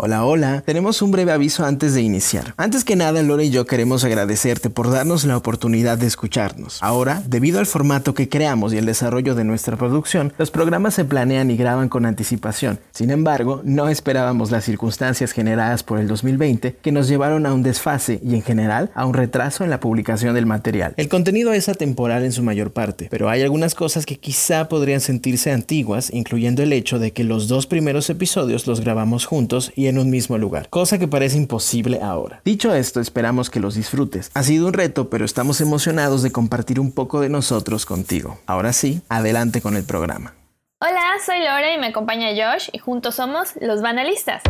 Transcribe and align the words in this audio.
Hola, 0.00 0.24
hola. 0.24 0.62
Tenemos 0.64 1.02
un 1.02 1.10
breve 1.10 1.32
aviso 1.32 1.64
antes 1.64 1.92
de 1.92 2.02
iniciar. 2.02 2.54
Antes 2.56 2.84
que 2.84 2.94
nada, 2.94 3.20
Lore 3.20 3.46
y 3.46 3.50
yo 3.50 3.66
queremos 3.66 4.04
agradecerte 4.04 4.70
por 4.70 4.92
darnos 4.92 5.24
la 5.24 5.36
oportunidad 5.36 5.98
de 5.98 6.06
escucharnos. 6.06 6.78
Ahora, 6.84 7.20
debido 7.26 7.58
al 7.58 7.66
formato 7.66 8.14
que 8.14 8.28
creamos 8.28 8.72
y 8.72 8.78
el 8.78 8.86
desarrollo 8.86 9.34
de 9.34 9.42
nuestra 9.42 9.76
producción, 9.76 10.32
los 10.38 10.52
programas 10.52 10.94
se 10.94 11.04
planean 11.04 11.50
y 11.50 11.56
graban 11.56 11.88
con 11.88 12.06
anticipación. 12.06 12.78
Sin 12.92 13.10
embargo, 13.10 13.60
no 13.64 13.88
esperábamos 13.88 14.52
las 14.52 14.62
circunstancias 14.62 15.32
generadas 15.32 15.82
por 15.82 15.98
el 15.98 16.06
2020 16.06 16.76
que 16.80 16.92
nos 16.92 17.08
llevaron 17.08 17.44
a 17.44 17.52
un 17.52 17.64
desfase 17.64 18.20
y 18.22 18.36
en 18.36 18.42
general 18.42 18.92
a 18.94 19.04
un 19.04 19.14
retraso 19.14 19.64
en 19.64 19.70
la 19.70 19.80
publicación 19.80 20.32
del 20.32 20.46
material. 20.46 20.94
El 20.96 21.08
contenido 21.08 21.52
es 21.52 21.68
atemporal 21.68 22.22
en 22.22 22.30
su 22.30 22.44
mayor 22.44 22.70
parte, 22.70 23.08
pero 23.10 23.30
hay 23.30 23.42
algunas 23.42 23.74
cosas 23.74 24.06
que 24.06 24.20
quizá 24.20 24.68
podrían 24.68 25.00
sentirse 25.00 25.50
antiguas, 25.50 26.10
incluyendo 26.14 26.62
el 26.62 26.72
hecho 26.72 27.00
de 27.00 27.12
que 27.12 27.24
los 27.24 27.48
dos 27.48 27.66
primeros 27.66 28.08
episodios 28.10 28.68
los 28.68 28.80
grabamos 28.80 29.26
juntos 29.26 29.72
y 29.74 29.87
en 29.88 29.98
un 29.98 30.10
mismo 30.10 30.38
lugar, 30.38 30.68
cosa 30.68 30.98
que 30.98 31.08
parece 31.08 31.36
imposible 31.36 32.00
ahora. 32.02 32.40
Dicho 32.44 32.74
esto, 32.74 33.00
esperamos 33.00 33.50
que 33.50 33.60
los 33.60 33.74
disfrutes. 33.74 34.30
Ha 34.34 34.42
sido 34.42 34.66
un 34.66 34.72
reto, 34.72 35.10
pero 35.10 35.24
estamos 35.24 35.60
emocionados 35.60 36.22
de 36.22 36.32
compartir 36.32 36.80
un 36.80 36.92
poco 36.92 37.20
de 37.20 37.28
nosotros 37.28 37.86
contigo. 37.86 38.38
Ahora 38.46 38.72
sí, 38.72 39.02
adelante 39.08 39.60
con 39.60 39.76
el 39.76 39.84
programa. 39.84 40.34
Hola, 40.80 41.02
soy 41.26 41.38
Lore 41.40 41.74
y 41.74 41.78
me 41.78 41.88
acompaña 41.88 42.28
Josh 42.28 42.68
y 42.72 42.78
juntos 42.78 43.16
somos 43.16 43.54
los 43.60 43.82
Banalistas. 43.82 44.42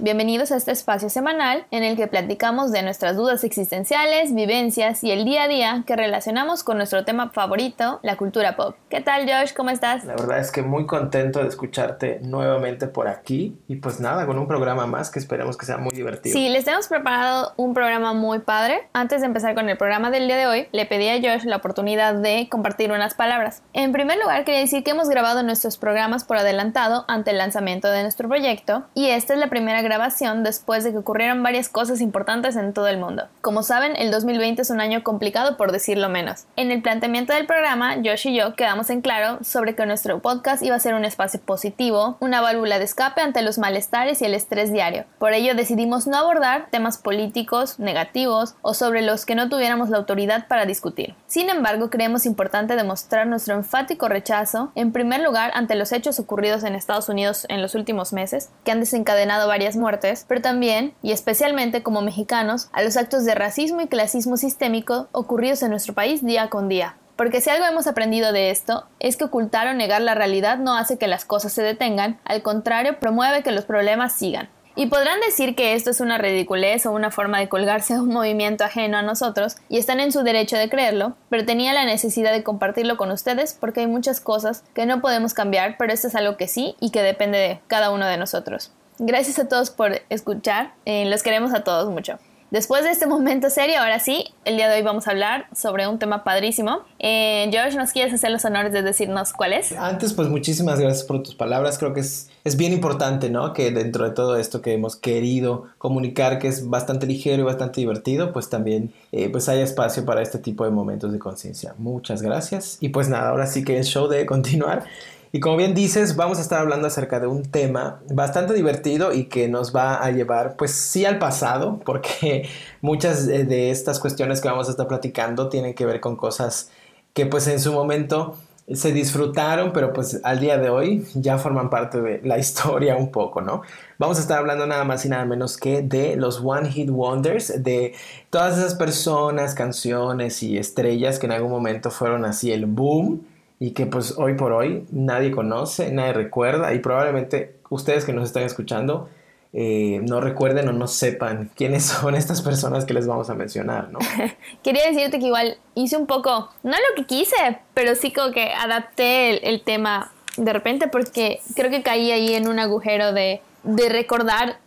Bienvenidos 0.00 0.52
a 0.52 0.56
este 0.56 0.70
espacio 0.70 1.10
semanal 1.10 1.66
en 1.72 1.82
el 1.82 1.96
que 1.96 2.06
platicamos 2.06 2.70
de 2.70 2.82
nuestras 2.82 3.16
dudas 3.16 3.42
existenciales, 3.42 4.32
vivencias 4.32 5.02
y 5.02 5.10
el 5.10 5.24
día 5.24 5.42
a 5.42 5.48
día 5.48 5.82
que 5.88 5.96
relacionamos 5.96 6.62
con 6.62 6.76
nuestro 6.76 7.04
tema 7.04 7.30
favorito, 7.30 7.98
la 8.04 8.16
cultura 8.16 8.54
pop. 8.54 8.76
¿Qué 8.90 9.00
tal 9.00 9.28
Josh? 9.28 9.52
¿Cómo 9.54 9.70
estás? 9.70 10.04
La 10.04 10.14
verdad 10.14 10.38
es 10.38 10.52
que 10.52 10.62
muy 10.62 10.86
contento 10.86 11.40
de 11.40 11.48
escucharte 11.48 12.20
nuevamente 12.22 12.86
por 12.86 13.08
aquí 13.08 13.58
y 13.66 13.74
pues 13.74 13.98
nada, 13.98 14.24
con 14.24 14.38
un 14.38 14.46
programa 14.46 14.86
más 14.86 15.10
que 15.10 15.18
esperemos 15.18 15.56
que 15.56 15.66
sea 15.66 15.78
muy 15.78 15.90
divertido. 15.90 16.32
Sí, 16.32 16.48
les 16.48 16.68
hemos 16.68 16.86
preparado 16.86 17.52
un 17.56 17.74
programa 17.74 18.12
muy 18.12 18.38
padre. 18.38 18.88
Antes 18.92 19.22
de 19.22 19.26
empezar 19.26 19.56
con 19.56 19.68
el 19.68 19.76
programa 19.76 20.12
del 20.12 20.28
día 20.28 20.36
de 20.36 20.46
hoy, 20.46 20.68
le 20.70 20.86
pedí 20.86 21.08
a 21.08 21.16
Josh 21.16 21.44
la 21.44 21.56
oportunidad 21.56 22.14
de 22.14 22.46
compartir 22.48 22.92
unas 22.92 23.14
palabras. 23.14 23.64
En 23.72 23.90
primer 23.90 24.18
lugar, 24.18 24.44
quería 24.44 24.60
decir 24.60 24.84
que 24.84 24.92
hemos 24.92 25.08
grabado 25.08 25.42
nuestros 25.42 25.76
programas 25.76 26.22
por 26.22 26.36
adelantado 26.36 27.04
ante 27.08 27.32
el 27.32 27.38
lanzamiento 27.38 27.90
de 27.90 28.02
nuestro 28.02 28.28
proyecto 28.28 28.84
y 28.94 29.08
esta 29.08 29.34
es 29.34 29.40
la 29.40 29.48
primera 29.48 29.87
grabación 29.88 30.44
después 30.44 30.84
de 30.84 30.92
que 30.92 30.98
ocurrieron 30.98 31.42
varias 31.42 31.70
cosas 31.70 32.02
importantes 32.02 32.56
en 32.56 32.74
todo 32.74 32.88
el 32.88 32.98
mundo. 32.98 33.24
Como 33.40 33.62
saben, 33.62 33.96
el 33.96 34.10
2020 34.10 34.60
es 34.60 34.70
un 34.70 34.80
año 34.80 35.02
complicado 35.02 35.56
por 35.56 35.72
decirlo 35.72 36.10
menos. 36.10 36.44
En 36.56 36.70
el 36.70 36.82
planteamiento 36.82 37.32
del 37.32 37.46
programa, 37.46 37.96
Josh 37.96 38.28
y 38.28 38.36
yo 38.36 38.54
quedamos 38.54 38.90
en 38.90 39.00
claro 39.00 39.38
sobre 39.42 39.74
que 39.74 39.86
nuestro 39.86 40.20
podcast 40.20 40.62
iba 40.62 40.76
a 40.76 40.80
ser 40.80 40.94
un 40.94 41.06
espacio 41.06 41.40
positivo, 41.40 42.18
una 42.20 42.42
válvula 42.42 42.78
de 42.78 42.84
escape 42.84 43.22
ante 43.22 43.40
los 43.40 43.56
malestares 43.56 44.20
y 44.20 44.26
el 44.26 44.34
estrés 44.34 44.72
diario. 44.72 45.06
Por 45.18 45.32
ello 45.32 45.54
decidimos 45.54 46.06
no 46.06 46.18
abordar 46.18 46.68
temas 46.70 46.98
políticos, 46.98 47.78
negativos 47.78 48.54
o 48.60 48.74
sobre 48.74 49.00
los 49.00 49.24
que 49.24 49.34
no 49.34 49.48
tuviéramos 49.48 49.88
la 49.88 49.96
autoridad 49.96 50.46
para 50.48 50.66
discutir. 50.66 51.14
Sin 51.26 51.48
embargo, 51.48 51.88
creemos 51.88 52.26
importante 52.26 52.76
demostrar 52.76 53.26
nuestro 53.26 53.54
enfático 53.54 54.08
rechazo, 54.08 54.70
en 54.74 54.92
primer 54.92 55.22
lugar, 55.22 55.50
ante 55.54 55.74
los 55.74 55.92
hechos 55.92 56.18
ocurridos 56.18 56.64
en 56.64 56.74
Estados 56.74 57.08
Unidos 57.08 57.46
en 57.48 57.62
los 57.62 57.74
últimos 57.74 58.12
meses, 58.12 58.50
que 58.64 58.72
han 58.72 58.80
desencadenado 58.80 59.48
varias 59.48 59.76
muertes, 59.78 60.24
pero 60.28 60.42
también, 60.42 60.92
y 61.02 61.12
especialmente 61.12 61.82
como 61.82 62.02
mexicanos, 62.02 62.68
a 62.72 62.82
los 62.82 62.96
actos 62.96 63.24
de 63.24 63.34
racismo 63.34 63.80
y 63.80 63.86
clasismo 63.86 64.36
sistémico 64.36 65.08
ocurridos 65.12 65.62
en 65.62 65.70
nuestro 65.70 65.94
país 65.94 66.24
día 66.24 66.50
con 66.50 66.68
día. 66.68 66.96
Porque 67.16 67.40
si 67.40 67.50
algo 67.50 67.64
hemos 67.64 67.88
aprendido 67.88 68.32
de 68.32 68.50
esto, 68.50 68.84
es 69.00 69.16
que 69.16 69.24
ocultar 69.24 69.66
o 69.66 69.74
negar 69.74 70.02
la 70.02 70.14
realidad 70.14 70.58
no 70.58 70.76
hace 70.76 70.98
que 70.98 71.08
las 71.08 71.24
cosas 71.24 71.52
se 71.52 71.62
detengan, 71.62 72.20
al 72.24 72.42
contrario, 72.42 73.00
promueve 73.00 73.42
que 73.42 73.50
los 73.50 73.64
problemas 73.64 74.12
sigan. 74.12 74.48
Y 74.76 74.86
podrán 74.86 75.18
decir 75.22 75.56
que 75.56 75.74
esto 75.74 75.90
es 75.90 75.98
una 75.98 76.18
ridiculez 76.18 76.86
o 76.86 76.92
una 76.92 77.10
forma 77.10 77.40
de 77.40 77.48
colgarse 77.48 77.94
a 77.94 78.00
un 78.00 78.10
movimiento 78.10 78.62
ajeno 78.62 78.96
a 78.96 79.02
nosotros, 79.02 79.56
y 79.68 79.78
están 79.78 79.98
en 79.98 80.12
su 80.12 80.22
derecho 80.22 80.56
de 80.56 80.68
creerlo, 80.68 81.16
pero 81.28 81.44
tenía 81.44 81.72
la 81.72 81.84
necesidad 81.84 82.30
de 82.30 82.44
compartirlo 82.44 82.96
con 82.96 83.10
ustedes 83.10 83.52
porque 83.58 83.80
hay 83.80 83.88
muchas 83.88 84.20
cosas 84.20 84.62
que 84.74 84.86
no 84.86 85.00
podemos 85.00 85.34
cambiar, 85.34 85.74
pero 85.76 85.92
esto 85.92 86.06
es 86.06 86.14
algo 86.14 86.36
que 86.36 86.46
sí 86.46 86.76
y 86.78 86.92
que 86.92 87.02
depende 87.02 87.38
de 87.38 87.60
cada 87.66 87.90
uno 87.90 88.06
de 88.06 88.18
nosotros. 88.18 88.70
Gracias 88.98 89.38
a 89.38 89.48
todos 89.48 89.70
por 89.70 90.00
escuchar, 90.10 90.74
eh, 90.84 91.04
los 91.06 91.22
queremos 91.22 91.54
a 91.54 91.62
todos 91.62 91.88
mucho. 91.90 92.18
Después 92.50 92.82
de 92.82 92.90
este 92.90 93.06
momento 93.06 93.50
serio, 93.50 93.78
ahora 93.78 94.00
sí, 94.00 94.24
el 94.46 94.56
día 94.56 94.70
de 94.70 94.76
hoy 94.76 94.82
vamos 94.82 95.06
a 95.06 95.10
hablar 95.10 95.46
sobre 95.54 95.86
un 95.86 95.98
tema 95.98 96.24
padrísimo. 96.24 96.80
Eh, 96.98 97.46
George, 97.52 97.76
¿nos 97.76 97.92
quieres 97.92 98.14
hacer 98.14 98.30
los 98.30 98.42
honores 98.46 98.72
de 98.72 98.80
decirnos 98.80 99.34
cuál 99.34 99.52
es? 99.52 99.72
Antes, 99.72 100.14
pues 100.14 100.28
muchísimas 100.28 100.80
gracias 100.80 101.04
por 101.04 101.22
tus 101.22 101.34
palabras. 101.34 101.76
Creo 101.76 101.92
que 101.92 102.00
es, 102.00 102.30
es 102.44 102.56
bien 102.56 102.72
importante, 102.72 103.28
¿no? 103.28 103.52
Que 103.52 103.70
dentro 103.70 104.04
de 104.04 104.12
todo 104.12 104.38
esto 104.38 104.62
que 104.62 104.72
hemos 104.72 104.96
querido 104.96 105.66
comunicar, 105.76 106.38
que 106.38 106.48
es 106.48 106.70
bastante 106.70 107.06
ligero 107.06 107.42
y 107.42 107.44
bastante 107.44 107.82
divertido, 107.82 108.32
pues 108.32 108.48
también 108.48 108.94
eh, 109.12 109.28
pues 109.28 109.50
haya 109.50 109.62
espacio 109.62 110.06
para 110.06 110.22
este 110.22 110.38
tipo 110.38 110.64
de 110.64 110.70
momentos 110.70 111.12
de 111.12 111.18
conciencia. 111.18 111.74
Muchas 111.76 112.22
gracias. 112.22 112.78
Y 112.80 112.88
pues 112.88 113.10
nada, 113.10 113.28
ahora 113.28 113.46
sí 113.46 113.62
que 113.62 113.76
el 113.76 113.84
show 113.84 114.08
debe 114.08 114.24
continuar. 114.24 114.86
Y 115.32 115.40
como 115.40 115.56
bien 115.56 115.74
dices, 115.74 116.16
vamos 116.16 116.38
a 116.38 116.40
estar 116.40 116.60
hablando 116.60 116.86
acerca 116.86 117.20
de 117.20 117.26
un 117.26 117.44
tema 117.44 118.00
bastante 118.10 118.54
divertido 118.54 119.12
y 119.12 119.24
que 119.24 119.48
nos 119.48 119.74
va 119.74 119.96
a 120.02 120.10
llevar, 120.10 120.56
pues 120.56 120.72
sí, 120.72 121.04
al 121.04 121.18
pasado, 121.18 121.80
porque 121.84 122.48
muchas 122.80 123.26
de 123.26 123.70
estas 123.70 123.98
cuestiones 123.98 124.40
que 124.40 124.48
vamos 124.48 124.68
a 124.68 124.70
estar 124.70 124.88
platicando 124.88 125.48
tienen 125.48 125.74
que 125.74 125.86
ver 125.86 126.00
con 126.00 126.16
cosas 126.16 126.70
que 127.12 127.26
pues 127.26 127.46
en 127.48 127.60
su 127.60 127.72
momento 127.72 128.36
se 128.72 128.92
disfrutaron, 128.92 129.72
pero 129.72 129.92
pues 129.92 130.20
al 130.24 130.40
día 130.40 130.58
de 130.58 130.68
hoy 130.68 131.06
ya 131.14 131.38
forman 131.38 131.70
parte 131.70 132.00
de 132.00 132.20
la 132.22 132.38
historia 132.38 132.96
un 132.96 133.10
poco, 133.10 133.40
¿no? 133.40 133.62
Vamos 133.98 134.18
a 134.18 134.20
estar 134.20 134.38
hablando 134.38 134.66
nada 134.66 134.84
más 134.84 135.04
y 135.04 135.08
nada 135.08 135.24
menos 135.24 135.56
que 135.56 135.82
de 135.82 136.16
los 136.16 136.40
One 136.44 136.70
Hit 136.70 136.90
Wonders, 136.90 137.62
de 137.62 137.94
todas 138.30 138.58
esas 138.58 138.74
personas, 138.74 139.54
canciones 139.54 140.42
y 140.42 140.58
estrellas 140.58 141.18
que 141.18 141.26
en 141.26 141.32
algún 141.32 141.50
momento 141.50 141.90
fueron 141.90 142.24
así 142.24 142.52
el 142.52 142.66
boom 142.66 143.26
y 143.60 143.72
que 143.72 143.86
pues 143.86 144.14
hoy 144.16 144.34
por 144.34 144.52
hoy 144.52 144.86
nadie 144.90 145.30
conoce, 145.30 145.90
nadie 145.92 146.12
recuerda 146.12 146.74
y 146.74 146.78
probablemente 146.78 147.56
ustedes 147.70 148.04
que 148.04 148.12
nos 148.12 148.24
están 148.24 148.44
escuchando 148.44 149.08
eh, 149.54 150.00
no 150.02 150.20
recuerden 150.20 150.68
o 150.68 150.72
no 150.72 150.86
sepan 150.86 151.50
quiénes 151.56 151.84
son 151.86 152.14
estas 152.14 152.42
personas 152.42 152.84
que 152.84 152.94
les 152.94 153.06
vamos 153.06 153.30
a 153.30 153.34
mencionar, 153.34 153.90
¿no? 153.90 153.98
Quería 154.62 154.86
decirte 154.86 155.18
que 155.18 155.26
igual 155.26 155.56
hice 155.74 155.96
un 155.96 156.06
poco, 156.06 156.50
no 156.62 156.72
lo 156.72 156.94
que 156.96 157.06
quise, 157.06 157.58
pero 157.74 157.94
sí 157.94 158.12
como 158.12 158.32
que 158.32 158.52
adapté 158.52 159.48
el, 159.48 159.62
tema 159.62 160.12
de 160.36 160.52
repente 160.52 160.88
porque 160.88 161.40
creo 161.56 161.70
que 161.70 161.82
caí 161.82 162.12
ahí 162.12 162.34
en 162.34 162.46
un 162.46 162.58
agujero 162.58 163.12
de, 163.12 163.40
de 163.64 163.88
recordar 163.88 164.58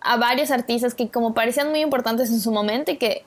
a 0.00 0.16
varios 0.16 0.50
artistas 0.50 0.94
que 0.94 1.10
como 1.10 1.34
parecían 1.34 1.68
muy 1.70 1.80
importantes 1.80 2.30
en 2.30 2.40
su 2.40 2.50
momento 2.50 2.90
y 2.90 2.96
que 2.96 3.24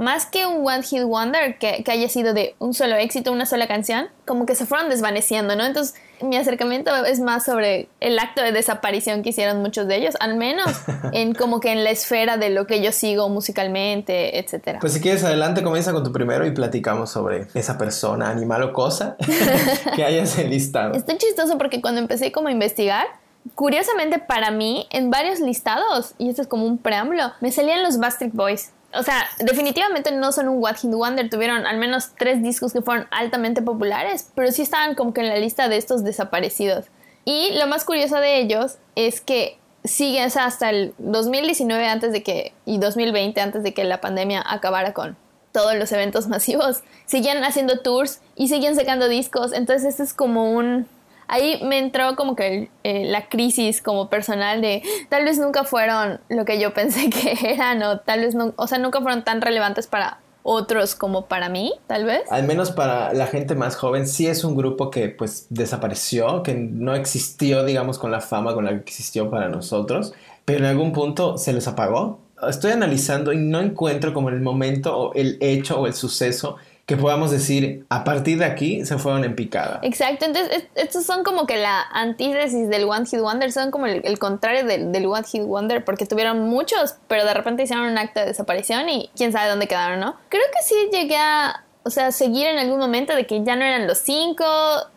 más 0.00 0.24
que 0.24 0.46
un 0.46 0.66
One 0.66 0.82
Hit 0.82 1.02
Wonder 1.02 1.58
que, 1.58 1.84
que, 1.84 1.92
haya 1.92 2.08
sido 2.08 2.32
de 2.32 2.54
un 2.58 2.72
solo 2.72 2.96
éxito, 2.96 3.30
una 3.32 3.44
sola 3.44 3.68
canción, 3.68 4.08
como 4.24 4.46
que 4.46 4.54
se 4.54 4.64
fueron 4.64 4.88
desvaneciendo, 4.88 5.56
¿no? 5.56 5.64
Entonces, 5.64 5.94
mi 6.22 6.36
acercamiento 6.36 6.90
es 7.04 7.20
más 7.20 7.44
sobre 7.44 7.88
el 8.00 8.18
acto 8.18 8.42
de 8.42 8.50
desaparición 8.52 9.22
que 9.22 9.28
hicieron 9.28 9.60
muchos 9.60 9.86
de 9.86 9.96
ellos, 9.96 10.14
al 10.18 10.36
menos 10.36 10.70
en 11.12 11.34
como 11.34 11.60
que 11.60 11.72
en 11.72 11.84
la 11.84 11.90
esfera 11.90 12.38
de 12.38 12.48
lo 12.48 12.66
que 12.66 12.82
yo 12.82 12.92
sigo 12.92 13.28
musicalmente, 13.28 14.38
etcétera. 14.38 14.78
Pues 14.80 14.94
si 14.94 15.02
quieres 15.02 15.22
adelante, 15.22 15.62
comienza 15.62 15.92
con 15.92 16.02
tu 16.02 16.12
primero 16.12 16.46
y 16.46 16.50
platicamos 16.52 17.10
sobre 17.10 17.48
esa 17.52 17.76
persona, 17.76 18.30
animal 18.30 18.62
o 18.62 18.72
cosa 18.72 19.18
que 19.96 20.02
hayas 20.02 20.38
enlistado. 20.38 20.94
Está 20.94 21.16
chistoso 21.18 21.58
porque 21.58 21.82
cuando 21.82 22.00
empecé 22.00 22.32
como 22.32 22.48
a 22.48 22.52
investigar, 22.52 23.06
curiosamente 23.54 24.18
para 24.18 24.50
mí, 24.50 24.86
en 24.90 25.10
varios 25.10 25.40
listados, 25.40 26.14
y 26.16 26.30
esto 26.30 26.40
es 26.40 26.48
como 26.48 26.64
un 26.64 26.78
preámbulo, 26.78 27.32
me 27.42 27.52
salían 27.52 27.82
los 27.82 27.98
Backstreet 27.98 28.32
Boys. 28.32 28.72
O 28.92 29.02
sea, 29.02 29.26
definitivamente 29.38 30.10
no 30.10 30.32
son 30.32 30.48
un 30.48 30.58
What 30.58 30.76
Hit 30.76 30.90
Wonder, 30.90 31.30
tuvieron 31.30 31.66
al 31.66 31.78
menos 31.78 32.10
tres 32.18 32.42
discos 32.42 32.72
que 32.72 32.82
fueron 32.82 33.06
altamente 33.10 33.62
populares, 33.62 34.30
pero 34.34 34.50
sí 34.50 34.62
estaban 34.62 34.94
como 34.94 35.12
que 35.14 35.20
en 35.20 35.28
la 35.28 35.36
lista 35.36 35.68
de 35.68 35.76
estos 35.76 36.02
desaparecidos. 36.02 36.86
Y 37.24 37.52
lo 37.58 37.66
más 37.66 37.84
curioso 37.84 38.16
de 38.16 38.38
ellos 38.38 38.78
es 38.96 39.20
que 39.20 39.58
siguen 39.84 40.26
o 40.26 40.30
sea, 40.30 40.46
hasta 40.46 40.70
el 40.70 40.94
2019 40.98 41.86
antes 41.86 42.12
de 42.12 42.22
que 42.22 42.52
y 42.66 42.78
2020 42.78 43.40
antes 43.40 43.62
de 43.62 43.72
que 43.72 43.84
la 43.84 44.00
pandemia 44.00 44.42
acabara 44.46 44.92
con 44.92 45.16
todos 45.52 45.74
los 45.74 45.92
eventos 45.92 46.28
masivos, 46.28 46.82
siguen 47.06 47.44
haciendo 47.44 47.80
tours 47.80 48.20
y 48.36 48.48
siguen 48.48 48.76
sacando 48.76 49.08
discos, 49.08 49.52
entonces 49.52 49.90
este 49.90 50.02
es 50.02 50.14
como 50.14 50.52
un 50.52 50.86
ahí 51.30 51.60
me 51.62 51.78
entró 51.78 52.16
como 52.16 52.36
que 52.36 52.70
eh, 52.82 53.04
la 53.06 53.28
crisis 53.28 53.80
como 53.80 54.10
personal 54.10 54.60
de 54.60 54.82
tal 55.08 55.24
vez 55.24 55.38
nunca 55.38 55.64
fueron 55.64 56.20
lo 56.28 56.44
que 56.44 56.60
yo 56.60 56.74
pensé 56.74 57.08
que 57.08 57.38
eran 57.42 57.82
o 57.82 58.00
tal 58.00 58.20
vez 58.20 58.36
o 58.56 58.66
sea, 58.66 58.78
nunca 58.78 59.00
fueron 59.00 59.24
tan 59.24 59.40
relevantes 59.40 59.86
para 59.86 60.18
otros 60.42 60.94
como 60.94 61.26
para 61.26 61.48
mí, 61.48 61.74
tal 61.86 62.06
vez. 62.06 62.22
Al 62.30 62.46
menos 62.46 62.70
para 62.70 63.12
la 63.12 63.26
gente 63.26 63.54
más 63.54 63.76
joven, 63.76 64.06
sí 64.06 64.26
es 64.26 64.42
un 64.42 64.56
grupo 64.56 64.90
que 64.90 65.08
pues 65.08 65.46
desapareció, 65.50 66.42
que 66.42 66.54
no 66.54 66.94
existió, 66.94 67.64
digamos, 67.64 67.98
con 67.98 68.10
la 68.10 68.20
fama 68.20 68.54
con 68.54 68.64
la 68.64 68.70
que 68.70 68.78
existió 68.78 69.30
para 69.30 69.48
nosotros, 69.48 70.14
pero 70.44 70.60
en 70.60 70.64
algún 70.64 70.92
punto 70.92 71.36
se 71.36 71.52
les 71.52 71.68
apagó. 71.68 72.20
Estoy 72.48 72.72
analizando 72.72 73.34
y 73.34 73.36
no 73.36 73.60
encuentro 73.60 74.14
como 74.14 74.30
el 74.30 74.40
momento 74.40 74.96
o 74.96 75.14
el 75.14 75.36
hecho 75.40 75.78
o 75.78 75.86
el 75.86 75.92
suceso 75.92 76.56
que 76.90 76.96
podamos 76.96 77.30
decir, 77.30 77.86
a 77.88 78.02
partir 78.02 78.40
de 78.40 78.44
aquí 78.44 78.84
se 78.84 78.98
fueron 78.98 79.22
en 79.22 79.36
picada. 79.36 79.78
Exacto, 79.84 80.24
entonces 80.24 80.64
estos 80.74 81.04
son 81.06 81.22
como 81.22 81.46
que 81.46 81.56
la 81.56 81.82
antítesis 81.92 82.68
del 82.68 82.82
One 82.82 83.06
Hit 83.06 83.20
Wonder, 83.20 83.52
son 83.52 83.70
como 83.70 83.86
el, 83.86 84.18
contrario 84.18 84.64
del, 84.64 84.90
del, 84.90 85.06
One 85.06 85.22
Hit 85.22 85.44
Wonder, 85.44 85.84
porque 85.84 86.04
tuvieron 86.04 86.40
muchos, 86.40 86.96
pero 87.06 87.24
de 87.24 87.32
repente 87.32 87.62
hicieron 87.62 87.86
un 87.86 87.96
acto 87.96 88.18
de 88.18 88.26
desaparición 88.26 88.88
y 88.88 89.08
quién 89.14 89.30
sabe 89.30 89.48
dónde 89.50 89.68
quedaron, 89.68 90.00
¿no? 90.00 90.16
Creo 90.30 90.42
que 90.52 90.64
sí 90.64 90.74
llegué 90.90 91.16
a 91.16 91.62
o 91.82 91.90
sea, 91.90 92.12
seguir 92.12 92.46
en 92.46 92.58
algún 92.58 92.78
momento 92.78 93.14
de 93.14 93.26
que 93.26 93.42
ya 93.42 93.56
no 93.56 93.64
eran 93.64 93.86
los 93.86 93.98
cinco, 93.98 94.44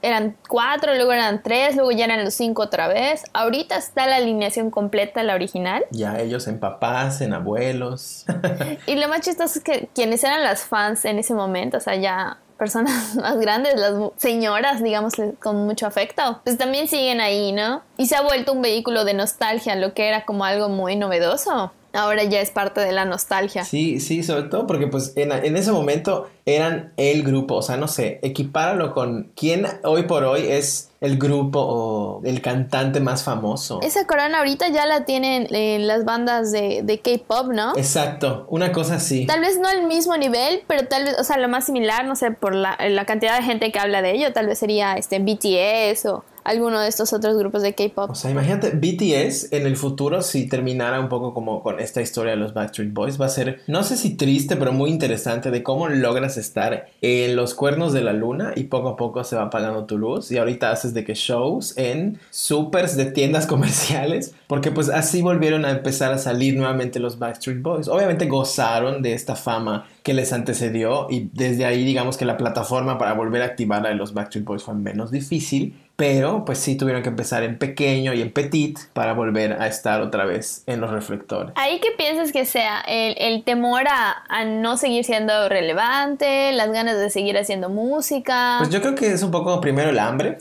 eran 0.01 0.35
cuatro, 0.49 0.93
luego 0.95 1.13
eran 1.13 1.41
tres, 1.41 1.75
luego 1.75 1.91
ya 1.91 2.05
eran 2.05 2.23
los 2.23 2.33
cinco 2.33 2.63
otra 2.63 2.87
vez. 2.87 3.23
Ahorita 3.33 3.77
está 3.77 4.05
la 4.05 4.17
alineación 4.17 4.69
completa, 4.69 5.23
la 5.23 5.35
original. 5.35 5.85
Ya 5.91 6.19
ellos 6.19 6.47
en 6.47 6.59
papás, 6.59 7.21
en 7.21 7.33
abuelos. 7.33 8.25
y 8.85 8.95
lo 8.95 9.07
más 9.07 9.21
chistoso 9.21 9.59
es 9.59 9.63
que 9.63 9.89
quienes 9.95 10.23
eran 10.23 10.43
las 10.43 10.63
fans 10.63 11.05
en 11.05 11.19
ese 11.19 11.33
momento, 11.33 11.77
o 11.77 11.81
sea, 11.81 11.95
ya 11.95 12.37
personas 12.57 13.15
más 13.21 13.37
grandes, 13.37 13.79
las 13.79 13.93
señoras, 14.17 14.83
digamos, 14.83 15.13
con 15.39 15.65
mucho 15.65 15.87
afecto, 15.87 16.41
pues 16.43 16.57
también 16.57 16.89
siguen 16.89 17.21
ahí, 17.21 17.53
¿no? 17.53 17.81
Y 17.97 18.07
se 18.07 18.15
ha 18.17 18.21
vuelto 18.21 18.51
un 18.51 18.61
vehículo 18.61 19.05
de 19.05 19.13
nostalgia, 19.13 19.75
lo 19.75 19.93
que 19.93 20.07
era 20.07 20.25
como 20.25 20.43
algo 20.43 20.67
muy 20.67 20.95
novedoso 20.97 21.71
ahora 21.93 22.23
ya 22.23 22.41
es 22.41 22.51
parte 22.51 22.81
de 22.81 22.91
la 22.91 23.05
nostalgia. 23.05 23.63
Sí, 23.63 23.99
sí, 23.99 24.23
sobre 24.23 24.43
todo 24.43 24.67
porque 24.67 24.87
pues 24.87 25.13
en, 25.15 25.31
ese 25.55 25.71
momento 25.71 26.27
eran 26.45 26.91
el 26.97 27.23
grupo, 27.23 27.55
o 27.55 27.61
sea, 27.61 27.77
no 27.77 27.87
sé, 27.87 28.19
equipáralo 28.23 28.93
con 28.93 29.31
quién 29.35 29.65
hoy 29.83 30.03
por 30.03 30.23
hoy 30.23 30.41
es 30.47 30.89
el 30.99 31.17
grupo 31.17 31.59
o 31.59 32.21
el 32.25 32.41
cantante 32.41 32.99
más 32.99 33.23
famoso. 33.23 33.79
Esa 33.81 34.07
corona 34.07 34.39
ahorita 34.39 34.69
ya 34.69 34.85
la 34.85 35.05
tienen 35.05 35.47
en 35.53 35.85
las 35.87 36.05
bandas 36.05 36.51
de, 36.51 36.81
de 36.83 36.99
K-pop, 36.99 37.51
¿no? 37.51 37.73
Exacto, 37.77 38.47
una 38.49 38.71
cosa 38.71 38.95
así. 38.95 39.25
Tal 39.25 39.41
vez 39.41 39.59
no 39.59 39.67
al 39.67 39.85
mismo 39.85 40.17
nivel, 40.17 40.63
pero 40.67 40.87
tal 40.87 41.03
vez, 41.03 41.15
o 41.19 41.23
sea, 41.23 41.37
lo 41.37 41.47
más 41.47 41.65
similar, 41.65 42.05
no 42.05 42.15
sé, 42.15 42.31
por 42.31 42.55
la, 42.55 42.77
la 42.89 43.05
cantidad 43.05 43.37
de 43.37 43.43
gente 43.43 43.71
que 43.71 43.79
habla 43.79 44.01
de 44.01 44.11
ello, 44.11 44.33
tal 44.33 44.47
vez 44.47 44.59
sería 44.59 44.93
este 44.93 45.19
BTS 45.19 46.05
o 46.07 46.23
alguno 46.43 46.79
de 46.79 46.87
estos 46.87 47.13
otros 47.13 47.37
grupos 47.37 47.61
de 47.61 47.73
K-pop. 47.73 48.11
O 48.11 48.15
sea, 48.15 48.31
imagínate, 48.31 48.71
BTS 48.71 49.53
en 49.53 49.65
el 49.65 49.77
futuro, 49.77 50.21
si 50.21 50.47
terminara 50.47 50.99
un 50.99 51.09
poco 51.09 51.33
como 51.33 51.63
con 51.63 51.79
esta 51.79 52.01
historia 52.01 52.31
de 52.31 52.37
los 52.37 52.53
Backstreet 52.53 52.93
Boys, 52.93 53.19
va 53.19 53.27
a 53.27 53.29
ser, 53.29 53.61
no 53.67 53.83
sé 53.83 53.97
si 53.97 54.15
triste, 54.15 54.55
pero 54.55 54.73
muy 54.73 54.89
interesante 54.89 55.51
de 55.51 55.63
cómo 55.63 55.87
logras 55.89 56.37
estar 56.37 56.87
en 57.01 57.35
los 57.35 57.53
cuernos 57.53 57.93
de 57.93 58.01
la 58.01 58.13
luna 58.13 58.53
y 58.55 58.65
poco 58.65 58.89
a 58.89 58.95
poco 58.95 59.23
se 59.23 59.35
va 59.35 59.43
apagando 59.43 59.85
tu 59.85 59.97
luz. 59.97 60.31
Y 60.31 60.37
ahorita 60.37 60.71
haces 60.71 60.93
de 60.93 61.03
que 61.03 61.13
shows 61.15 61.77
en 61.77 62.19
supers 62.29 62.95
de 62.95 63.05
tiendas 63.05 63.47
comerciales, 63.53 64.33
porque 64.47 64.71
pues 64.71 64.89
así 64.89 65.21
volvieron 65.21 65.65
a 65.65 65.71
empezar 65.71 66.11
a 66.13 66.17
salir 66.17 66.55
nuevamente 66.55 66.99
los 66.99 67.19
Backstreet 67.19 67.61
Boys. 67.61 67.87
Obviamente 67.87 68.27
gozaron 68.27 69.01
de 69.01 69.13
esta 69.13 69.35
fama 69.35 69.87
que 70.03 70.13
les 70.13 70.33
antecedió 70.33 71.07
y 71.09 71.29
desde 71.33 71.65
ahí 71.65 71.83
digamos 71.85 72.17
que 72.17 72.25
la 72.25 72.37
plataforma 72.37 72.97
para 72.97 73.13
volver 73.13 73.41
a 73.41 73.45
activar 73.45 73.85
a 73.87 73.93
los 73.93 74.13
Backstreet 74.13 74.45
Boys 74.45 74.63
fue 74.63 74.73
menos 74.73 75.11
difícil, 75.11 75.75
pero 75.95 76.43
pues 76.43 76.57
sí 76.57 76.75
tuvieron 76.75 77.03
que 77.03 77.09
empezar 77.09 77.43
en 77.43 77.57
pequeño 77.57 78.13
y 78.13 78.21
en 78.21 78.31
petit 78.31 78.79
para 78.93 79.13
volver 79.13 79.61
a 79.61 79.67
estar 79.67 80.01
otra 80.01 80.25
vez 80.25 80.63
en 80.65 80.81
los 80.81 80.89
reflectores. 80.89 81.53
¿Ahí 81.55 81.79
qué 81.79 81.89
piensas 81.95 82.31
que 82.31 82.45
sea? 82.45 82.81
¿El, 82.87 83.43
temor 83.43 83.83
a, 83.87 84.45
no 84.45 84.77
seguir 84.77 85.03
siendo 85.03 85.49
relevante? 85.49 86.51
¿Las 86.53 86.71
ganas 86.71 86.97
de 86.97 87.09
seguir 87.09 87.37
haciendo 87.37 87.69
música? 87.69 88.55
Pues 88.59 88.71
yo 88.71 88.81
creo 88.81 88.95
que 88.95 89.11
es 89.11 89.21
un 89.21 89.29
poco 89.29 89.61
primero 89.61 89.91
el 89.91 89.99
hambre, 89.99 90.37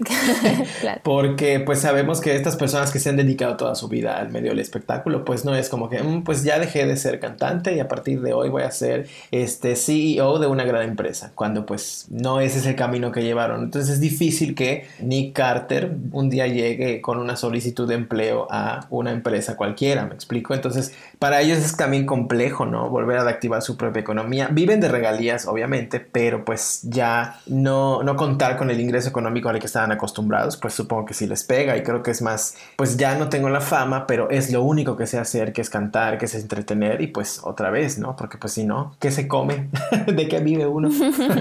porque 1.03 1.61
pues 1.61 1.81
sabemos 1.81 2.21
que 2.21 2.35
estas 2.35 2.57
personas 2.57 2.91
que 2.91 2.99
se 2.99 3.11
han 3.11 3.17
dedicado 3.17 3.57
toda 3.57 3.75
su 3.75 3.89
vida 3.89 4.19
al 4.19 4.31
medio 4.31 4.51
del 4.51 4.61
espectáculo, 4.61 5.25
pues 5.25 5.45
no 5.45 5.55
es 5.55 5.69
como 5.69 5.91
que, 5.91 6.03
mm, 6.03 6.25
pues 6.25 6.45
ya 6.45 6.59
dejé 6.59 6.87
de 6.87 6.97
ser 6.97 7.21
cantante 7.21 7.75
y 7.75 7.81
a 7.81 7.89
partir 7.89 8.23
de 8.23 8.33
hoy 8.33 8.49
voy 8.49 8.63
a 8.63 8.71
ser 8.71 9.07
este 9.31 9.77
CEO 9.77 10.39
de 10.39 10.47
una 10.47 10.65
gran 10.65 10.83
empresa, 10.83 11.33
cuando 11.35 11.67
pues 11.67 12.07
no 12.09 12.41
ese 12.41 12.59
es 12.59 12.67
el 12.67 12.77
camino 12.77 13.13
que 13.13 13.23
llevaron. 13.23 13.65
Entonces 13.65 13.95
es 13.95 14.01
difícil 14.01 14.55
que 14.55 14.89
Nick 15.01 15.42
Carter 15.43 15.97
un 16.13 16.31
día 16.31 16.47
llegue 16.47 17.01
con 17.01 17.19
una 17.19 17.35
solicitud 17.35 17.89
de 17.89 17.97
empleo 17.97 18.47
a 18.49 18.87
una 18.91 19.11
empresa 19.11 19.57
cualquiera, 19.57 20.07
me 20.07 20.15
explico. 20.15 20.55
Entonces, 20.55 20.95
para 21.19 21.41
ellos 21.41 21.59
es 21.59 21.77
también 21.77 22.07
complejo, 22.07 22.65
¿no? 22.65 22.89
Volver 22.89 23.19
a 23.19 23.29
activar 23.29 23.61
su 23.61 23.77
propia 23.77 23.99
economía. 24.03 24.47
Viven 24.53 24.79
de 24.79 24.87
regalías, 24.87 25.49
obviamente, 25.49 25.99
pero 25.99 26.45
pues 26.45 26.83
ya 26.85 27.41
no, 27.47 28.05
no 28.05 28.15
contar 28.15 28.57
con 28.57 28.71
el 28.71 28.81
ingreso 28.81 29.09
económico 29.09 29.49
al 29.49 29.59
que 29.59 29.67
estaban 29.67 29.91
acostumbrados, 29.91 30.57
pues 30.57 30.75
supongo 30.75 31.07
que 31.07 31.15
sí 31.15 31.27
les 31.27 31.43
pega 31.43 31.77
y 31.77 31.83
creo 31.83 32.05
que 32.05 32.13
es 32.13 32.23
más, 32.23 32.55
pues 32.77 32.97
ya 32.97 33.17
no 33.17 33.29
tengo 33.29 33.49
la 33.49 33.61
fama, 33.61 34.07
pero 34.07 34.31
es 34.31 34.53
lo 34.53 34.63
único 34.63 34.97
que 34.97 35.09
sé 35.09 35.19
hacer, 35.19 35.53
que 35.53 35.61
es 35.61 35.71
cantar, 35.71 36.19
que 36.19 36.27
es 36.27 36.37
entretener 36.37 37.01
y 37.01 37.09
pues 37.09 37.41
otra 37.43 37.71
vez, 37.71 37.99
¿no? 37.99 38.15
Porque 38.15 38.39
pues 38.39 38.53
si 38.53 38.65
no, 38.65 38.95
¿qué 39.01 39.11
se 39.11 39.27
come? 39.27 39.71
¿De 40.07 40.29
qué 40.29 40.39
vive 40.39 40.69
uno? 40.69 40.89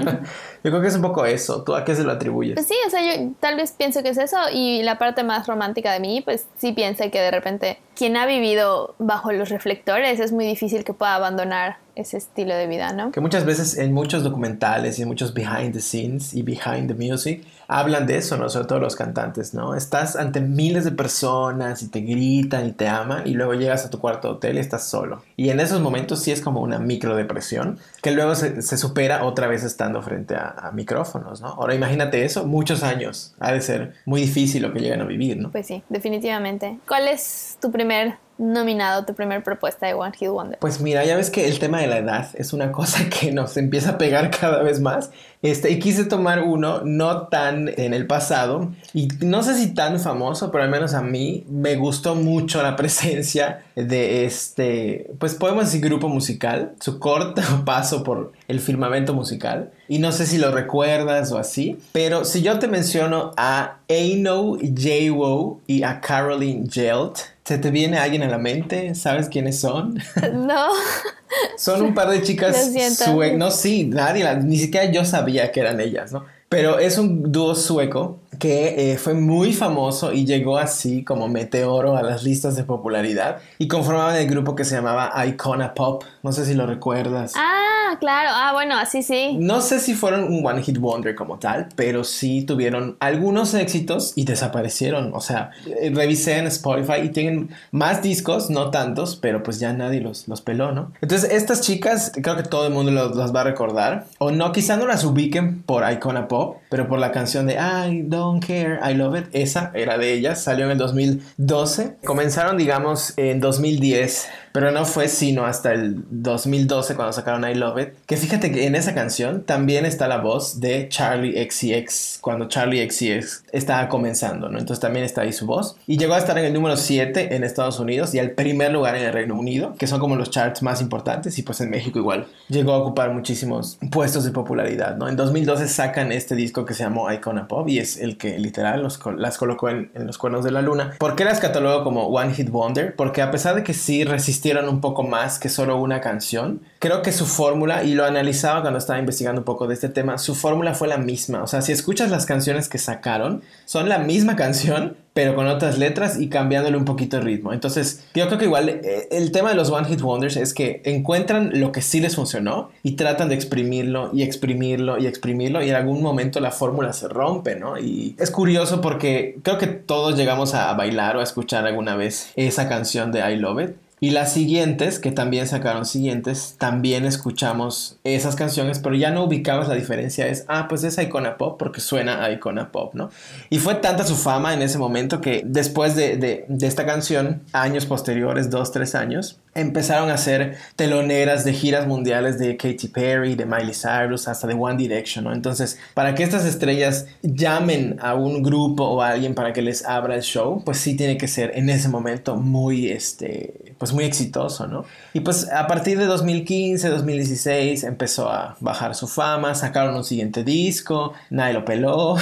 yo 0.64 0.70
creo 0.70 0.82
que 0.82 0.88
es 0.88 0.96
un 0.96 1.02
poco 1.02 1.26
eso. 1.26 1.64
¿Tú 1.64 1.76
a 1.76 1.84
qué 1.84 1.96
se 1.96 2.04
lo 2.04 2.12
atribuyes? 2.12 2.56
Pues 2.56 2.68
sí, 2.68 2.76
o 2.86 2.90
sea, 2.90 3.02
yo 3.02 3.32
tal 3.40 3.56
vez 3.56 3.72
pienso 3.72 4.04
que 4.04 4.10
es 4.10 4.18
eso 4.18 4.38
y 4.54 4.84
la 4.84 4.98
parte 4.98 5.24
más 5.24 5.48
romántica 5.48 5.94
de 5.94 6.00
mí, 6.00 6.22
pues 6.22 6.46
sí 6.58 6.72
piensa 6.72 7.10
que 7.10 7.20
de 7.20 7.32
repente 7.32 7.80
quien 7.96 8.16
ha 8.18 8.26
vivido 8.26 8.96
bajo 9.00 9.32
los 9.32 9.50
reflectores 9.50 10.20
es 10.20 10.32
muy 10.32 10.46
difícil 10.46 10.84
que 10.84 10.94
pueda 10.94 11.16
abandonar 11.16 11.78
ese 11.96 12.18
estilo 12.18 12.56
de 12.56 12.68
vida, 12.68 12.94
¿no? 12.94 13.12
Que 13.12 13.20
muchas 13.20 13.46
veces 13.46 13.78
en 13.78 13.94
muchos 13.94 14.24
documentales 14.24 14.98
y 15.00 15.02
en 15.02 15.08
muchos 15.08 15.34
behind 15.34 15.74
the 15.74 15.82
scenes 15.82 16.34
y 16.34 16.42
behind 16.42 16.88
the 16.88 16.94
music 16.94 17.44
hablan 17.72 18.06
de 18.06 18.18
eso, 18.18 18.36
¿no? 18.38 18.50
Sobre 18.50 18.68
todo 18.68 18.80
los 18.80 18.98
cantantes, 18.98 19.54
¿no? 19.54 19.76
Estás 19.76 20.18
ante 20.18 20.42
miles 20.42 20.84
de 20.84 20.92
personas 20.92 21.82
y 21.82 21.88
te 21.88 22.02
gritan 22.02 22.68
y 22.68 22.74
te 22.74 22.90
aman 22.90 23.26
y 23.26 23.32
luego 23.32 23.54
llegas 23.54 23.86
a 23.86 23.90
tu 23.90 24.00
cuarto 24.00 24.28
de 24.28 24.34
hotel 24.36 24.58
y 24.58 24.60
estás 24.60 24.84
solo. 24.84 25.24
Y 25.38 25.50
en 25.50 25.62
esos 25.62 25.80
momentos 25.80 26.22
sí 26.22 26.32
es 26.32 26.42
como 26.42 26.60
una 26.60 26.80
micro 26.80 27.16
depresión 27.16 27.80
que 28.04 28.12
luego 28.12 28.36
se, 28.36 28.62
supera 28.78 29.24
otra 29.24 29.48
vez 29.48 29.64
estando 29.64 30.02
frente 30.02 30.36
a, 30.36 30.50
a, 30.50 30.72
micrófonos, 30.74 31.40
¿no? 31.40 31.48
Ahora 31.48 31.74
imagínate 31.74 32.26
eso, 32.26 32.46
muchos 32.46 32.84
años. 32.84 33.36
Ha 33.40 33.54
de 33.54 33.62
ser 33.62 33.94
muy 34.06 34.20
difícil 34.20 34.64
lo 34.64 34.74
que 34.74 34.82
llegan 34.82 35.00
a 35.02 35.06
vivir, 35.06 35.38
¿no? 35.38 35.52
Pues 35.52 35.68
sí, 35.68 35.82
definitivamente. 35.88 36.78
¿Cuál 36.86 37.08
es 37.08 37.58
tu 37.62 37.72
primer 37.72 38.18
nominado 38.42 39.06
tu 39.06 39.14
primer 39.14 39.44
propuesta 39.44 39.86
de 39.88 39.94
One 39.94 40.12
Hit 40.18 40.30
Wonder? 40.30 40.60
Pues 40.60 40.82
mira, 40.82 41.06
ya 41.06 41.16
ves 41.16 41.30
que 41.30 41.48
el 41.48 41.60
tema 41.60 41.80
de 41.80 41.88
la 41.88 42.00
edad 42.00 42.30
es 42.34 42.54
una 42.54 42.72
cosa 42.72 43.08
que 43.22 43.32
nos 43.32 43.56
empieza 43.56 43.92
a 43.92 43.98
pegar 43.98 44.32
cada 44.32 44.64
vez 44.64 44.82
más. 44.82 45.12
Este, 45.42 45.72
y 45.72 45.80
quise 45.80 46.06
tomar 46.06 46.44
uno 46.44 46.82
no 46.84 47.24
tan 47.28 47.68
en 47.68 47.96
el 47.96 48.06
pasado 48.06 48.72
y 48.94 49.08
no 49.22 49.42
sé 49.42 49.56
si 49.58 49.74
tan 49.74 50.00
famoso, 50.00 50.52
pero 50.52 50.64
al 50.64 50.70
menos 50.70 50.94
a 50.94 51.02
mí 51.02 51.46
me 51.50 51.76
gustó 51.78 52.14
mucho 52.14 52.62
la 52.62 52.76
presencia 52.78 53.64
de 53.76 54.26
este, 54.26 55.10
pues 55.18 55.34
podemos 55.34 55.66
decir 55.66 55.82
grupo 55.82 56.10
musical, 56.10 56.74
su 56.80 57.00
corto 57.00 57.42
paso 57.66 58.04
por 58.04 58.34
el 58.52 58.60
firmamento 58.60 59.14
musical 59.14 59.72
y 59.88 60.00
no 60.00 60.12
sé 60.12 60.26
si 60.28 60.38
lo 60.38 60.52
recuerdas 60.52 61.32
o 61.32 61.38
así, 61.38 61.78
pero 61.92 62.26
si 62.26 62.42
yo 62.42 62.60
te 62.60 62.68
menciono 62.68 63.32
a 63.38 63.78
Aino 63.90 64.58
J-Wo 64.62 65.62
y 65.68 65.84
a 65.84 66.00
Caroline 66.02 66.68
Jelt, 66.70 67.18
¿Se 67.52 67.58
te 67.58 67.72
viene 67.72 67.98
alguien 67.98 68.24
a 68.24 68.30
la 68.30 68.38
mente? 68.38 68.96
¿Sabes 68.96 69.28
quiénes 69.28 69.60
son? 69.60 70.00
No. 70.34 70.68
son 71.58 71.82
un 71.82 71.94
par 71.94 72.10
de 72.10 72.22
chicas 72.22 72.72
suecas. 72.98 73.38
No, 73.38 73.52
sí, 73.52 73.86
nadie, 73.86 74.26
ni 74.44 74.58
siquiera 74.58 74.92
yo 74.92 75.04
sabía 75.04 75.52
que 75.52 75.60
eran 75.60 75.80
ellas, 75.82 76.12
¿no? 76.12 76.24
Pero 76.48 76.80
es 76.80 76.98
un 76.98 77.32
dúo 77.32 77.56
sueco 77.56 78.20
que 78.38 78.92
eh, 78.92 78.98
fue 78.98 79.14
muy 79.14 79.54
famoso 79.54 80.12
y 80.12 80.26
llegó 80.26 80.58
así 80.58 81.04
como 81.04 81.30
meteoro 81.30 81.96
a 81.96 82.04
las 82.04 82.24
listas 82.24 82.58
de 82.58 82.64
popularidad 82.64 83.38
y 83.58 83.70
conformaban 83.70 84.18
el 84.18 84.28
grupo 84.28 84.54
que 84.54 84.66
se 84.66 84.76
llamaba 84.76 85.14
Icona 85.26 85.74
Pop. 85.74 86.04
No 86.24 86.34
sé 86.34 86.46
si 86.46 86.54
lo 86.54 86.66
recuerdas. 86.66 87.34
Ah, 87.38 87.71
claro. 88.00 88.30
Ah, 88.34 88.52
bueno, 88.54 88.78
así 88.78 89.04
sí. 89.04 89.36
No 89.38 89.62
sé 89.62 89.80
si 89.80 89.94
fueron 89.94 90.24
un 90.24 90.46
One 90.46 90.62
Hit 90.62 90.78
Wonder 90.78 91.16
como 91.16 91.40
tal, 91.40 91.70
pero 91.76 92.04
sí 92.04 92.44
tuvieron 92.44 92.98
algunos 93.00 93.54
éxitos 93.54 94.14
y 94.16 94.26
desaparecieron. 94.26 95.12
O 95.14 95.22
sea, 95.22 95.52
eh, 95.66 95.92
revisé 95.94 96.38
en 96.38 96.48
Spotify 96.48 97.02
y 97.04 97.10
tienen 97.10 97.50
más 97.72 98.02
discos, 98.02 98.50
no 98.50 98.72
tantos, 98.72 99.16
pero 99.16 99.44
pues 99.44 99.60
ya 99.60 99.74
nadie 99.74 100.02
los, 100.02 100.28
los 100.28 100.42
peló, 100.42 100.72
¿no? 100.72 100.92
Entonces, 101.02 101.32
estas 101.32 101.62
chicas, 101.62 102.12
creo 102.22 102.36
que 102.36 102.44
todo 102.44 102.68
el 102.68 102.74
mundo 102.74 102.92
las 102.92 103.36
va 103.36 103.42
a 103.42 103.46
recordar. 103.46 104.06
O 104.20 104.32
no, 104.32 104.52
quizá 104.52 104.78
no 104.78 104.86
las 104.88 105.04
ubiquen 105.04 105.64
por 105.64 105.90
Icona 105.90 106.28
Pop, 106.28 106.61
pero 106.72 106.88
por 106.88 107.00
la 107.00 107.12
canción 107.12 107.48
de 107.48 107.56
I 107.56 108.04
don't 108.04 108.42
Care, 108.42 108.80
I 108.82 108.94
Love 108.94 109.20
It, 109.20 109.26
esa 109.34 109.72
era 109.74 109.98
de 109.98 110.14
ellas, 110.14 110.42
salió 110.42 110.64
en 110.64 110.72
el 110.72 110.78
2012. 110.78 111.98
Comenzaron, 112.02 112.56
digamos, 112.58 113.14
en 113.18 113.42
2010 113.42 114.30
pero 114.52 114.72
no 114.72 114.86
fue 114.86 115.08
sino 115.08 115.46
hasta 115.46 115.72
el 115.72 116.04
2012 116.10 116.96
cuando 116.96 117.14
sacaron 117.14 117.50
I 117.50 117.56
Love 117.56 117.82
It. 117.82 117.90
Que 118.06 118.18
fíjate 118.18 118.52
que 118.52 118.66
en 118.66 118.76
esa 118.76 118.94
canción 118.94 119.44
también 119.44 119.86
está 119.86 120.08
la 120.08 120.18
voz 120.18 120.60
de 120.60 120.90
Charlie 120.90 121.34
XCX, 121.50 122.20
cuando 122.22 122.48
Charlie 122.48 122.88
XCX 122.90 123.46
estaba 123.52 123.88
comenzando, 123.88 124.50
¿no? 124.50 124.60
Entonces 124.60 124.82
también 124.82 125.06
está 125.06 125.22
ahí 125.22 125.34
su 125.34 125.46
voz. 125.46 125.78
Y 125.88 125.98
llegó 125.98 126.16
a 126.16 126.18
estar 126.18 126.38
en 126.38 126.46
el 126.46 126.54
número 126.54 126.76
7 126.76 127.36
en 127.36 127.44
Estados 127.44 127.80
Unidos 127.80 128.14
y 128.14 128.20
al 128.20 128.32
primer 128.32 128.72
lugar 128.72 128.96
en 128.96 129.04
el 129.04 129.14
Reino 129.14 129.36
Unido, 129.36 129.76
que 129.78 129.88
son 129.88 130.00
como 130.00 130.16
los 130.16 130.30
charts 130.30 130.62
más 130.62 130.82
importantes, 130.82 131.38
y 131.40 131.44
pues 131.44 131.62
en 131.62 131.70
México 131.70 132.00
igual. 132.00 132.28
Llegó 132.50 132.74
a 132.74 132.78
ocupar 132.78 133.14
muchísimos 133.14 133.78
puestos 133.90 134.26
de 134.26 134.32
popularidad, 134.32 134.98
¿no? 134.98 135.08
En 135.08 135.16
2012 135.16 135.68
sacan 135.68 136.12
este 136.12 136.36
disco 136.36 136.61
que 136.66 136.74
se 136.74 136.84
llamó 136.84 137.12
Icona 137.12 137.48
Pop 137.48 137.68
y 137.68 137.80
es 137.80 137.98
el 137.98 138.18
que 138.18 138.38
literal 138.40 138.82
los, 138.82 139.00
las 139.18 139.38
colocó 139.38 139.70
en, 139.70 139.92
en 139.94 140.08
los 140.08 140.18
cuernos 140.18 140.44
de 140.44 140.52
la 140.52 140.62
luna. 140.62 140.96
¿Por 140.98 141.16
qué 141.16 141.26
las 141.26 141.40
catalogó 141.40 141.84
como 141.84 142.08
One 142.08 142.34
Hit 142.34 142.50
Wonder? 142.50 142.96
Porque 142.96 143.22
a 143.22 143.32
pesar 143.32 143.56
de 143.56 143.64
que 143.64 143.74
sí 143.74 144.04
resistieron 144.04 144.70
un 144.70 144.82
poco 144.82 145.04
más 145.04 145.40
que 145.40 145.50
solo 145.50 145.78
una 145.78 146.02
canción. 146.02 146.62
Creo 146.80 147.02
que 147.02 147.12
su 147.12 147.26
fórmula, 147.26 147.84
y 147.84 147.94
lo 147.94 148.06
analizaba 148.06 148.62
cuando 148.62 148.80
estaba 148.80 149.00
investigando 149.00 149.42
un 149.42 149.46
poco 149.46 149.68
de 149.68 149.74
este 149.74 149.90
tema, 149.90 150.18
su 150.18 150.36
fórmula 150.36 150.74
fue 150.74 150.88
la 150.88 150.98
misma. 150.98 151.44
O 151.44 151.48
sea, 151.48 151.62
si 151.62 151.72
escuchas 151.72 152.10
las 152.10 152.26
canciones 152.26 152.70
que 152.70 152.78
sacaron, 152.78 153.42
son 153.66 153.90
la 153.90 154.00
misma 154.00 154.36
canción, 154.36 154.98
pero 155.14 155.36
con 155.36 155.48
otras 155.48 155.78
letras 155.78 156.20
y 156.20 156.30
cambiándole 156.30 156.78
un 156.78 156.86
poquito 156.86 157.18
el 157.18 157.24
ritmo. 157.24 157.52
Entonces, 157.54 158.04
yo 158.16 158.28
creo 158.28 158.40
que 158.40 158.46
igual 158.46 158.70
eh, 158.70 159.08
el 159.12 159.32
tema 159.32 159.50
de 159.50 159.56
los 159.56 159.70
One 159.70 159.88
Hit 159.88 160.02
Wonders 160.02 160.38
es 160.38 160.54
que 160.54 160.82
encuentran 160.86 161.60
lo 161.60 161.72
que 161.72 161.82
sí 161.82 162.00
les 162.00 162.16
funcionó 162.16 162.70
y 162.84 162.94
tratan 162.94 163.30
de 163.30 163.36
exprimirlo 163.36 164.12
y 164.14 164.24
exprimirlo 164.24 164.98
y 164.98 165.08
exprimirlo 165.08 165.62
y 165.64 165.70
en 165.70 165.76
algún 165.76 166.02
momento 166.02 166.40
la 166.40 166.52
fórmula 166.52 166.94
se 166.94 167.08
rompe, 167.08 167.56
¿no? 167.56 167.78
Y 167.78 168.16
es 168.20 168.32
curioso 168.32 168.80
porque 168.82 169.38
creo 169.44 169.58
que 169.58 169.68
todos 169.68 170.18
llegamos 170.18 170.54
a 170.54 170.74
bailar 170.74 171.18
o 171.18 171.20
a 171.20 171.24
escuchar 171.24 171.66
alguna 171.66 171.96
vez 171.96 172.32
esa 172.36 172.70
canción 172.70 173.12
de 173.12 173.20
I 173.20 173.36
Love 173.36 173.64
It. 173.64 173.91
Y 174.04 174.10
las 174.10 174.34
siguientes, 174.34 174.98
que 174.98 175.12
también 175.12 175.46
sacaron 175.46 175.86
siguientes, 175.86 176.56
también 176.58 177.06
escuchamos 177.06 178.00
esas 178.04 178.36
canciones, 178.36 178.80
pero 178.80 178.96
ya 178.96 179.12
no 179.12 179.24
ubicabas 179.26 179.68
la 179.68 179.76
diferencia. 179.76 180.26
Es, 180.26 180.44
ah, 180.48 180.66
pues 180.68 180.84
es 180.84 180.98
Icona 180.98 181.38
Pop 181.38 181.60
porque 181.60 181.82
suena 181.82 182.24
a 182.24 182.32
Icona 182.32 182.72
Pop, 182.72 182.96
¿no? 182.96 183.12
Y 183.52 183.60
fue 183.60 183.76
tanta 183.76 184.04
su 184.04 184.16
fama 184.16 184.56
en 184.56 184.64
ese 184.64 184.80
momento 184.80 185.22
que 185.22 185.44
después 185.46 185.96
de, 185.96 186.18
de, 186.18 186.46
de 186.48 186.66
esta 186.66 186.84
canción, 186.88 187.44
años 187.54 187.86
posteriores, 187.86 188.50
dos, 188.50 188.72
tres 188.72 188.96
años, 188.96 189.38
empezaron 189.54 190.10
a 190.10 190.14
hacer 190.14 190.58
teloneras 190.76 191.44
de 191.44 191.54
giras 191.54 191.86
mundiales 191.86 192.40
de 192.40 192.56
Katy 192.56 192.88
Perry, 192.88 193.36
de 193.36 193.46
Miley 193.46 193.74
Cyrus, 193.74 194.28
hasta 194.28 194.48
de 194.48 194.54
One 194.54 194.78
Direction, 194.78 195.26
¿no? 195.26 195.34
Entonces, 195.34 195.78
para 195.94 196.16
que 196.16 196.24
estas 196.24 196.46
estrellas 196.46 197.08
llamen 197.22 197.98
a 198.02 198.16
un 198.16 198.42
grupo 198.42 198.86
o 198.86 199.02
a 199.02 199.10
alguien 199.10 199.36
para 199.36 199.54
que 199.54 199.62
les 199.62 199.86
abra 199.86 200.16
el 200.16 200.22
show, 200.22 200.64
pues 200.64 200.78
sí 200.78 200.96
tiene 200.96 201.18
que 201.18 201.28
ser 201.28 201.52
en 201.56 201.70
ese 201.70 201.90
momento 201.90 202.38
muy, 202.38 202.90
este, 202.90 203.76
pues 203.78 203.91
muy 203.94 204.06
exitoso, 204.06 204.68
¿no? 204.68 204.86
Y 205.14 205.22
pues 205.22 205.50
a 205.52 205.68
partir 205.68 205.98
de 205.98 206.06
2015, 206.06 206.90
2016 206.90 207.84
empezó 207.84 208.30
a 208.30 208.56
bajar 208.60 208.96
su 208.96 209.08
fama, 209.08 209.56
sacaron 209.56 209.96
un 209.96 210.04
siguiente 210.04 210.44
disco, 210.44 211.14
nadie 211.30 211.54
lo 211.54 211.66
peló, 211.66 212.16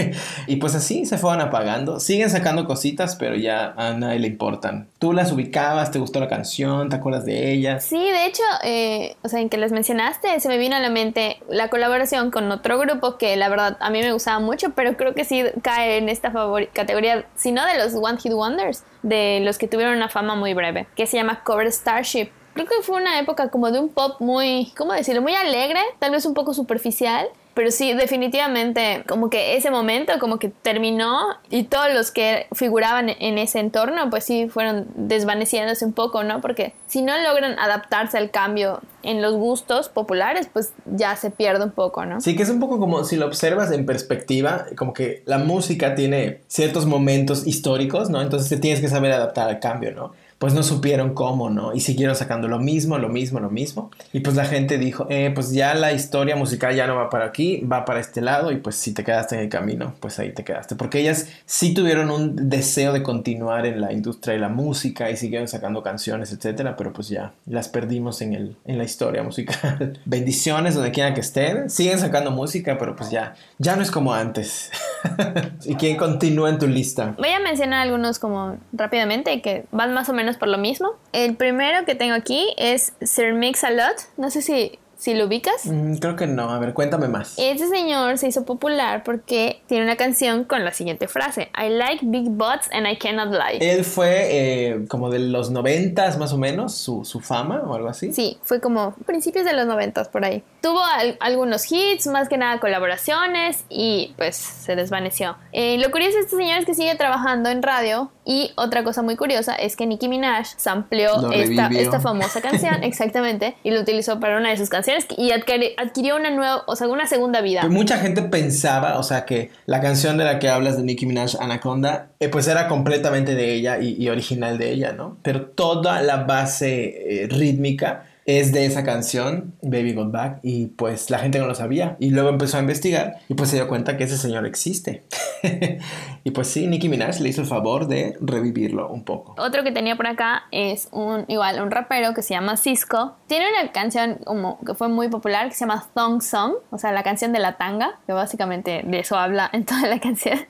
y 0.46 0.56
pues 0.56 0.74
así 0.74 1.06
se 1.06 1.18
fueron 1.18 1.40
apagando. 1.40 2.00
Siguen 2.00 2.30
sacando 2.30 2.66
cositas, 2.66 3.16
pero 3.16 3.36
ya 3.36 3.74
a 3.76 3.92
nadie 3.94 4.20
le 4.20 4.28
importan. 4.28 4.88
Tú 4.98 5.12
las 5.12 5.30
ubicabas, 5.30 5.90
te 5.90 5.98
gustó 5.98 6.20
la 6.20 6.28
canción, 6.28 6.88
¿Te 6.88 6.96
acuerdas 6.96 7.26
de 7.26 7.52
ellas? 7.52 7.84
Sí, 7.84 7.98
de 7.98 8.24
hecho, 8.24 8.42
eh, 8.64 9.14
o 9.22 9.28
sea, 9.28 9.40
en 9.40 9.50
que 9.50 9.58
les 9.58 9.70
mencionaste, 9.70 10.40
se 10.40 10.48
me 10.48 10.56
vino 10.56 10.74
a 10.74 10.80
la 10.80 10.88
mente 10.88 11.38
la 11.50 11.68
colaboración 11.68 12.30
con 12.30 12.50
otro 12.50 12.78
grupo 12.78 13.18
que 13.18 13.36
la 13.36 13.50
verdad 13.50 13.76
a 13.80 13.90
mí 13.90 14.00
me 14.00 14.12
gustaba 14.14 14.38
mucho, 14.38 14.70
pero 14.70 14.96
creo 14.96 15.14
que 15.14 15.26
sí 15.26 15.44
cae 15.62 15.98
en 15.98 16.08
esta 16.08 16.32
categoría, 16.72 17.26
si 17.34 17.52
no 17.52 17.66
de 17.66 17.76
los 17.76 17.94
One 17.94 18.18
Hit 18.18 18.32
Wonders, 18.32 18.84
de 19.02 19.40
los 19.42 19.58
que 19.58 19.68
tuvieron 19.68 19.96
una 19.96 20.08
fama 20.08 20.34
muy 20.34 20.54
breve, 20.54 20.86
que 20.96 21.06
se 21.06 21.18
llama 21.18 21.42
Cover 21.44 21.70
Starship. 21.70 22.30
Creo 22.54 22.66
que 22.66 22.80
fue 22.80 22.96
una 22.96 23.20
época 23.20 23.50
como 23.50 23.70
de 23.70 23.78
un 23.78 23.90
pop 23.90 24.18
muy, 24.20 24.72
¿cómo 24.78 24.94
decirlo? 24.94 25.20
Muy 25.20 25.34
alegre, 25.34 25.80
tal 25.98 26.12
vez 26.12 26.24
un 26.24 26.32
poco 26.32 26.54
superficial, 26.54 27.28
pero 27.56 27.70
sí, 27.70 27.94
definitivamente, 27.94 29.02
como 29.08 29.30
que 29.30 29.56
ese 29.56 29.70
momento 29.70 30.12
como 30.20 30.38
que 30.38 30.50
terminó 30.50 31.20
y 31.48 31.64
todos 31.64 31.94
los 31.94 32.10
que 32.10 32.48
figuraban 32.52 33.08
en 33.08 33.38
ese 33.38 33.60
entorno, 33.60 34.10
pues 34.10 34.24
sí, 34.24 34.46
fueron 34.50 34.86
desvaneciéndose 34.94 35.86
un 35.86 35.94
poco, 35.94 36.22
¿no? 36.22 36.42
Porque 36.42 36.74
si 36.86 37.00
no 37.00 37.14
logran 37.18 37.58
adaptarse 37.58 38.18
al 38.18 38.30
cambio 38.30 38.82
en 39.02 39.22
los 39.22 39.32
gustos 39.32 39.88
populares, 39.88 40.50
pues 40.52 40.74
ya 40.84 41.16
se 41.16 41.30
pierde 41.30 41.64
un 41.64 41.70
poco, 41.70 42.04
¿no? 42.04 42.20
Sí, 42.20 42.36
que 42.36 42.42
es 42.42 42.50
un 42.50 42.60
poco 42.60 42.78
como 42.78 43.04
si 43.04 43.16
lo 43.16 43.24
observas 43.24 43.72
en 43.72 43.86
perspectiva, 43.86 44.66
como 44.76 44.92
que 44.92 45.22
la 45.24 45.38
música 45.38 45.94
tiene 45.94 46.42
ciertos 46.48 46.84
momentos 46.84 47.46
históricos, 47.46 48.10
¿no? 48.10 48.20
Entonces 48.20 48.50
te 48.50 48.58
tienes 48.58 48.82
que 48.82 48.88
saber 48.88 49.12
adaptar 49.12 49.48
al 49.48 49.60
cambio, 49.60 49.92
¿no? 49.92 50.12
Pues 50.38 50.52
no 50.52 50.62
supieron 50.62 51.14
cómo, 51.14 51.48
¿no? 51.48 51.74
Y 51.74 51.80
siguieron 51.80 52.14
sacando 52.14 52.46
lo 52.48 52.58
mismo, 52.58 52.98
lo 52.98 53.08
mismo, 53.08 53.40
lo 53.40 53.50
mismo. 53.50 53.90
Y 54.12 54.20
pues 54.20 54.36
la 54.36 54.44
gente 54.44 54.76
dijo, 54.78 55.06
eh, 55.08 55.32
pues 55.34 55.52
ya 55.52 55.74
la 55.74 55.92
historia 55.92 56.36
musical 56.36 56.74
ya 56.74 56.86
no 56.86 56.96
va 56.96 57.08
para 57.08 57.24
aquí, 57.24 57.60
va 57.60 57.84
para 57.84 58.00
este 58.00 58.20
lado 58.20 58.52
y 58.52 58.56
pues 58.56 58.76
si 58.76 58.92
te 58.92 59.02
quedaste 59.02 59.36
en 59.36 59.42
el 59.42 59.48
camino, 59.48 59.94
pues 60.00 60.18
ahí 60.18 60.32
te 60.32 60.44
quedaste. 60.44 60.76
Porque 60.76 61.00
ellas 61.00 61.28
sí 61.46 61.72
tuvieron 61.72 62.10
un 62.10 62.50
deseo 62.50 62.92
de 62.92 63.02
continuar 63.02 63.64
en 63.64 63.80
la 63.80 63.92
industria 63.92 64.34
de 64.34 64.40
la 64.40 64.48
música 64.48 65.10
y 65.10 65.16
siguieron 65.16 65.48
sacando 65.48 65.82
canciones, 65.82 66.32
etcétera, 66.32 66.76
pero 66.76 66.92
pues 66.92 67.08
ya 67.08 67.32
las 67.46 67.68
perdimos 67.68 68.20
en, 68.20 68.34
el, 68.34 68.56
en 68.66 68.76
la 68.76 68.84
historia 68.84 69.22
musical. 69.22 69.98
Bendiciones 70.04 70.74
donde 70.74 70.92
quiera 70.92 71.14
que 71.14 71.20
estén, 71.20 71.70
siguen 71.70 71.98
sacando 71.98 72.30
música, 72.30 72.76
pero 72.78 72.94
pues 72.94 73.10
ya, 73.10 73.34
ya 73.58 73.74
no 73.74 73.82
es 73.82 73.90
como 73.90 74.12
antes. 74.12 74.70
¿Y 75.64 75.76
quién 75.76 75.96
continúa 75.96 76.50
en 76.50 76.58
tu 76.58 76.66
lista? 76.66 77.14
Voy 77.18 77.30
a 77.30 77.40
mencionar 77.40 77.82
algunos 77.82 78.18
como 78.18 78.58
rápidamente 78.72 79.40
que 79.40 79.64
van 79.72 79.94
más 79.94 80.08
o 80.08 80.12
menos 80.12 80.35
por 80.36 80.48
lo 80.48 80.58
mismo. 80.58 80.92
El 81.12 81.36
primero 81.36 81.84
que 81.84 81.94
tengo 81.94 82.14
aquí 82.14 82.54
es 82.56 82.92
Sir 83.00 83.34
Mix-a-Lot. 83.34 83.96
No 84.16 84.30
sé 84.30 84.42
si 84.42 84.78
si 84.96 85.14
lo 85.14 85.26
ubicas? 85.26 85.66
Mm, 85.66 85.96
creo 85.96 86.16
que 86.16 86.26
no. 86.26 86.50
A 86.50 86.58
ver, 86.58 86.72
cuéntame 86.72 87.08
más. 87.08 87.34
Este 87.38 87.68
señor 87.68 88.18
se 88.18 88.28
hizo 88.28 88.44
popular 88.44 89.02
porque 89.04 89.60
tiene 89.66 89.84
una 89.84 89.96
canción 89.96 90.44
con 90.44 90.64
la 90.64 90.72
siguiente 90.72 91.06
frase: 91.06 91.50
I 91.56 91.68
like 91.68 92.00
big 92.02 92.30
butts 92.30 92.68
and 92.72 92.86
I 92.86 92.96
cannot 92.96 93.30
lie. 93.30 93.58
Él 93.60 93.84
fue 93.84 94.28
eh, 94.30 94.84
como 94.88 95.10
de 95.10 95.18
los 95.18 95.50
noventas 95.50 96.18
más 96.18 96.32
o 96.32 96.38
menos, 96.38 96.74
su, 96.74 97.04
su, 97.04 97.20
fama 97.20 97.62
o 97.66 97.74
algo 97.74 97.88
así. 97.88 98.12
Sí, 98.12 98.38
fue 98.42 98.60
como 98.60 98.94
principios 99.06 99.44
de 99.44 99.52
los 99.52 99.66
noventas 99.66 100.08
por 100.08 100.24
ahí. 100.24 100.42
Tuvo 100.66 100.80
algunos 101.20 101.70
hits, 101.70 102.08
más 102.08 102.28
que 102.28 102.36
nada 102.36 102.58
colaboraciones 102.58 103.64
y 103.68 104.14
pues 104.16 104.34
se 104.34 104.74
desvaneció. 104.74 105.36
Eh, 105.52 105.78
lo 105.78 105.92
curioso 105.92 106.16
de 106.16 106.24
este 106.24 106.36
señor 106.36 106.58
es 106.58 106.66
que 106.66 106.74
sigue 106.74 106.92
trabajando 106.96 107.50
en 107.50 107.62
radio 107.62 108.10
y 108.24 108.50
otra 108.56 108.82
cosa 108.82 109.02
muy 109.02 109.14
curiosa 109.14 109.54
es 109.54 109.76
que 109.76 109.86
Nicki 109.86 110.08
Minaj 110.08 110.44
sampleó 110.56 111.30
esta, 111.30 111.68
esta 111.68 112.00
famosa 112.00 112.40
canción, 112.40 112.82
exactamente, 112.82 113.54
y 113.62 113.70
lo 113.70 113.80
utilizó 113.80 114.18
para 114.18 114.38
una 114.38 114.50
de 114.50 114.56
sus 114.56 114.68
canciones 114.68 115.06
y 115.16 115.30
adquirió 115.30 116.16
una 116.16 116.30
nueva, 116.30 116.64
o 116.66 116.74
sea, 116.74 116.88
una 116.88 117.06
segunda 117.06 117.42
vida. 117.42 117.60
Pues 117.60 117.72
mucha 117.72 117.98
gente 117.98 118.22
pensaba, 118.22 118.98
o 118.98 119.04
sea, 119.04 119.24
que 119.24 119.52
la 119.66 119.80
canción 119.80 120.18
de 120.18 120.24
la 120.24 120.40
que 120.40 120.48
hablas 120.48 120.76
de 120.76 120.82
Nicki 120.82 121.06
Minaj, 121.06 121.36
Anaconda, 121.38 122.08
eh, 122.18 122.28
pues 122.28 122.48
era 122.48 122.66
completamente 122.66 123.36
de 123.36 123.54
ella 123.54 123.78
y, 123.78 124.08
original 124.08 124.58
de 124.58 124.72
ella, 124.72 124.90
¿no? 124.90 125.18
Pero 125.22 125.42
toda 125.42 126.02
la 126.02 126.24
base 126.24 127.22
eh, 127.22 127.28
rítmica 127.28 128.06
es 128.26 128.52
de 128.52 128.66
esa 128.66 128.82
canción, 128.82 129.54
Baby 129.62 129.94
Got 129.94 130.10
Back, 130.10 130.40
y 130.42 130.66
pues 130.66 131.10
la 131.10 131.20
gente 131.20 131.38
no 131.38 131.46
lo 131.46 131.54
sabía. 131.54 131.96
Y 132.00 132.10
luego 132.10 132.28
empezó 132.28 132.56
a 132.56 132.60
investigar 132.60 133.18
y 133.28 133.34
pues 133.34 133.50
se 133.50 133.56
dio 133.56 133.68
cuenta 133.68 133.96
que 133.96 134.04
ese 134.04 134.18
señor 134.18 134.46
existe. 134.46 135.04
y 136.24 136.30
pues 136.32 136.48
sí, 136.48 136.66
Nicki 136.66 136.88
Minaj 136.88 137.20
le 137.20 137.28
hizo 137.28 137.40
el 137.40 137.46
favor 137.46 137.86
de 137.86 138.16
revivirlo 138.20 138.88
un 138.90 139.04
poco. 139.04 139.36
Otro 139.38 139.62
que 139.62 139.70
tenía 139.70 139.96
por 139.96 140.08
acá 140.08 140.44
es 140.50 140.88
un, 140.90 141.24
igual, 141.28 141.62
un 141.62 141.70
rapero 141.70 142.14
que 142.14 142.22
se 142.22 142.34
llama 142.34 142.56
Cisco. 142.56 143.16
Tiene 143.28 143.46
una 143.48 143.70
canción 143.70 144.18
como 144.24 144.58
que 144.64 144.74
fue 144.74 144.88
muy 144.88 145.08
popular 145.08 145.48
que 145.48 145.54
se 145.54 145.60
llama 145.60 145.86
Thong 145.94 146.20
Song, 146.20 146.54
o 146.70 146.78
sea, 146.78 146.90
la 146.90 147.04
canción 147.04 147.32
de 147.32 147.38
la 147.38 147.56
tanga, 147.56 148.00
que 148.06 148.12
básicamente 148.12 148.82
de 148.84 148.98
eso 148.98 149.16
habla 149.16 149.48
en 149.52 149.64
toda 149.64 149.86
la 149.86 150.00
canción. 150.00 150.40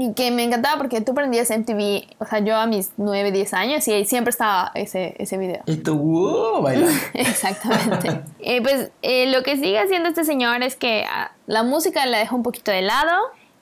Y 0.00 0.12
que 0.12 0.30
me 0.30 0.44
encantaba 0.44 0.76
porque 0.76 1.00
tú 1.00 1.12
prendías 1.12 1.50
MTV, 1.50 2.04
o 2.18 2.24
sea, 2.24 2.38
yo 2.38 2.54
a 2.54 2.66
mis 2.66 2.92
9, 2.98 3.32
10 3.32 3.52
años 3.54 3.88
y 3.88 3.92
ahí 3.92 4.04
siempre 4.04 4.30
estaba 4.30 4.70
ese, 4.74 5.16
ese 5.18 5.36
video. 5.38 5.62
Y 5.66 5.78
tú, 5.78 5.98
wow, 5.98 6.62
bailando. 6.62 6.92
Exactamente. 7.14 8.22
eh, 8.38 8.62
pues 8.62 8.92
eh, 9.02 9.26
lo 9.32 9.42
que 9.42 9.56
sigue 9.56 9.80
haciendo 9.80 10.08
este 10.08 10.22
señor 10.24 10.62
es 10.62 10.76
que 10.76 11.04
ah, 11.04 11.32
la 11.46 11.64
música 11.64 12.06
la 12.06 12.18
deja 12.18 12.32
un 12.36 12.44
poquito 12.44 12.70
de 12.70 12.82
lado 12.82 13.12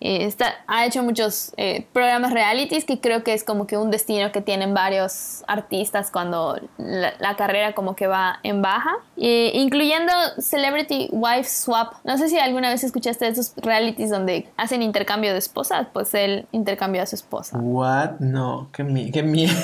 eh, 0.01 0.33
ha 0.67 0.87
hecho 0.87 1.03
muchos 1.03 1.53
eh, 1.57 1.87
programas 1.93 2.33
realities 2.33 2.85
que 2.85 3.01
creo 3.01 3.25
que 3.25 3.33
es 3.35 3.45
como 3.45 3.67
que 3.67 3.77
un 3.77 3.91
destino 3.91 4.33
que 4.33 4.41
tienen 4.41 4.75
varios 4.75 5.43
artistas 5.47 6.11
cuando 6.11 6.61
la, 6.79 7.37
carrera 7.37 7.75
como 7.75 7.95
que 7.97 8.07
va 8.07 8.41
en 8.43 8.63
baja, 8.63 8.95
incluyendo 9.17 10.13
Celebrity 10.39 11.09
Wife 11.13 11.45
Swap. 11.49 11.95
No 12.05 12.17
sé 12.17 12.29
si 12.29 12.39
alguna 12.39 12.71
vez 12.71 12.83
escuchaste 12.83 13.29
esos 13.29 13.53
realities 13.57 14.11
donde 14.11 14.49
hacen 14.57 14.83
intercambio 14.83 15.33
de 15.33 15.39
esposas, 15.39 15.87
pues 15.93 16.15
él 16.15 16.47
intercambió 16.53 17.03
a 17.03 17.07
su 17.07 17.17
esposa. 17.17 17.59
What? 17.59 18.21
No, 18.21 18.69
qué, 18.73 19.11
qué 19.13 19.23
miedo. 19.23 19.55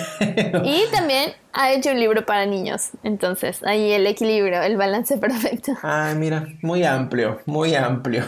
Y 0.64 0.84
también 0.92 1.32
ha 1.52 1.72
hecho 1.72 1.90
un 1.90 2.00
libro 2.00 2.24
para 2.24 2.46
niños, 2.46 2.90
entonces 3.02 3.62
ahí 3.64 3.92
el 3.92 4.06
equilibrio, 4.06 4.62
el 4.62 4.76
balance 4.76 5.16
perfecto. 5.18 5.72
Ay, 5.82 6.14
mira, 6.14 6.46
muy 6.62 6.84
amplio, 6.84 7.40
muy 7.46 7.74
amplio. 7.74 8.24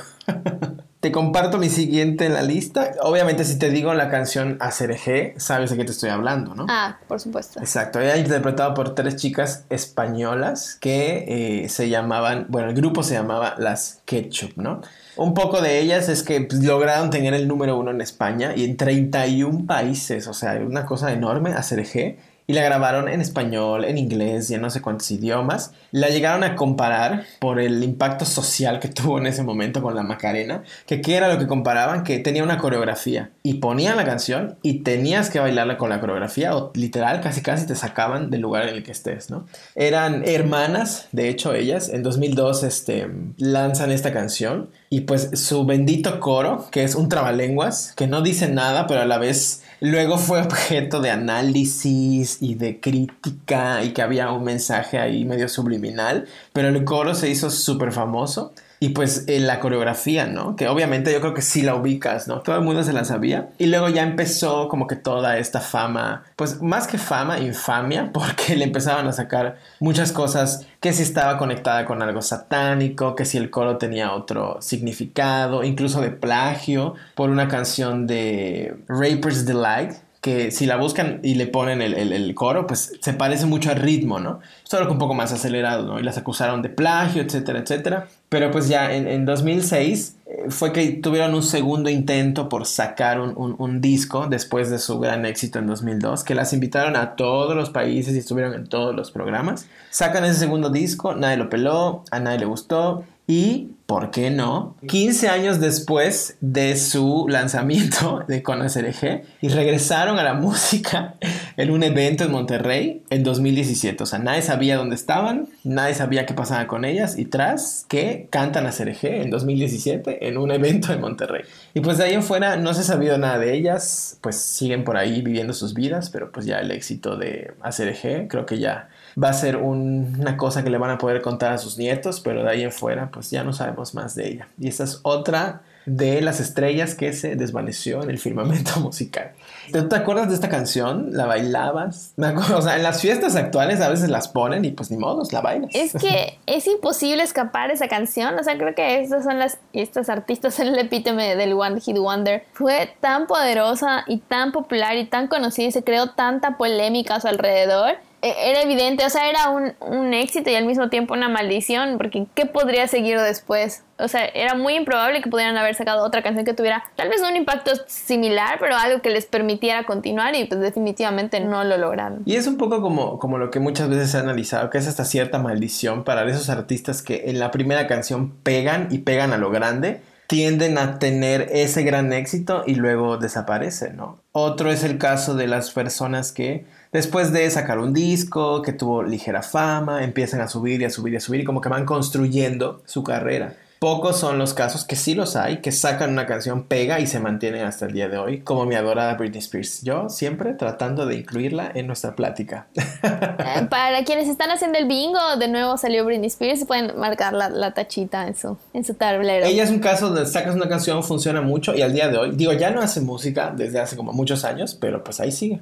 Te 1.04 1.12
comparto 1.12 1.58
mi 1.58 1.68
siguiente 1.68 2.24
en 2.24 2.32
la 2.32 2.40
lista. 2.40 2.92
Obviamente, 3.02 3.44
si 3.44 3.58
te 3.58 3.68
digo 3.68 3.92
la 3.92 4.08
canción 4.08 4.56
Acereje, 4.58 5.34
sabes 5.36 5.68
de 5.68 5.76
qué 5.76 5.84
te 5.84 5.90
estoy 5.90 6.08
hablando, 6.08 6.54
¿no? 6.54 6.64
Ah, 6.70 6.96
por 7.06 7.20
supuesto. 7.20 7.60
Exacto. 7.60 8.00
Ella 8.00 8.16
interpretado 8.16 8.72
por 8.72 8.94
tres 8.94 9.16
chicas 9.16 9.66
españolas 9.68 10.78
que 10.80 11.64
eh, 11.64 11.68
se 11.68 11.90
llamaban, 11.90 12.46
bueno, 12.48 12.70
el 12.70 12.74
grupo 12.74 13.02
se 13.02 13.12
llamaba 13.12 13.54
Las 13.58 14.00
Ketchup, 14.06 14.56
¿no? 14.56 14.80
Un 15.16 15.34
poco 15.34 15.60
de 15.60 15.78
ellas 15.78 16.08
es 16.08 16.22
que 16.22 16.40
pues, 16.40 16.64
lograron 16.64 17.10
tener 17.10 17.34
el 17.34 17.48
número 17.48 17.76
uno 17.76 17.90
en 17.90 18.00
España 18.00 18.54
y 18.56 18.64
en 18.64 18.78
31 18.78 19.66
países, 19.66 20.26
o 20.26 20.32
sea, 20.32 20.54
una 20.54 20.86
cosa 20.86 21.12
enorme, 21.12 21.52
Acereje. 21.52 22.16
Y 22.46 22.52
la 22.52 22.62
grabaron 22.62 23.08
en 23.08 23.20
español, 23.20 23.84
en 23.84 23.98
inglés 23.98 24.50
y 24.50 24.54
en 24.54 24.60
no 24.60 24.70
sé 24.70 24.82
cuántos 24.82 25.10
idiomas. 25.10 25.72
La 25.90 26.08
llegaron 26.08 26.44
a 26.44 26.56
comparar 26.56 27.24
por 27.40 27.60
el 27.60 27.82
impacto 27.82 28.24
social 28.24 28.80
que 28.80 28.88
tuvo 28.88 29.18
en 29.18 29.26
ese 29.26 29.42
momento 29.42 29.82
con 29.82 29.94
la 29.94 30.02
Macarena, 30.02 30.62
que 30.86 31.00
qué 31.00 31.16
era 31.16 31.32
lo 31.32 31.38
que 31.38 31.46
comparaban, 31.46 32.04
que 32.04 32.18
tenía 32.18 32.42
una 32.42 32.58
coreografía 32.58 33.30
y 33.42 33.54
ponían 33.54 33.96
la 33.96 34.04
canción 34.04 34.58
y 34.62 34.80
tenías 34.80 35.30
que 35.30 35.40
bailarla 35.40 35.78
con 35.78 35.90
la 35.90 36.00
coreografía 36.00 36.56
o 36.56 36.72
literal 36.74 37.20
casi 37.20 37.40
casi 37.40 37.66
te 37.66 37.74
sacaban 37.74 38.30
del 38.30 38.40
lugar 38.40 38.68
en 38.68 38.74
el 38.74 38.82
que 38.82 38.92
estés, 38.92 39.30
¿no? 39.30 39.46
Eran 39.74 40.22
hermanas, 40.26 41.08
de 41.12 41.28
hecho 41.28 41.54
ellas, 41.54 41.88
en 41.88 42.02
2002 42.02 42.62
este, 42.62 43.10
lanzan 43.38 43.90
esta 43.90 44.12
canción 44.12 44.70
y 44.90 45.02
pues 45.02 45.30
su 45.34 45.64
bendito 45.64 46.20
coro, 46.20 46.68
que 46.70 46.84
es 46.84 46.94
un 46.94 47.08
trabalenguas, 47.08 47.92
que 47.96 48.06
no 48.06 48.22
dice 48.22 48.48
nada, 48.48 48.86
pero 48.86 49.00
a 49.00 49.06
la 49.06 49.18
vez 49.18 49.62
luego 49.84 50.16
fue 50.16 50.40
objeto 50.40 51.00
de 51.00 51.10
análisis 51.10 52.38
y 52.40 52.54
de 52.54 52.80
crítica 52.80 53.84
y 53.84 53.92
que 53.92 54.00
había 54.00 54.32
un 54.32 54.42
mensaje 54.42 54.98
ahí 54.98 55.26
medio 55.26 55.46
subliminal, 55.46 56.26
pero 56.54 56.68
el 56.68 56.84
coro 56.84 57.14
se 57.14 57.28
hizo 57.28 57.50
súper 57.50 57.92
famoso. 57.92 58.54
Y 58.80 58.90
pues 58.90 59.24
en 59.28 59.46
la 59.46 59.60
coreografía, 59.60 60.26
¿no? 60.26 60.56
Que 60.56 60.68
obviamente 60.68 61.12
yo 61.12 61.20
creo 61.20 61.34
que 61.34 61.42
sí 61.42 61.62
la 61.62 61.74
ubicas, 61.74 62.28
¿no? 62.28 62.40
Todo 62.40 62.56
el 62.56 62.62
mundo 62.62 62.82
se 62.82 62.92
la 62.92 63.04
sabía. 63.04 63.48
Y 63.58 63.66
luego 63.66 63.88
ya 63.88 64.02
empezó 64.02 64.68
como 64.68 64.86
que 64.86 64.96
toda 64.96 65.38
esta 65.38 65.60
fama, 65.60 66.24
pues 66.36 66.60
más 66.60 66.86
que 66.86 66.98
fama, 66.98 67.38
infamia, 67.38 68.10
porque 68.14 68.56
le 68.56 68.64
empezaban 68.64 69.06
a 69.06 69.12
sacar 69.12 69.58
muchas 69.80 70.12
cosas 70.12 70.66
que 70.80 70.92
si 70.92 71.02
estaba 71.02 71.38
conectada 71.38 71.86
con 71.86 72.02
algo 72.02 72.20
satánico, 72.20 73.14
que 73.14 73.24
si 73.24 73.38
el 73.38 73.50
coro 73.50 73.78
tenía 73.78 74.12
otro 74.12 74.58
significado, 74.60 75.64
incluso 75.64 76.00
de 76.00 76.10
plagio 76.10 76.94
por 77.14 77.30
una 77.30 77.48
canción 77.48 78.06
de 78.06 78.76
Raper's 78.88 79.46
Delight, 79.46 79.92
que 80.24 80.50
si 80.50 80.64
la 80.64 80.76
buscan 80.76 81.20
y 81.22 81.34
le 81.34 81.46
ponen 81.46 81.82
el, 81.82 82.34
coro, 82.34 82.66
pues 82.66 82.94
se 82.98 83.12
parece 83.12 83.44
mucho 83.44 83.70
al 83.70 83.76
ritmo, 83.76 84.20
¿no? 84.20 84.40
Solo 84.62 84.86
que 84.86 84.92
un 84.92 84.98
poco 84.98 85.12
más 85.12 85.32
acelerado, 85.32 85.86
¿no? 85.86 86.00
Y 86.00 86.02
las 86.02 86.16
acusaron 86.16 86.62
de 86.62 86.70
plagio, 86.70 87.20
etcétera, 87.20 87.58
etcétera. 87.58 88.08
Pero 88.28 88.50
pues 88.50 88.68
ya 88.68 88.92
en, 88.94 89.06
en 89.06 89.24
2006 89.24 90.16
eh, 90.26 90.44
fue 90.48 90.72
que 90.72 90.88
tuvieron 90.92 91.34
un 91.34 91.42
segundo 91.42 91.90
intento 91.90 92.48
por 92.48 92.66
sacar 92.66 93.20
un, 93.20 93.54
un, 93.58 93.80
disco 93.80 94.26
después 94.28 94.70
de 94.70 94.78
su 94.78 94.98
gran 94.98 95.24
éxito 95.24 95.58
en 95.58 95.66
2002, 95.66 96.24
que 96.24 96.34
las 96.34 96.52
invitaron 96.52 96.96
a 96.96 97.14
todos 97.16 97.54
los 97.54 97.70
países 97.70 98.14
y 98.14 98.18
estuvieron 98.18 98.54
en 98.54 98.66
todos 98.66 98.94
los 98.94 99.10
programas. 99.10 99.66
Sacan 99.90 100.24
ese 100.24 100.40
segundo 100.40 100.70
disco, 100.70 101.14
nadie 101.14 101.36
lo 101.36 101.48
peló, 101.48 102.02
a 102.10 102.18
nadie 102.18 102.40
le 102.40 102.46
gustó 102.46 103.04
y, 103.26 103.70
¿por 103.86 104.10
qué 104.10 104.30
no? 104.30 104.76
15 104.86 105.28
años 105.28 105.58
después 105.58 106.36
de 106.40 106.76
su 106.76 107.26
lanzamiento 107.28 108.22
de 108.28 108.42
Conocer 108.42 108.84
Eje 108.84 109.24
y 109.40 109.48
regresaron 109.48 110.18
a 110.18 110.24
la 110.24 110.34
música 110.34 111.14
en 111.56 111.70
un 111.70 111.82
evento 111.82 112.24
en 112.24 112.32
Monterrey 112.32 113.02
en 113.10 113.22
2017. 113.22 114.02
O 114.02 114.06
sea, 114.06 114.18
nadie 114.18 114.42
sabía 114.42 114.76
dónde 114.76 114.94
estaban, 114.94 115.48
nadie 115.62 115.94
sabía 115.94 116.26
qué 116.26 116.34
pasaba 116.34 116.66
con 116.66 116.84
ellas 116.84 117.18
y 117.18 117.24
tras 117.24 117.86
que 117.88 118.28
cantan 118.30 118.66
a 118.66 118.72
Cereje 118.72 119.22
en 119.22 119.30
2017 119.30 120.28
en 120.28 120.38
un 120.38 120.50
evento 120.50 120.92
en 120.92 121.00
Monterrey. 121.00 121.42
Y 121.74 121.80
pues 121.80 121.98
de 121.98 122.04
ahí 122.04 122.14
en 122.14 122.22
fuera 122.22 122.56
no 122.56 122.74
se 122.74 122.80
ha 122.80 122.84
sabido 122.84 123.18
nada 123.18 123.38
de 123.38 123.54
ellas, 123.54 124.18
pues 124.20 124.36
siguen 124.36 124.84
por 124.84 124.96
ahí 124.96 125.22
viviendo 125.22 125.52
sus 125.52 125.74
vidas, 125.74 126.10
pero 126.10 126.30
pues 126.32 126.46
ya 126.46 126.58
el 126.58 126.70
éxito 126.70 127.16
de 127.16 127.52
Cereje 127.70 128.26
creo 128.28 128.46
que 128.46 128.58
ya 128.58 128.88
va 129.22 129.28
a 129.28 129.32
ser 129.32 129.56
una 129.56 130.36
cosa 130.36 130.64
que 130.64 130.70
le 130.70 130.78
van 130.78 130.90
a 130.90 130.98
poder 130.98 131.22
contar 131.22 131.52
a 131.52 131.58
sus 131.58 131.78
nietos, 131.78 132.20
pero 132.20 132.42
de 132.42 132.50
ahí 132.50 132.62
en 132.62 132.72
fuera 132.72 133.10
pues 133.10 133.30
ya 133.30 133.44
no 133.44 133.52
sabemos 133.52 133.94
más 133.94 134.14
de 134.14 134.28
ella. 134.28 134.48
Y 134.58 134.68
esta 134.68 134.84
es 134.84 135.00
otra 135.02 135.62
de 135.86 136.20
las 136.22 136.40
estrellas 136.40 136.94
que 136.94 137.12
se 137.12 137.36
desvaneció 137.36 138.02
en 138.02 138.10
el 138.10 138.18
firmamento 138.18 138.80
musical. 138.80 139.32
¿Te, 139.72 139.96
acuerdas 139.96 140.28
de 140.28 140.34
esta 140.34 140.48
canción? 140.48 141.08
¿La 141.12 141.26
bailabas? 141.26 142.14
o 142.54 142.62
sea, 142.62 142.76
en 142.76 142.82
las 142.82 143.00
fiestas 143.00 143.36
actuales 143.36 143.80
a 143.80 143.88
veces 143.88 144.10
las 144.10 144.28
ponen 144.28 144.64
y 144.64 144.70
pues 144.70 144.90
ni 144.90 144.96
modos, 144.96 145.32
la 145.32 145.40
bailas. 145.40 145.70
Es 145.74 145.92
que 145.92 146.38
es 146.46 146.66
imposible 146.66 147.22
escapar 147.22 147.70
esa 147.70 147.88
canción. 147.88 148.38
O 148.38 148.42
sea, 148.42 148.56
creo 148.56 148.74
que 148.74 149.00
estas 149.00 149.24
son 149.24 149.38
las, 149.38 149.58
estos 149.72 150.08
artistas, 150.08 150.58
el 150.60 150.78
epítome 150.78 151.36
del 151.36 151.52
One 151.54 151.80
Hit 151.80 151.98
Wonder. 151.98 152.44
Fue 152.52 152.94
tan 153.00 153.26
poderosa 153.26 154.04
y 154.06 154.18
tan 154.18 154.52
popular 154.52 154.96
y 154.96 155.06
tan 155.06 155.28
conocida 155.28 155.66
y 155.66 155.72
se 155.72 155.84
creó 155.84 156.10
tanta 156.10 156.56
polémica 156.56 157.16
a 157.16 157.20
su 157.20 157.28
alrededor 157.28 157.96
era 158.24 158.62
evidente, 158.62 159.04
o 159.04 159.10
sea, 159.10 159.28
era 159.28 159.50
un, 159.50 159.74
un, 159.80 160.14
éxito 160.14 160.48
y 160.48 160.54
al 160.54 160.64
mismo 160.64 160.88
tiempo 160.88 161.12
una 161.12 161.28
maldición, 161.28 161.98
porque 161.98 162.26
¿qué 162.34 162.46
podría 162.46 162.88
seguir 162.88 163.20
después? 163.20 163.82
O 163.98 164.08
sea, 164.08 164.24
era 164.24 164.54
muy 164.54 164.74
improbable 164.74 165.20
que 165.20 165.28
pudieran 165.28 165.56
haber 165.56 165.74
sacado 165.74 166.02
otra 166.04 166.22
canción 166.22 166.46
que 166.46 166.54
tuviera 166.54 166.84
tal 166.96 167.10
vez 167.10 167.20
un 167.20 167.36
impacto 167.36 167.72
similar, 167.86 168.56
pero 168.58 168.76
algo 168.76 169.02
que 169.02 169.10
les 169.10 169.26
permitiera 169.26 169.84
continuar 169.84 170.34
y 170.34 170.44
pues 170.46 170.60
definitivamente 170.60 171.40
no 171.40 171.64
lo 171.64 171.76
lograron. 171.76 172.22
Y 172.24 172.36
es 172.36 172.46
un 172.46 172.56
poco 172.56 172.80
como, 172.80 173.18
como 173.18 173.36
lo 173.36 173.50
que 173.50 173.60
muchas 173.60 173.90
veces 173.90 174.10
se 174.10 174.16
ha 174.16 174.20
analizado, 174.20 174.70
que 174.70 174.78
es 174.78 174.86
esta 174.86 175.04
cierta 175.04 175.38
maldición 175.38 176.04
para 176.04 176.28
esos 176.28 176.48
artistas 176.48 177.02
que 177.02 177.24
en 177.26 177.38
la 177.38 177.50
primera 177.50 177.86
canción 177.86 178.30
pegan 178.42 178.88
y 178.90 178.98
pegan 178.98 179.32
a 179.32 179.38
lo 179.38 179.50
grande 179.50 180.00
tienden 180.26 180.78
a 180.78 180.98
tener 180.98 181.48
ese 181.52 181.82
gran 181.82 182.12
éxito 182.12 182.64
y 182.66 182.76
luego 182.76 183.18
desaparecen, 183.18 183.96
¿no? 183.96 184.20
Otro 184.32 184.70
es 184.70 184.82
el 184.82 184.98
caso 184.98 185.34
de 185.34 185.46
las 185.46 185.70
personas 185.70 186.32
que 186.32 186.64
Después 186.94 187.32
de 187.32 187.50
sacar 187.50 187.80
un 187.80 187.92
disco 187.92 188.62
que 188.62 188.72
tuvo 188.72 189.02
ligera 189.02 189.42
fama, 189.42 190.04
empiezan 190.04 190.40
a 190.40 190.46
subir 190.46 190.80
y 190.80 190.84
a 190.84 190.90
subir 190.90 191.14
y 191.14 191.16
a 191.16 191.20
subir 191.20 191.40
y 191.40 191.44
como 191.44 191.60
que 191.60 191.68
van 191.68 191.86
construyendo 191.86 192.82
su 192.86 193.02
carrera. 193.02 193.56
Pocos 193.80 194.16
son 194.16 194.38
los 194.38 194.54
casos, 194.54 194.84
que 194.84 194.94
sí 194.94 195.16
los 195.16 195.34
hay, 195.34 195.56
que 195.56 195.72
sacan 195.72 196.10
una 196.10 196.24
canción, 196.24 196.62
pega 196.62 197.00
y 197.00 197.08
se 197.08 197.18
mantienen 197.18 197.64
hasta 197.64 197.86
el 197.86 197.94
día 197.94 198.08
de 198.08 198.18
hoy, 198.18 198.42
como 198.42 198.64
mi 198.64 198.76
adorada 198.76 199.14
Britney 199.14 199.40
Spears. 199.40 199.82
Yo 199.82 200.08
siempre 200.08 200.54
tratando 200.54 201.04
de 201.04 201.16
incluirla 201.16 201.68
en 201.74 201.88
nuestra 201.88 202.14
plática. 202.14 202.68
Eh, 202.76 203.66
para 203.68 204.04
quienes 204.04 204.28
están 204.28 204.52
haciendo 204.52 204.78
el 204.78 204.86
bingo, 204.86 205.18
de 205.36 205.48
nuevo 205.48 205.76
salió 205.76 206.04
Britney 206.04 206.28
Spears, 206.28 206.64
pueden 206.64 206.96
marcar 206.96 207.32
la, 207.32 207.48
la, 207.48 207.74
tachita 207.74 208.28
en 208.28 208.36
su, 208.36 208.56
en 208.72 208.84
su 208.84 208.94
tablero. 208.94 209.46
Ella 209.46 209.64
es 209.64 209.70
un 209.70 209.80
caso 209.80 210.10
donde 210.10 210.26
sacas 210.26 210.54
una 210.54 210.68
canción, 210.68 211.02
funciona 211.02 211.40
mucho 211.40 211.74
y 211.74 211.82
al 211.82 211.92
día 211.92 212.06
de 212.06 212.18
hoy, 212.18 212.30
digo, 212.36 212.52
ya 212.52 212.70
no 212.70 212.80
hace 212.80 213.00
música 213.00 213.52
desde 213.54 213.80
hace 213.80 213.96
como 213.96 214.12
muchos 214.12 214.44
años, 214.44 214.76
pero 214.80 215.02
pues 215.02 215.18
ahí 215.18 215.32
sigue. 215.32 215.60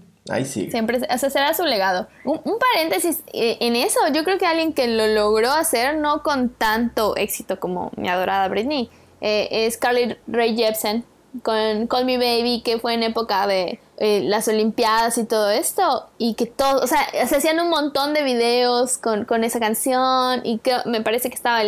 Siempre, 0.71 0.99
o 0.99 1.19
sea, 1.19 1.31
será 1.31 1.53
su 1.55 1.65
legado. 1.65 2.07
Un, 2.25 2.59
paréntesis 2.59 3.23
eh, 3.33 3.59
en 3.61 3.75
eso, 3.77 3.99
yo 4.15 4.23
creo 4.25 4.39
que 4.39 4.47
alguien 4.47 4.73
que 4.73 4.87
lo 4.87 5.07
logró 5.09 5.51
hacer 5.51 5.97
no 5.97 6.23
con 6.23 6.51
tanto 6.51 7.17
éxito 7.17 7.59
como 7.59 7.91
mi 7.97 8.09
adorada 8.09 8.47
Britney 8.49 8.89
eh, 9.21 9.49
es 9.51 9.77
Carly 9.77 10.17
Rae 10.29 10.55
Jepsen 10.55 11.05
con 11.43 11.87
Call 11.87 12.05
Me 12.05 12.19
Baby, 12.19 12.63
que 12.63 12.79
fue 12.79 12.95
en 12.95 13.03
época 13.03 13.47
de 13.47 13.81
eh, 13.97 14.21
las 14.23 14.49
Olimpiadas 14.49 15.17
y 15.17 15.25
todo 15.25 15.51
esto, 15.51 16.09
y 16.19 16.35
que 16.35 16.47
todo, 16.47 16.83
o 16.83 16.87
sea, 16.87 17.07
se 17.27 17.37
hacían 17.37 17.59
un 17.61 17.71
montón 17.71 18.13
de 18.13 18.23
videos 18.23 18.99
con, 18.99 19.25
con 19.25 19.43
esa 19.45 19.59
canción, 19.59 20.43
y 20.45 20.59
que 20.59 20.77
me 20.85 21.01
parece 21.01 21.31
que 21.31 21.35
estaba 21.35 21.61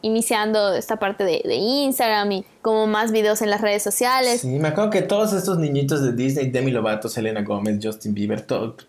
iniciando 0.00 0.72
esta 0.72 0.96
parte 0.96 1.24
de, 1.24 1.42
de, 1.44 1.56
Instagram 1.56 2.32
y 2.32 2.46
como 2.64 2.86
más 2.86 3.12
videos 3.12 3.42
en 3.42 3.50
las 3.50 3.60
redes 3.60 3.82
sociales. 3.82 4.40
Sí, 4.40 4.58
me 4.58 4.68
acuerdo 4.68 4.88
que 4.88 5.02
todos 5.02 5.34
estos 5.34 5.58
niñitos 5.58 6.02
de 6.02 6.12
Disney, 6.14 6.50
Demi 6.50 6.70
Lovato, 6.70 7.10
Selena 7.10 7.42
Gomez, 7.42 7.78
Justin 7.80 8.14
Bieber, 8.14 8.40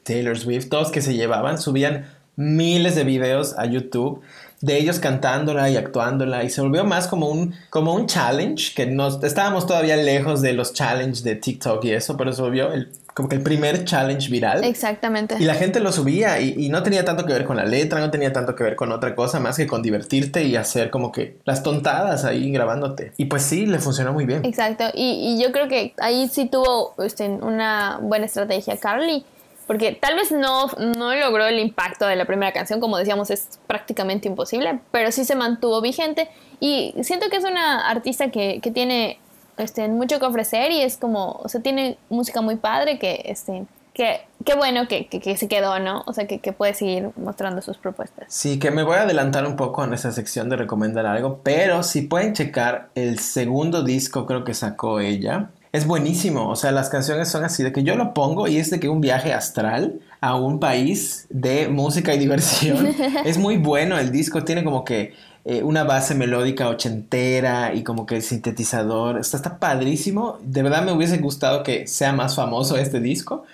Taylor 0.03 0.39
Swift, 0.39 0.69
todos 0.69 0.91
que 0.91 1.01
se 1.01 1.13
llevaban, 1.13 1.57
subían 1.57 2.05
miles 2.37 2.95
de 2.95 3.03
videos 3.03 3.53
a 3.57 3.65
YouTube 3.65 4.21
de 4.61 4.77
ellos 4.77 4.99
cantándola 4.99 5.69
y 5.69 5.75
actuándola 5.75 6.45
y 6.45 6.49
se 6.49 6.61
volvió 6.61 6.85
más 6.85 7.09
como 7.09 7.29
un, 7.29 7.53
como 7.69 7.93
un 7.93 8.07
challenge, 8.07 8.73
que 8.73 8.85
nos, 8.85 9.21
estábamos 9.23 9.67
todavía 9.67 9.97
lejos 9.97 10.41
de 10.41 10.53
los 10.53 10.73
challenges 10.73 11.23
de 11.23 11.35
TikTok 11.35 11.83
y 11.83 11.91
eso, 11.91 12.15
pero 12.15 12.31
se 12.31 12.41
volvió 12.41 12.71
el, 12.71 12.89
como 13.15 13.29
que 13.29 13.37
el 13.37 13.41
primer 13.41 13.85
challenge 13.85 14.29
viral. 14.29 14.63
Exactamente. 14.65 15.37
Y 15.39 15.45
la 15.45 15.55
gente 15.55 15.79
lo 15.79 15.93
subía 15.93 16.41
y, 16.41 16.53
y, 16.57 16.69
no 16.69 16.83
tenía 16.83 17.05
tanto 17.05 17.25
que 17.25 17.31
ver 17.31 17.45
con 17.45 17.55
la 17.55 17.63
letra, 17.63 18.01
no 18.01 18.11
tenía 18.11 18.33
tanto 18.33 18.55
que 18.55 18.63
ver 18.63 18.75
con 18.75 18.91
otra 18.91 19.15
cosa 19.15 19.39
más 19.39 19.55
que 19.55 19.65
con 19.65 19.81
divertirte 19.81 20.43
y 20.43 20.57
hacer 20.57 20.89
como 20.89 21.13
que 21.13 21.37
las 21.45 21.63
tontadas 21.63 22.25
ahí 22.25 22.51
grabándote. 22.51 23.13
Y 23.15 23.25
pues 23.25 23.43
sí, 23.43 23.65
le 23.65 23.79
funcionó 23.79 24.11
muy 24.11 24.25
bien. 24.25 24.43
Exacto. 24.43 24.83
Y, 24.93 25.33
y 25.33 25.41
yo 25.41 25.53
creo 25.53 25.69
que 25.69 25.93
ahí 25.99 26.27
sí 26.27 26.47
tuvo 26.47 26.93
este, 27.01 27.29
una 27.29 27.99
buena 28.01 28.25
estrategia 28.25 28.75
Carly 28.77 29.25
porque 29.67 29.93
tal 29.93 30.15
vez 30.15 30.31
no, 30.31 30.67
no 30.97 31.15
logró 31.15 31.45
el 31.45 31.59
impacto 31.59 32.05
de 32.05 32.15
la 32.15 32.25
primera 32.25 32.51
canción, 32.51 32.79
como 32.79 32.97
decíamos, 32.97 33.31
es 33.31 33.59
prácticamente 33.65 34.27
imposible, 34.27 34.79
pero 34.91 35.11
sí 35.11 35.25
se 35.25 35.35
mantuvo 35.35 35.81
vigente 35.81 36.29
y 36.59 36.93
siento 37.01 37.29
que 37.29 37.37
es 37.37 37.43
una 37.43 37.89
artista 37.89 38.29
que, 38.29 38.59
que 38.61 38.71
tiene 38.71 39.19
este, 39.57 39.87
mucho 39.87 40.19
que 40.19 40.25
ofrecer 40.25 40.71
y 40.71 40.81
es 40.81 40.97
como, 40.97 41.39
o 41.43 41.49
sea, 41.49 41.61
tiene 41.61 41.97
música 42.09 42.41
muy 42.41 42.55
padre 42.55 42.99
que, 42.99 43.21
este, 43.25 43.65
que, 43.93 44.21
qué 44.43 44.55
bueno 44.55 44.87
que, 44.87 45.07
que, 45.07 45.37
se 45.37 45.47
quedó, 45.47 45.79
¿no? 45.79 46.03
O 46.05 46.13
sea, 46.13 46.27
que, 46.27 46.39
que, 46.39 46.53
puede 46.53 46.73
seguir 46.73 47.11
mostrando 47.15 47.61
sus 47.61 47.77
propuestas. 47.77 48.25
Sí, 48.27 48.59
que 48.59 48.71
me 48.71 48.83
voy 48.83 48.97
a 48.97 49.01
adelantar 49.01 49.45
un 49.45 49.55
poco 49.55 49.83
en 49.83 49.93
esa 49.93 50.11
sección 50.11 50.49
de 50.49 50.57
recomendar 50.57 51.05
algo, 51.05 51.39
pero 51.43 51.83
si 51.83 52.01
pueden 52.01 52.33
checar 52.33 52.89
el 52.95 53.19
segundo 53.19 53.83
disco 53.83 54.25
creo 54.25 54.43
que 54.43 54.53
sacó 54.53 54.99
ella, 54.99 55.49
es 55.75 55.85
buenísimo. 55.85 56.49
O 56.49 56.55
sea, 56.55 56.71
las 56.71 56.89
canciones 56.89 57.29
son 57.29 57.43
así 57.43 57.61
de 57.63 57.71
que 57.71 57.83
yo 57.83 57.95
lo 57.95 58.13
pongo 58.13 58.47
y 58.47 58.57
es 58.57 58.69
de 58.69 58.79
que 58.79 58.89
un 58.89 59.01
viaje 59.01 59.33
astral 59.33 59.99
a 60.21 60.35
un 60.35 60.59
país 60.59 61.27
de 61.29 61.67
música 61.67 62.13
y 62.13 62.17
diversión. 62.17 62.95
es 63.25 63.37
muy 63.37 63.57
bueno 63.57 63.97
el 63.99 64.11
disco, 64.11 64.43
tiene 64.43 64.63
como 64.63 64.85
que 64.85 65.13
eh, 65.45 65.61
una 65.61 65.83
base 65.83 66.15
melódica 66.15 66.67
ochentera 66.69 67.75
y 67.75 67.83
como 67.83 68.07
que 68.07 68.15
el 68.15 68.23
sintetizador. 68.23 69.19
Está, 69.19 69.37
está 69.37 69.59
padrísimo. 69.59 70.39
De 70.41 70.63
verdad 70.63 70.83
me 70.83 70.91
hubiese 70.91 71.19
gustado 71.19 71.61
que 71.61 71.85
sea 71.85 72.13
más 72.13 72.35
famoso 72.35 72.77
este 72.77 72.99
disco. 72.99 73.45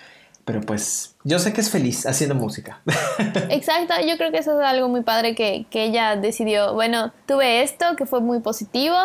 pero 0.45 0.61
pues 0.61 1.15
yo 1.23 1.37
sé 1.37 1.53
que 1.53 1.61
es 1.61 1.69
feliz 1.69 2.05
haciendo 2.05 2.33
música. 2.33 2.81
Exacto, 3.49 3.93
yo 4.07 4.17
creo 4.17 4.31
que 4.31 4.37
eso 4.39 4.59
es 4.59 4.65
algo 4.65 4.87
muy 4.89 5.01
padre 5.01 5.35
que, 5.35 5.65
que 5.69 5.83
ella 5.83 6.15
decidió, 6.15 6.73
bueno, 6.73 7.11
tuve 7.27 7.61
esto 7.61 7.85
que 7.97 8.05
fue 8.05 8.21
muy 8.21 8.39
positivo, 8.39 8.95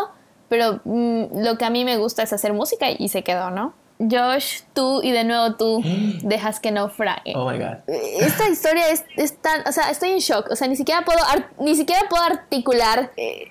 pero 0.48 0.80
mm, 0.84 1.42
lo 1.44 1.58
que 1.58 1.64
a 1.64 1.70
mí 1.70 1.84
me 1.84 1.98
gusta 1.98 2.22
es 2.22 2.32
hacer 2.32 2.52
música 2.52 2.86
y 2.90 3.08
se 3.08 3.22
quedó, 3.22 3.50
¿no? 3.50 3.74
Josh, 3.98 4.60
tú 4.74 5.00
y 5.02 5.10
de 5.10 5.24
nuevo 5.24 5.54
tú 5.56 5.82
dejas 6.22 6.60
que 6.60 6.70
naufrague. 6.70 7.32
Oh 7.34 7.50
my 7.50 7.58
god. 7.58 7.78
Esta 7.86 8.48
historia 8.48 8.88
es, 8.90 9.04
es, 9.16 9.36
tan, 9.38 9.66
o 9.66 9.72
sea, 9.72 9.90
estoy 9.90 10.10
en 10.10 10.18
shock, 10.18 10.50
o 10.50 10.56
sea, 10.56 10.68
ni 10.68 10.76
siquiera 10.76 11.04
puedo, 11.04 11.18
ni 11.60 11.74
siquiera 11.74 12.02
puedo 12.08 12.22
articular 12.22 13.12
eh, 13.16 13.50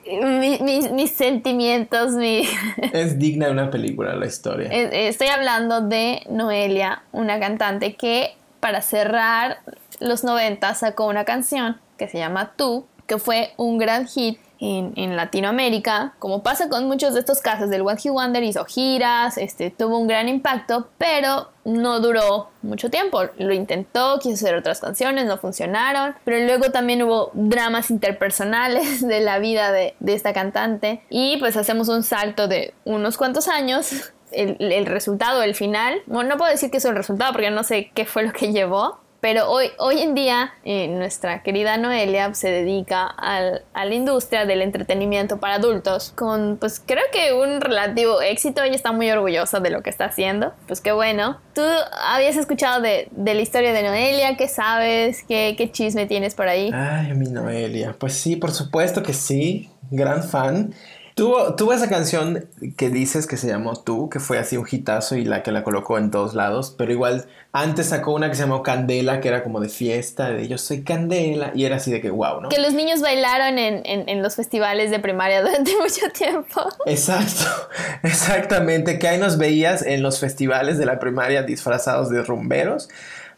mis, 0.61 0.91
mis, 0.91 1.11
sentimientos. 1.11 2.11
Mi... 2.11 2.43
Es 2.93 3.17
digna 3.17 3.47
de 3.47 3.51
una 3.51 3.69
película 3.69 4.15
la 4.15 4.25
historia. 4.25 4.69
Estoy 4.69 5.27
hablando 5.27 5.81
de 5.81 6.21
Noelia, 6.29 7.03
una 7.11 7.39
cantante 7.39 7.95
que 7.95 8.35
para 8.59 8.81
cerrar 8.81 9.59
los 9.99 10.23
90 10.23 10.73
sacó 10.75 11.07
una 11.07 11.25
canción 11.25 11.79
que 11.97 12.07
se 12.07 12.17
llama 12.17 12.53
Tú, 12.55 12.85
que 13.07 13.17
fue 13.17 13.53
un 13.57 13.77
gran 13.77 14.07
hit 14.07 14.39
en, 14.59 15.15
Latinoamérica, 15.15 16.13
como 16.19 16.43
pasa 16.43 16.69
con 16.69 16.87
muchos 16.87 17.13
de 17.13 17.19
estos 17.19 17.39
casos 17.41 17.69
del 17.69 17.81
One 17.81 17.97
Hit 17.97 18.11
Wonder, 18.11 18.43
hizo 18.43 18.65
giras, 18.65 19.37
este, 19.37 19.69
tuvo 19.69 19.97
un 19.97 20.07
gran 20.07 20.29
impacto, 20.29 20.89
pero 20.97 21.49
no 21.65 21.99
duró 21.99 22.49
mucho 22.61 22.89
tiempo. 22.89 23.23
Lo 23.37 23.53
intentó, 23.53 24.19
quiso 24.19 24.35
hacer 24.45 24.55
otras 24.55 24.79
canciones, 24.79 25.25
no 25.25 25.37
funcionaron, 25.37 26.15
pero 26.23 26.45
luego 26.45 26.71
también 26.71 27.03
hubo 27.03 27.31
dramas 27.33 27.89
interpersonales 27.89 29.01
de 29.07 29.19
la 29.19 29.39
vida 29.39 29.71
de, 29.71 29.95
esta 30.05 30.33
cantante 30.33 31.01
y 31.09 31.37
pues 31.37 31.57
hacemos 31.57 31.89
un 31.89 32.03
salto 32.03 32.47
de 32.47 32.73
unos 32.85 33.17
cuantos 33.17 33.47
años. 33.47 33.91
El, 34.31 34.57
el 34.59 34.85
resultado, 34.87 35.43
el 35.43 35.55
final, 35.55 36.01
bueno, 36.07 36.31
no 36.31 36.37
puedo 36.37 36.51
decir 36.51 36.69
que 36.69 36.77
es 36.77 36.85
el 36.85 36.95
resultado 36.95 37.31
porque 37.31 37.51
no 37.51 37.63
sé 37.63 37.91
qué 37.93 38.05
fue 38.05 38.23
lo 38.23 38.33
que 38.33 38.51
llevó, 38.51 38.99
pero 39.25 39.49
hoy, 39.49 39.71
hoy 39.79 40.01
en 40.01 40.13
día 40.13 40.53
eh, 40.65 40.87
nuestra 40.87 41.41
querida 41.41 41.77
Noelia 41.77 42.31
se 42.35 42.51
dedica 42.51 43.07
al, 43.07 43.63
a 43.73 43.83
la 43.83 43.95
industria 43.95 44.45
del 44.45 44.61
entretenimiento 44.61 45.39
para 45.39 45.55
adultos 45.55 46.13
con 46.13 46.57
pues 46.57 46.79
creo 46.85 47.01
que 47.11 47.33
un 47.33 47.59
relativo 47.59 48.21
éxito. 48.21 48.61
Ella 48.61 48.75
está 48.75 48.91
muy 48.91 49.09
orgullosa 49.09 49.59
de 49.59 49.71
lo 49.71 49.81
que 49.81 49.89
está 49.89 50.05
haciendo. 50.05 50.53
Pues 50.67 50.79
qué 50.79 50.91
bueno. 50.91 51.39
¿Tú 51.55 51.63
habías 52.07 52.35
escuchado 52.35 52.83
de, 52.83 53.07
de 53.09 53.33
la 53.33 53.41
historia 53.41 53.73
de 53.73 53.81
Noelia? 53.81 54.37
¿Qué 54.37 54.47
sabes? 54.47 55.23
¿Qué, 55.27 55.55
¿Qué 55.57 55.71
chisme 55.71 56.05
tienes 56.05 56.35
por 56.35 56.47
ahí? 56.47 56.69
Ay, 56.71 57.15
mi 57.15 57.27
Noelia. 57.27 57.95
Pues 57.97 58.13
sí, 58.13 58.35
por 58.35 58.51
supuesto 58.51 59.01
que 59.01 59.13
sí. 59.13 59.71
Gran 59.89 60.21
fan. 60.21 60.71
Tuvo, 61.15 61.71
esa 61.71 61.87
canción 61.87 62.45
que 62.75 62.89
dices 62.89 63.25
que 63.25 63.37
se 63.37 63.47
llamó 63.47 63.77
Tú, 63.77 64.09
que 64.09 64.19
fue 64.19 64.37
así 64.37 64.57
un 64.57 64.67
hitazo 64.69 65.15
y 65.15 65.23
la 65.23 65.43
que 65.43 65.53
la 65.53 65.63
colocó 65.63 65.97
en 65.97 66.11
todos 66.11 66.33
lados, 66.35 66.75
pero 66.77 66.91
igual 66.91 67.25
antes 67.53 67.87
sacó 67.87 68.13
una 68.13 68.27
que 68.27 68.35
se 68.35 68.41
llamó 68.41 68.61
Candela, 68.63 69.21
que 69.21 69.29
era 69.29 69.41
como 69.41 69.61
de 69.61 69.69
fiesta, 69.69 70.31
de 70.31 70.49
yo 70.49 70.57
soy 70.57 70.83
Candela, 70.83 71.53
y 71.55 71.63
era 71.63 71.77
así 71.77 71.89
de 71.89 72.01
que 72.01 72.09
wow, 72.09 72.41
¿no? 72.41 72.49
Que 72.49 72.59
los 72.59 72.73
niños 72.73 72.99
bailaron 72.99 73.57
en, 73.57 73.83
en 73.85 74.21
los 74.21 74.35
festivales 74.35 74.91
de 74.91 74.99
primaria 74.99 75.41
durante 75.41 75.71
mucho 75.77 76.09
tiempo. 76.09 76.61
Exacto, 76.85 77.45
exactamente, 78.03 78.99
que 78.99 79.07
ahí 79.07 79.17
nos 79.17 79.37
veías 79.37 79.83
en 79.83 80.03
los 80.03 80.19
festivales 80.19 80.77
de 80.77 80.85
la 80.85 80.99
primaria 80.99 81.43
disfrazados 81.43 82.09
de 82.09 82.23
rumberos, 82.23 82.89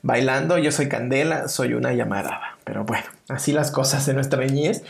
bailando, 0.01 0.57
yo 0.57 0.71
soy 0.71 0.89
Candela, 0.89 1.47
soy 1.47 1.75
una 1.75 1.93
llamarada, 1.93 2.57
pero 2.63 2.85
bueno, 2.85 3.05
así 3.29 3.51
las 3.51 3.69
cosas 3.69 4.07
de 4.07 4.15
nuestra 4.15 4.43
niñez 4.43 4.81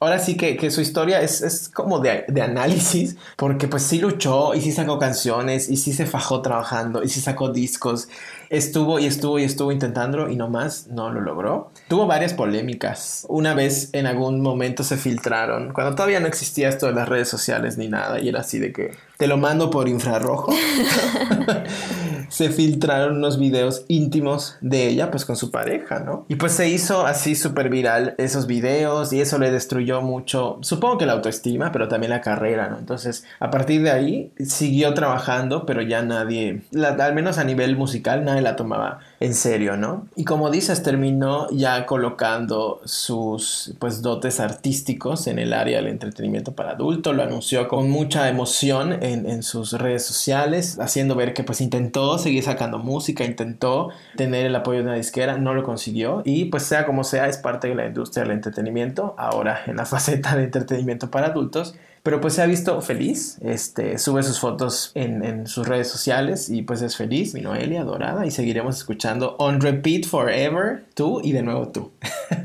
ahora 0.00 0.18
sí 0.18 0.36
que, 0.36 0.70
su 0.70 0.80
historia 0.80 1.20
es, 1.20 1.70
como 1.72 2.00
de, 2.00 2.24
análisis, 2.42 3.16
porque 3.36 3.68
pues 3.68 3.82
sí 3.82 3.98
luchó 3.98 4.54
y 4.54 4.60
sí 4.60 4.72
sacó 4.72 4.98
canciones 4.98 5.68
y 5.68 5.76
sí 5.76 5.92
se 5.92 6.06
fajó 6.06 6.42
trabajando 6.42 7.02
y 7.02 7.08
sí 7.08 7.20
sacó 7.20 7.50
discos. 7.50 8.08
Estuvo 8.48 8.98
y 8.98 9.06
estuvo 9.06 9.38
y 9.38 9.44
estuvo 9.44 9.72
intentándolo 9.72 10.30
y 10.30 10.36
nomás 10.36 10.86
no 10.88 11.10
lo 11.10 11.20
logró. 11.20 11.70
Tuvo 11.88 12.06
varias 12.06 12.32
polémicas. 12.32 13.26
Una 13.28 13.54
vez 13.54 13.90
en 13.92 14.06
algún 14.06 14.40
momento 14.40 14.84
se 14.84 14.96
filtraron, 14.96 15.72
cuando 15.72 15.94
todavía 15.94 16.20
no 16.20 16.26
existía 16.26 16.68
esto 16.68 16.86
de 16.86 16.92
las 16.92 17.08
redes 17.08 17.28
sociales 17.28 17.76
ni 17.76 17.88
nada, 17.88 18.20
y 18.20 18.28
era 18.28 18.40
así 18.40 18.58
de 18.58 18.72
que 18.72 18.92
te 19.16 19.26
lo 19.26 19.36
mando 19.36 19.70
por 19.70 19.88
infrarrojo. 19.88 20.54
se 22.28 22.50
filtraron 22.50 23.16
unos 23.16 23.38
videos 23.38 23.84
íntimos 23.88 24.56
de 24.60 24.88
ella, 24.88 25.10
pues 25.10 25.24
con 25.24 25.36
su 25.36 25.50
pareja, 25.50 26.00
¿no? 26.00 26.26
Y 26.28 26.36
pues 26.36 26.52
se 26.52 26.68
hizo 26.68 27.06
así 27.06 27.34
súper 27.34 27.68
viral 27.68 28.14
esos 28.18 28.46
videos 28.46 29.12
y 29.12 29.20
eso 29.20 29.38
le 29.38 29.50
destruyó 29.50 29.75
mucho, 30.00 30.58
supongo 30.62 30.98
que 30.98 31.06
la 31.06 31.12
autoestima, 31.12 31.72
pero 31.72 31.88
también 31.88 32.10
la 32.10 32.20
carrera, 32.20 32.68
¿no? 32.68 32.78
Entonces, 32.78 33.24
a 33.40 33.50
partir 33.50 33.82
de 33.82 33.90
ahí 33.90 34.32
siguió 34.38 34.94
trabajando, 34.94 35.66
pero 35.66 35.82
ya 35.82 36.02
nadie, 36.02 36.62
al 36.74 37.14
menos 37.14 37.38
a 37.38 37.44
nivel 37.44 37.76
musical, 37.76 38.24
nadie 38.24 38.42
la 38.42 38.56
tomaba 38.56 39.00
en 39.20 39.34
serio, 39.34 39.76
¿no? 39.76 40.06
Y 40.14 40.24
como 40.24 40.50
dices, 40.50 40.82
terminó 40.82 41.48
ya 41.50 41.86
colocando 41.86 42.80
sus 42.84 43.74
pues 43.78 44.02
dotes 44.02 44.40
artísticos 44.40 45.26
en 45.26 45.38
el 45.38 45.52
área 45.52 45.78
del 45.78 45.88
entretenimiento 45.88 46.52
para 46.52 46.72
adultos, 46.72 47.16
lo 47.16 47.22
anunció 47.22 47.66
con 47.68 47.88
mucha 47.88 48.28
emoción 48.28 49.02
en, 49.02 49.28
en 49.28 49.42
sus 49.42 49.72
redes 49.72 50.04
sociales, 50.04 50.78
haciendo 50.80 51.14
ver 51.14 51.32
que 51.32 51.44
pues 51.44 51.60
intentó 51.60 52.18
seguir 52.18 52.42
sacando 52.42 52.78
música, 52.78 53.24
intentó 53.24 53.90
tener 54.16 54.46
el 54.46 54.54
apoyo 54.54 54.78
de 54.78 54.84
una 54.84 54.94
disquera, 54.94 55.38
no 55.38 55.54
lo 55.54 55.62
consiguió. 55.62 56.22
Y 56.24 56.46
pues 56.46 56.64
sea 56.64 56.84
como 56.84 57.04
sea 57.04 57.28
es 57.28 57.38
parte 57.38 57.68
de 57.68 57.74
la 57.74 57.86
industria 57.86 58.24
del 58.24 58.32
entretenimiento, 58.32 59.14
ahora 59.16 59.60
en 59.66 59.76
la 59.76 59.86
faceta 59.86 60.36
de 60.36 60.44
entretenimiento 60.44 61.10
para 61.10 61.28
adultos 61.28 61.74
pero 62.06 62.20
pues 62.20 62.34
se 62.34 62.42
ha 62.42 62.46
visto 62.46 62.80
feliz, 62.82 63.36
este, 63.42 63.98
sube 63.98 64.22
sus 64.22 64.38
fotos 64.38 64.92
en, 64.94 65.24
en, 65.24 65.48
sus 65.48 65.66
redes 65.66 65.88
sociales 65.88 66.48
y 66.48 66.62
pues 66.62 66.80
es 66.80 66.96
feliz, 66.96 67.34
mi 67.34 67.40
Noelia, 67.40 67.80
adorada, 67.80 68.24
y 68.24 68.30
seguiremos 68.30 68.76
escuchando 68.76 69.34
On 69.40 69.60
Repeat 69.60 70.06
Forever, 70.06 70.84
tú 70.94 71.20
y 71.24 71.32
de 71.32 71.42
nuevo 71.42 71.66
tú. 71.66 71.90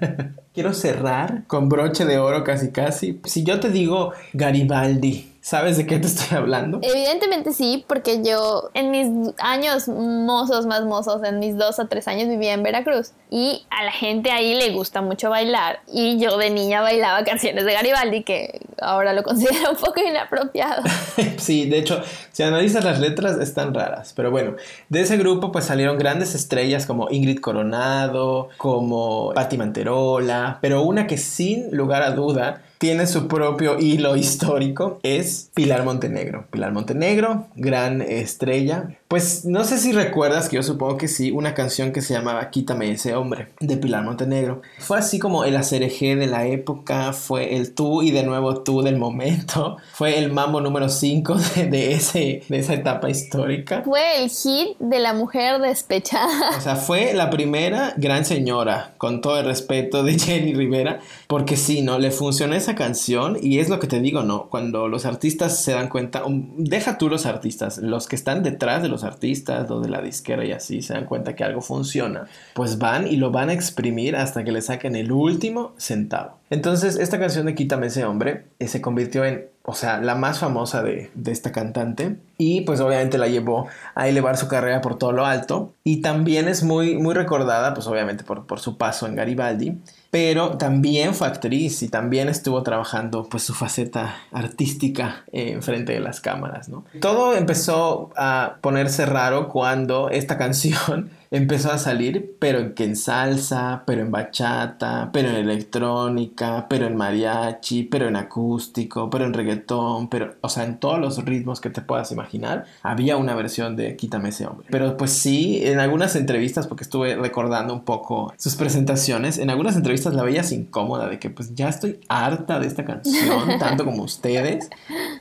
Quiero 0.55 0.73
cerrar 0.73 1.43
con 1.45 1.69
broche 1.69 2.05
de 2.05 2.17
oro 2.17 2.43
casi 2.43 2.71
casi. 2.71 3.21
Si 3.25 3.43
yo 3.43 3.59
te 3.59 3.69
digo 3.69 4.13
Garibaldi, 4.33 5.30
¿Sabes 5.43 5.75
de 5.75 5.87
qué 5.87 5.97
te 5.97 6.05
estoy 6.05 6.37
hablando? 6.37 6.79
Evidentemente 6.83 7.51
sí, 7.51 7.83
porque 7.87 8.23
yo 8.23 8.69
en 8.75 8.91
mis 8.91 9.07
años 9.39 9.87
mozos, 9.87 10.67
más 10.67 10.85
mozos, 10.85 11.23
en 11.23 11.39
mis 11.39 11.57
dos 11.57 11.79
o 11.79 11.87
tres 11.87 12.07
años 12.07 12.29
vivía 12.29 12.53
en 12.53 12.61
Veracruz 12.61 13.13
y 13.31 13.65
a 13.71 13.83
la 13.83 13.91
gente 13.91 14.29
ahí 14.29 14.53
le 14.53 14.69
gusta 14.69 15.01
mucho 15.01 15.31
bailar 15.31 15.79
y 15.91 16.19
yo 16.19 16.37
de 16.37 16.51
niña 16.51 16.81
bailaba 16.81 17.23
canciones 17.23 17.65
de 17.65 17.73
Garibaldi 17.73 18.23
que 18.23 18.61
ahora 18.79 19.13
lo 19.13 19.23
considero 19.23 19.71
un 19.71 19.77
poco 19.77 19.99
inapropiado. 19.99 20.83
sí, 21.37 21.67
de 21.67 21.79
hecho, 21.79 22.03
si 22.31 22.43
analizas 22.43 22.83
las 22.83 22.99
letras 22.99 23.39
están 23.39 23.73
raras, 23.73 24.13
pero 24.15 24.29
bueno, 24.29 24.57
de 24.89 25.01
ese 25.01 25.17
grupo 25.17 25.51
pues 25.51 25.65
salieron 25.65 25.97
grandes 25.97 26.35
estrellas 26.35 26.85
como 26.85 27.09
Ingrid 27.09 27.39
Coronado, 27.39 28.49
como 28.57 29.33
Patti 29.33 29.57
Manterola, 29.57 30.59
pero 30.61 30.83
una 30.83 31.07
que 31.07 31.17
sin 31.17 31.75
lugar 31.75 32.03
a 32.03 32.11
duda 32.11 32.61
tiene 32.81 33.05
su 33.05 33.27
propio 33.27 33.77
hilo 33.77 34.15
histórico, 34.15 34.99
es 35.03 35.51
Pilar 35.53 35.85
Montenegro. 35.85 36.47
Pilar 36.49 36.71
Montenegro, 36.71 37.45
gran 37.55 38.01
estrella. 38.01 38.97
Pues 39.11 39.43
no 39.43 39.65
sé 39.65 39.77
si 39.77 39.91
recuerdas, 39.91 40.47
que 40.47 40.55
yo 40.55 40.63
supongo 40.63 40.95
que 40.95 41.09
sí, 41.09 41.31
una 41.31 41.53
canción 41.53 41.91
que 41.91 42.01
se 42.01 42.13
llamaba 42.13 42.49
Quítame 42.49 42.91
ese 42.91 43.13
hombre, 43.13 43.49
de 43.59 43.75
Pilar 43.75 44.05
Montenegro. 44.05 44.61
Fue 44.79 44.97
así 44.97 45.19
como 45.19 45.43
el 45.43 45.57
acereje 45.57 46.15
de 46.15 46.27
la 46.27 46.47
época, 46.47 47.11
fue 47.11 47.57
el 47.57 47.73
tú 47.73 48.03
y 48.03 48.11
de 48.11 48.23
nuevo 48.23 48.63
tú 48.63 48.81
del 48.81 48.95
momento, 48.95 49.75
fue 49.91 50.17
el 50.17 50.31
mambo 50.31 50.61
número 50.61 50.87
5 50.87 51.35
de, 51.69 51.91
ese, 51.91 52.43
de 52.47 52.57
esa 52.57 52.73
etapa 52.73 53.09
histórica. 53.09 53.81
Fue 53.83 54.23
el 54.23 54.29
hit 54.29 54.77
de 54.79 54.99
la 54.99 55.13
mujer 55.13 55.59
despechada. 55.59 56.57
O 56.57 56.61
sea, 56.61 56.77
fue 56.77 57.13
la 57.13 57.29
primera 57.29 57.93
gran 57.97 58.23
señora, 58.23 58.93
con 58.97 59.19
todo 59.19 59.39
el 59.39 59.45
respeto 59.45 60.03
de 60.03 60.17
Jenny 60.19 60.53
Rivera, 60.53 61.01
porque 61.27 61.57
sí, 61.57 61.81
¿no? 61.81 61.99
Le 61.99 62.11
funcionó 62.11 62.55
esa 62.55 62.75
canción 62.75 63.37
y 63.41 63.59
es 63.59 63.67
lo 63.67 63.77
que 63.81 63.87
te 63.87 63.99
digo, 63.99 64.23
¿no? 64.23 64.47
Cuando 64.47 64.87
los 64.87 65.05
artistas 65.05 65.61
se 65.61 65.73
dan 65.73 65.89
cuenta, 65.89 66.23
um, 66.23 66.53
deja 66.55 66.97
tú 66.97 67.09
los 67.09 67.25
artistas, 67.25 67.77
los 67.77 68.07
que 68.07 68.15
están 68.15 68.41
detrás 68.41 68.81
de 68.81 68.87
los 68.87 69.00
artistas, 69.03 69.69
los 69.69 69.81
de 69.81 69.89
la 69.89 70.01
disquera 70.01 70.45
y 70.45 70.51
así, 70.51 70.81
se 70.81 70.93
dan 70.93 71.05
cuenta 71.05 71.35
que 71.35 71.43
algo 71.43 71.61
funciona, 71.61 72.27
pues 72.53 72.77
van 72.77 73.07
y 73.07 73.17
lo 73.17 73.31
van 73.31 73.49
a 73.49 73.53
exprimir 73.53 74.15
hasta 74.15 74.43
que 74.43 74.51
le 74.51 74.61
saquen 74.61 74.95
el 74.95 75.11
último 75.11 75.73
centavo. 75.77 76.37
Entonces, 76.49 76.97
esta 76.97 77.19
canción 77.19 77.45
de 77.45 77.55
Quítame 77.55 77.87
ese 77.87 78.05
hombre 78.05 78.45
eh, 78.59 78.67
se 78.67 78.81
convirtió 78.81 79.23
en, 79.23 79.47
o 79.63 79.73
sea, 79.73 79.99
la 79.99 80.15
más 80.15 80.39
famosa 80.39 80.83
de, 80.83 81.09
de, 81.13 81.31
esta 81.31 81.51
cantante. 81.51 82.17
Y 82.37 82.61
pues 82.61 82.81
obviamente 82.81 83.17
la 83.17 83.27
llevó 83.27 83.67
a 83.95 84.07
elevar 84.09 84.35
su 84.35 84.47
carrera 84.47 84.81
por 84.81 84.97
todo 84.97 85.13
lo 85.13 85.25
alto. 85.25 85.73
Y 85.83 86.01
también 86.01 86.49
es 86.49 86.63
muy, 86.63 86.97
muy 86.97 87.13
recordada, 87.13 87.73
pues 87.73 87.87
obviamente 87.87 88.25
por, 88.25 88.47
por 88.47 88.59
su 88.59 88.77
paso 88.77 89.07
en 89.07 89.15
Garibaldi 89.15 89.77
pero 90.11 90.57
también 90.57 91.15
fue 91.15 91.27
actriz 91.27 91.81
y 91.83 91.87
también 91.87 92.27
estuvo 92.27 92.61
trabajando 92.63 93.27
pues 93.29 93.43
su 93.43 93.53
faceta 93.53 94.17
artística 94.33 95.23
en 95.31 95.63
frente 95.63 95.93
de 95.93 96.01
las 96.01 96.19
cámaras, 96.19 96.67
¿no? 96.67 96.83
Todo 96.99 97.33
empezó 97.35 98.11
a 98.17 98.57
ponerse 98.59 99.05
raro 99.05 99.47
cuando 99.47 100.09
esta 100.09 100.37
canción 100.41 101.09
empezó 101.31 101.71
a 101.71 101.77
salir, 101.77 102.35
pero 102.39 102.75
que 102.75 102.83
en 102.83 102.97
salsa, 102.97 103.83
pero 103.87 104.01
en 104.01 104.11
bachata, 104.11 105.09
pero 105.13 105.29
en 105.29 105.35
electrónica, 105.35 106.67
pero 106.69 106.87
en 106.87 106.97
mariachi, 106.97 107.83
pero 107.83 108.09
en 108.09 108.17
acústico, 108.17 109.09
pero 109.09 109.25
en 109.25 109.33
reggaetón, 109.33 110.09
pero, 110.09 110.35
o 110.41 110.49
sea, 110.49 110.65
en 110.65 110.77
todos 110.77 110.99
los 110.99 111.23
ritmos 111.23 111.61
que 111.61 111.69
te 111.69 111.81
puedas 111.81 112.11
imaginar, 112.11 112.65
había 112.83 113.15
una 113.15 113.33
versión 113.33 113.77
de 113.77 113.95
Quítame 113.95 114.29
ese 114.29 114.45
hombre. 114.45 114.67
Pero 114.69 114.97
pues 114.97 115.11
sí, 115.11 115.61
en 115.63 115.79
algunas 115.79 116.17
entrevistas, 116.17 116.67
porque 116.67 116.83
estuve 116.83 117.15
recordando 117.15 117.73
un 117.73 117.85
poco 117.85 118.33
sus 118.37 118.57
presentaciones, 118.57 119.37
en 119.37 119.49
algunas 119.49 119.77
entrevistas 119.77 120.13
la 120.13 120.23
veías 120.23 120.51
incómoda 120.51 121.07
de 121.07 121.17
que 121.17 121.29
pues 121.29 121.55
ya 121.55 121.69
estoy 121.69 122.01
harta 122.09 122.59
de 122.59 122.67
esta 122.67 122.83
canción, 122.83 123.47
tanto 123.59 123.85
como 123.85 124.03
ustedes, 124.03 124.69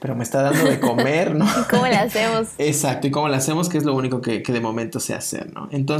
pero 0.00 0.16
me 0.16 0.24
está 0.24 0.42
dando 0.42 0.64
de 0.64 0.80
comer, 0.80 1.36
¿no? 1.36 1.44
¿Y 1.60 1.70
cómo 1.70 1.86
la 1.86 2.00
hacemos? 2.00 2.48
Exacto, 2.58 3.06
y 3.06 3.12
cómo 3.12 3.28
la 3.28 3.36
hacemos, 3.36 3.68
que 3.68 3.78
es 3.78 3.84
lo 3.84 3.94
único 3.94 4.20
que, 4.20 4.42
que 4.42 4.52
de 4.52 4.60
momento 4.60 4.98
sé 4.98 5.14
hacer, 5.14 5.52
¿no? 5.54 5.68
Entonces, 5.70 5.99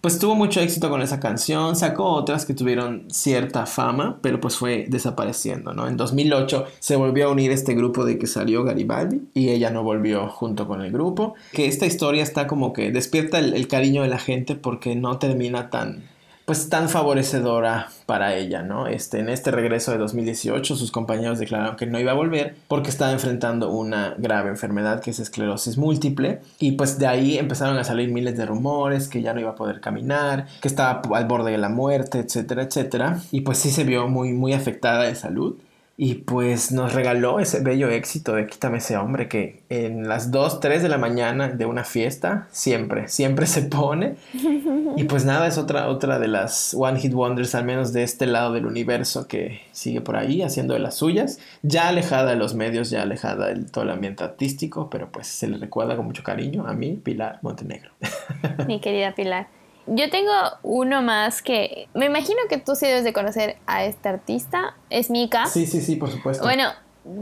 pues 0.00 0.18
tuvo 0.18 0.34
mucho 0.34 0.60
éxito 0.60 0.88
con 0.90 1.02
esa 1.02 1.20
canción, 1.20 1.76
sacó 1.76 2.04
otras 2.04 2.44
que 2.44 2.54
tuvieron 2.54 3.04
cierta 3.10 3.66
fama, 3.66 4.18
pero 4.22 4.40
pues 4.40 4.56
fue 4.56 4.86
desapareciendo, 4.88 5.72
¿no? 5.72 5.88
En 5.88 5.96
2008 5.96 6.66
se 6.78 6.96
volvió 6.96 7.28
a 7.28 7.32
unir 7.32 7.50
este 7.50 7.74
grupo 7.74 8.04
de 8.04 8.18
que 8.18 8.26
salió 8.26 8.64
Garibaldi 8.64 9.22
y 9.34 9.50
ella 9.50 9.70
no 9.70 9.82
volvió 9.82 10.28
junto 10.28 10.66
con 10.66 10.82
el 10.82 10.92
grupo. 10.92 11.34
Que 11.52 11.66
esta 11.66 11.86
historia 11.86 12.22
está 12.22 12.46
como 12.46 12.72
que 12.72 12.90
despierta 12.90 13.38
el, 13.38 13.68
cariño 13.68 14.02
de 14.02 14.08
la 14.08 14.18
gente 14.18 14.54
porque 14.54 14.94
no 14.96 15.18
termina 15.18 15.70
tan 15.70 16.04
pues 16.50 16.68
tan 16.68 16.88
favorecedora 16.88 17.90
para 18.06 18.34
ella, 18.34 18.62
¿no? 18.62 18.88
Este, 18.88 19.20
en 19.20 19.28
este 19.28 19.52
regreso 19.52 19.92
de 19.92 19.98
2018 19.98 20.74
sus 20.74 20.90
compañeros 20.90 21.38
declararon 21.38 21.76
que 21.76 21.86
no 21.86 22.00
iba 22.00 22.10
a 22.10 22.16
volver 22.16 22.56
porque 22.66 22.90
estaba 22.90 23.12
enfrentando 23.12 23.70
una 23.70 24.16
grave 24.18 24.50
enfermedad 24.50 25.00
que 25.00 25.12
es 25.12 25.20
esclerosis 25.20 25.78
múltiple 25.78 26.40
y 26.58 26.72
pues 26.72 26.98
de 26.98 27.06
ahí 27.06 27.38
empezaron 27.38 27.78
a 27.78 27.84
salir 27.84 28.10
miles 28.10 28.36
de 28.36 28.46
rumores 28.46 29.06
que 29.06 29.22
ya 29.22 29.32
no 29.32 29.38
iba 29.38 29.50
a 29.50 29.54
poder 29.54 29.80
caminar, 29.80 30.48
que 30.60 30.66
estaba 30.66 31.02
al 31.14 31.26
borde 31.26 31.52
de 31.52 31.58
la 31.58 31.68
muerte, 31.68 32.18
etcétera, 32.18 32.64
etcétera 32.64 33.20
y 33.30 33.42
pues 33.42 33.58
sí 33.58 33.70
se 33.70 33.84
vio 33.84 34.08
muy 34.08 34.32
muy 34.32 34.52
afectada 34.52 35.04
de 35.04 35.14
salud 35.14 35.54
y 36.02 36.14
pues 36.14 36.72
nos 36.72 36.94
regaló 36.94 37.40
ese 37.40 37.60
bello 37.60 37.90
éxito 37.90 38.32
de 38.32 38.46
Quítame 38.46 38.78
ese 38.78 38.96
hombre 38.96 39.28
que 39.28 39.64
en 39.68 40.08
las 40.08 40.30
2, 40.30 40.60
3 40.60 40.82
de 40.82 40.88
la 40.88 40.96
mañana 40.96 41.48
de 41.48 41.66
una 41.66 41.84
fiesta 41.84 42.48
siempre, 42.50 43.06
siempre 43.08 43.44
se 43.46 43.62
pone. 43.62 44.16
Y 44.96 45.04
pues 45.04 45.24
nada, 45.24 45.46
es 45.46 45.56
otra, 45.56 45.88
otra 45.88 46.18
de 46.18 46.26
las 46.26 46.74
One 46.74 46.98
Hit 46.98 47.14
Wonders, 47.14 47.54
al 47.54 47.64
menos 47.64 47.92
de 47.92 48.02
este 48.02 48.26
lado 48.26 48.52
del 48.52 48.66
universo 48.66 49.28
que 49.28 49.60
sigue 49.70 50.00
por 50.00 50.16
ahí 50.16 50.42
haciendo 50.42 50.74
de 50.74 50.80
las 50.80 50.96
suyas. 50.96 51.38
Ya 51.62 51.88
alejada 51.88 52.30
de 52.30 52.36
los 52.36 52.54
medios, 52.54 52.90
ya 52.90 53.02
alejada 53.02 53.48
de 53.48 53.64
todo 53.64 53.84
el 53.84 53.90
ambiente 53.90 54.24
artístico, 54.24 54.90
pero 54.90 55.12
pues 55.12 55.28
se 55.28 55.48
le 55.48 55.58
recuerda 55.58 55.96
con 55.96 56.06
mucho 56.06 56.24
cariño 56.24 56.66
a 56.66 56.72
mí, 56.72 57.00
Pilar 57.02 57.38
Montenegro. 57.42 57.92
Mi 58.66 58.80
querida 58.80 59.14
Pilar. 59.14 59.59
Yo 59.86 60.10
tengo 60.10 60.32
uno 60.62 61.02
más 61.02 61.42
que 61.42 61.88
me 61.94 62.06
imagino 62.06 62.38
que 62.48 62.58
tú 62.58 62.76
sí 62.76 62.86
debes 62.86 63.04
de 63.04 63.12
conocer 63.12 63.56
a 63.66 63.84
este 63.84 64.08
artista. 64.08 64.74
Es 64.88 65.10
Mika. 65.10 65.46
Sí, 65.46 65.66
sí, 65.66 65.80
sí, 65.80 65.96
por 65.96 66.10
supuesto. 66.10 66.44
Bueno, 66.44 66.70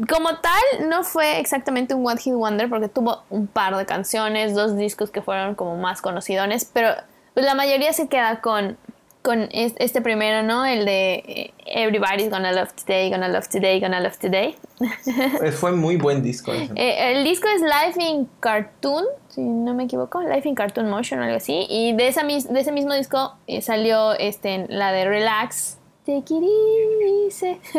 como 0.08 0.36
tal, 0.36 0.88
no 0.88 1.04
fue 1.04 1.38
exactamente 1.38 1.94
un 1.94 2.06
One 2.06 2.20
Hit 2.20 2.34
Wonder 2.34 2.68
porque 2.68 2.88
tuvo 2.88 3.22
un 3.30 3.46
par 3.46 3.76
de 3.76 3.86
canciones, 3.86 4.54
dos 4.54 4.76
discos 4.76 5.10
que 5.10 5.22
fueron 5.22 5.54
como 5.54 5.76
más 5.76 6.02
conocidones, 6.02 6.64
pero 6.64 6.90
la 7.34 7.54
mayoría 7.54 7.92
se 7.92 8.08
queda 8.08 8.40
con 8.40 8.76
con 9.22 9.48
este 9.52 10.00
primero, 10.00 10.42
¿no? 10.42 10.64
El 10.64 10.84
de 10.84 11.14
eh, 11.14 11.54
Everybody's 11.66 12.30
Gonna 12.30 12.52
Love 12.52 12.72
Today, 12.72 13.10
Gonna 13.10 13.28
Love 13.28 13.48
Today, 13.48 13.80
Gonna 13.80 14.00
Love 14.00 14.18
Today. 14.18 14.56
Fue 15.52 15.72
muy 15.72 15.96
buen 15.96 16.22
disco. 16.22 16.52
Eh, 16.52 17.12
el 17.12 17.24
disco 17.24 17.48
es 17.48 17.60
Life 17.60 18.02
in 18.02 18.28
Cartoon, 18.40 19.04
si 19.28 19.42
no 19.42 19.74
me 19.74 19.84
equivoco, 19.84 20.22
Life 20.22 20.48
in 20.48 20.54
Cartoon 20.54 20.88
Motion 20.88 21.20
o 21.20 21.24
algo 21.24 21.36
así. 21.36 21.66
Y 21.68 21.92
de, 21.94 22.08
esa, 22.08 22.22
de 22.22 22.60
ese 22.60 22.72
mismo 22.72 22.94
disco 22.94 23.34
eh, 23.46 23.60
salió 23.60 24.12
este, 24.14 24.66
la 24.68 24.92
de 24.92 25.04
Relax. 25.04 25.78
Take 26.06 26.34
it 26.34 27.44